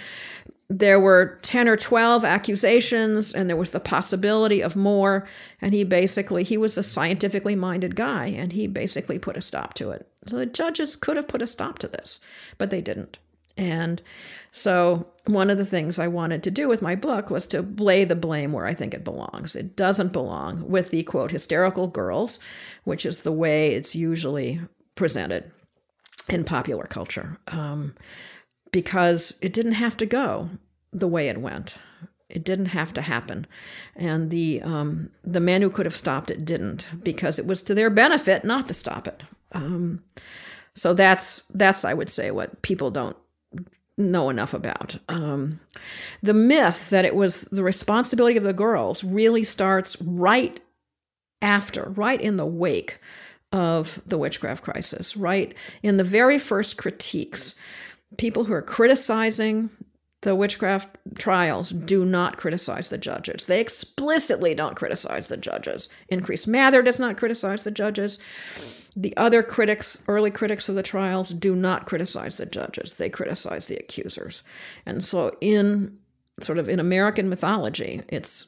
there 0.68 1.00
were 1.00 1.38
10 1.42 1.66
or 1.66 1.76
12 1.76 2.24
accusations 2.24 3.32
and 3.32 3.48
there 3.48 3.56
was 3.56 3.72
the 3.72 3.80
possibility 3.80 4.60
of 4.62 4.76
more. 4.76 5.26
And 5.60 5.74
he 5.74 5.82
basically 5.82 6.44
he 6.44 6.56
was 6.56 6.78
a 6.78 6.82
scientifically 6.82 7.56
minded 7.56 7.96
guy 7.96 8.26
and 8.26 8.52
he 8.52 8.68
basically 8.68 9.18
put 9.18 9.36
a 9.36 9.40
stop 9.40 9.74
to 9.74 9.90
it. 9.90 10.08
So 10.26 10.36
the 10.38 10.46
judges 10.46 10.94
could 10.94 11.16
have 11.16 11.26
put 11.26 11.42
a 11.42 11.46
stop 11.46 11.78
to 11.80 11.88
this 11.88 12.20
but 12.56 12.70
they 12.70 12.80
didn't 12.80 13.18
and 13.56 14.02
so, 14.52 15.06
one 15.26 15.48
of 15.48 15.58
the 15.58 15.64
things 15.64 15.98
I 15.98 16.08
wanted 16.08 16.42
to 16.42 16.50
do 16.50 16.68
with 16.68 16.82
my 16.82 16.96
book 16.96 17.30
was 17.30 17.46
to 17.48 17.62
lay 17.62 18.04
the 18.04 18.16
blame 18.16 18.52
where 18.52 18.66
I 18.66 18.74
think 18.74 18.94
it 18.94 19.04
belongs. 19.04 19.54
It 19.54 19.76
doesn't 19.76 20.12
belong 20.12 20.68
with 20.68 20.90
the 20.90 21.04
quote, 21.04 21.30
hysterical 21.30 21.86
girls, 21.86 22.40
which 22.84 23.06
is 23.06 23.22
the 23.22 23.32
way 23.32 23.74
it's 23.74 23.94
usually 23.94 24.60
presented 24.96 25.52
in 26.28 26.42
popular 26.44 26.84
culture, 26.84 27.38
um, 27.48 27.94
because 28.72 29.34
it 29.40 29.52
didn't 29.52 29.72
have 29.72 29.96
to 29.98 30.06
go 30.06 30.50
the 30.92 31.08
way 31.08 31.28
it 31.28 31.40
went. 31.40 31.76
It 32.28 32.44
didn't 32.44 32.66
have 32.66 32.92
to 32.94 33.02
happen, 33.02 33.46
and 33.94 34.30
the 34.30 34.62
um, 34.62 35.10
the 35.22 35.40
men 35.40 35.62
who 35.62 35.70
could 35.70 35.86
have 35.86 35.96
stopped 35.96 36.30
it 36.30 36.44
didn't 36.44 36.86
because 37.02 37.38
it 37.38 37.46
was 37.46 37.62
to 37.64 37.74
their 37.74 37.90
benefit 37.90 38.44
not 38.44 38.68
to 38.68 38.74
stop 38.74 39.06
it. 39.06 39.22
Um, 39.52 40.02
so 40.74 40.94
that's 40.94 41.42
that's 41.54 41.84
I 41.84 41.94
would 41.94 42.08
say 42.08 42.30
what 42.30 42.62
people 42.62 42.90
don't 42.90 43.16
know 43.96 44.30
enough 44.30 44.54
about. 44.54 44.98
Um, 45.08 45.60
the 46.22 46.34
myth 46.34 46.90
that 46.90 47.04
it 47.04 47.14
was 47.14 47.42
the 47.42 47.62
responsibility 47.62 48.36
of 48.36 48.44
the 48.44 48.52
girls 48.52 49.04
really 49.04 49.44
starts 49.44 50.00
right 50.00 50.60
after, 51.42 51.90
right 51.90 52.20
in 52.20 52.36
the 52.36 52.46
wake 52.46 52.98
of 53.52 54.00
the 54.06 54.18
witchcraft 54.18 54.62
crisis, 54.62 55.16
right 55.16 55.54
in 55.82 55.96
the 55.96 56.04
very 56.04 56.38
first 56.38 56.76
critiques. 56.76 57.54
People 58.16 58.44
who 58.44 58.52
are 58.52 58.62
criticizing 58.62 59.70
the 60.22 60.34
witchcraft 60.34 60.98
trials 61.16 61.70
do 61.70 62.04
not 62.04 62.36
criticize 62.36 62.90
the 62.90 62.98
judges. 62.98 63.46
They 63.46 63.60
explicitly 63.60 64.54
don't 64.54 64.76
criticize 64.76 65.28
the 65.28 65.36
judges. 65.36 65.88
Increase 66.08 66.46
Mather 66.46 66.82
does 66.82 66.98
not 66.98 67.16
criticize 67.16 67.64
the 67.64 67.70
judges. 67.70 68.18
The 68.96 69.16
other 69.16 69.42
critics, 69.42 70.02
early 70.08 70.30
critics 70.30 70.68
of 70.68 70.74
the 70.74 70.82
trials, 70.82 71.30
do 71.30 71.54
not 71.54 71.86
criticize 71.86 72.36
the 72.36 72.46
judges. 72.46 72.96
They 72.96 73.08
criticize 73.08 73.66
the 73.66 73.76
accusers. 73.76 74.42
And 74.84 75.02
so, 75.02 75.36
in 75.40 75.98
sort 76.42 76.58
of 76.58 76.68
in 76.68 76.80
American 76.80 77.28
mythology, 77.28 78.02
it's 78.08 78.46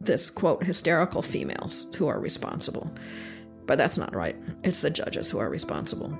this 0.00 0.30
quote, 0.30 0.64
hysterical 0.64 1.22
females 1.22 1.86
who 1.96 2.08
are 2.08 2.18
responsible. 2.18 2.90
But 3.66 3.78
that's 3.78 3.96
not 3.96 4.14
right. 4.14 4.36
It's 4.64 4.80
the 4.80 4.90
judges 4.90 5.30
who 5.30 5.38
are 5.38 5.48
responsible. 5.48 6.18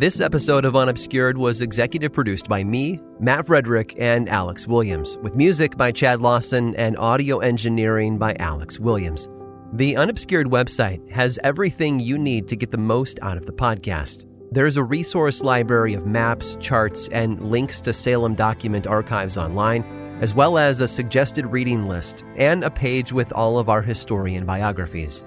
This 0.00 0.22
episode 0.22 0.64
of 0.64 0.76
Unobscured 0.76 1.36
was 1.36 1.60
executive 1.60 2.14
produced 2.14 2.48
by 2.48 2.64
me, 2.64 3.02
Matt 3.18 3.46
Frederick, 3.46 3.94
and 3.98 4.30
Alex 4.30 4.66
Williams, 4.66 5.18
with 5.18 5.34
music 5.34 5.76
by 5.76 5.92
Chad 5.92 6.22
Lawson 6.22 6.74
and 6.76 6.96
audio 6.96 7.40
engineering 7.40 8.16
by 8.16 8.34
Alex 8.38 8.80
Williams. 8.80 9.28
The 9.74 9.98
Unobscured 9.98 10.46
website 10.46 11.06
has 11.10 11.38
everything 11.44 12.00
you 12.00 12.16
need 12.16 12.48
to 12.48 12.56
get 12.56 12.70
the 12.70 12.78
most 12.78 13.18
out 13.20 13.36
of 13.36 13.44
the 13.44 13.52
podcast. 13.52 14.24
There's 14.50 14.78
a 14.78 14.82
resource 14.82 15.42
library 15.42 15.92
of 15.92 16.06
maps, 16.06 16.56
charts, 16.60 17.08
and 17.10 17.50
links 17.50 17.82
to 17.82 17.92
Salem 17.92 18.34
document 18.34 18.86
archives 18.86 19.36
online, 19.36 19.82
as 20.22 20.32
well 20.32 20.56
as 20.56 20.80
a 20.80 20.88
suggested 20.88 21.44
reading 21.44 21.88
list 21.88 22.24
and 22.36 22.64
a 22.64 22.70
page 22.70 23.12
with 23.12 23.34
all 23.34 23.58
of 23.58 23.68
our 23.68 23.82
historian 23.82 24.46
biographies. 24.46 25.22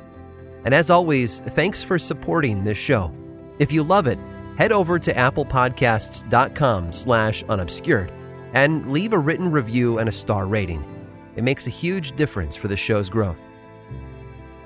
And 0.66 0.74
as 0.74 0.90
always, 0.90 1.42
thanks 1.42 1.84
for 1.84 2.00
supporting 2.00 2.64
this 2.64 2.80
show. 2.80 3.14
If 3.60 3.72
you 3.72 3.84
love 3.84 4.08
it, 4.08 4.18
head 4.58 4.72
over 4.72 5.00
to 5.00 5.14
applepodcasts.com 5.14 6.94
slash 6.94 7.44
unobscured 7.44 8.12
and 8.54 8.92
leave 8.92 9.14
a 9.14 9.20
written 9.20 9.50
review 9.50 9.98
and 9.98 10.08
a 10.08 10.12
star 10.12 10.46
rating. 10.46 10.84
It 11.36 11.44
makes 11.44 11.66
a 11.66 11.72
huge 11.72 12.16
difference 12.16 12.56
for 12.56 12.68
the 12.68 12.78
show's 12.78 13.10
growth. 13.10 13.40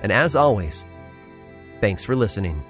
And 0.01 0.11
as 0.11 0.35
always, 0.35 0.85
thanks 1.79 2.03
for 2.03 2.15
listening. 2.15 2.63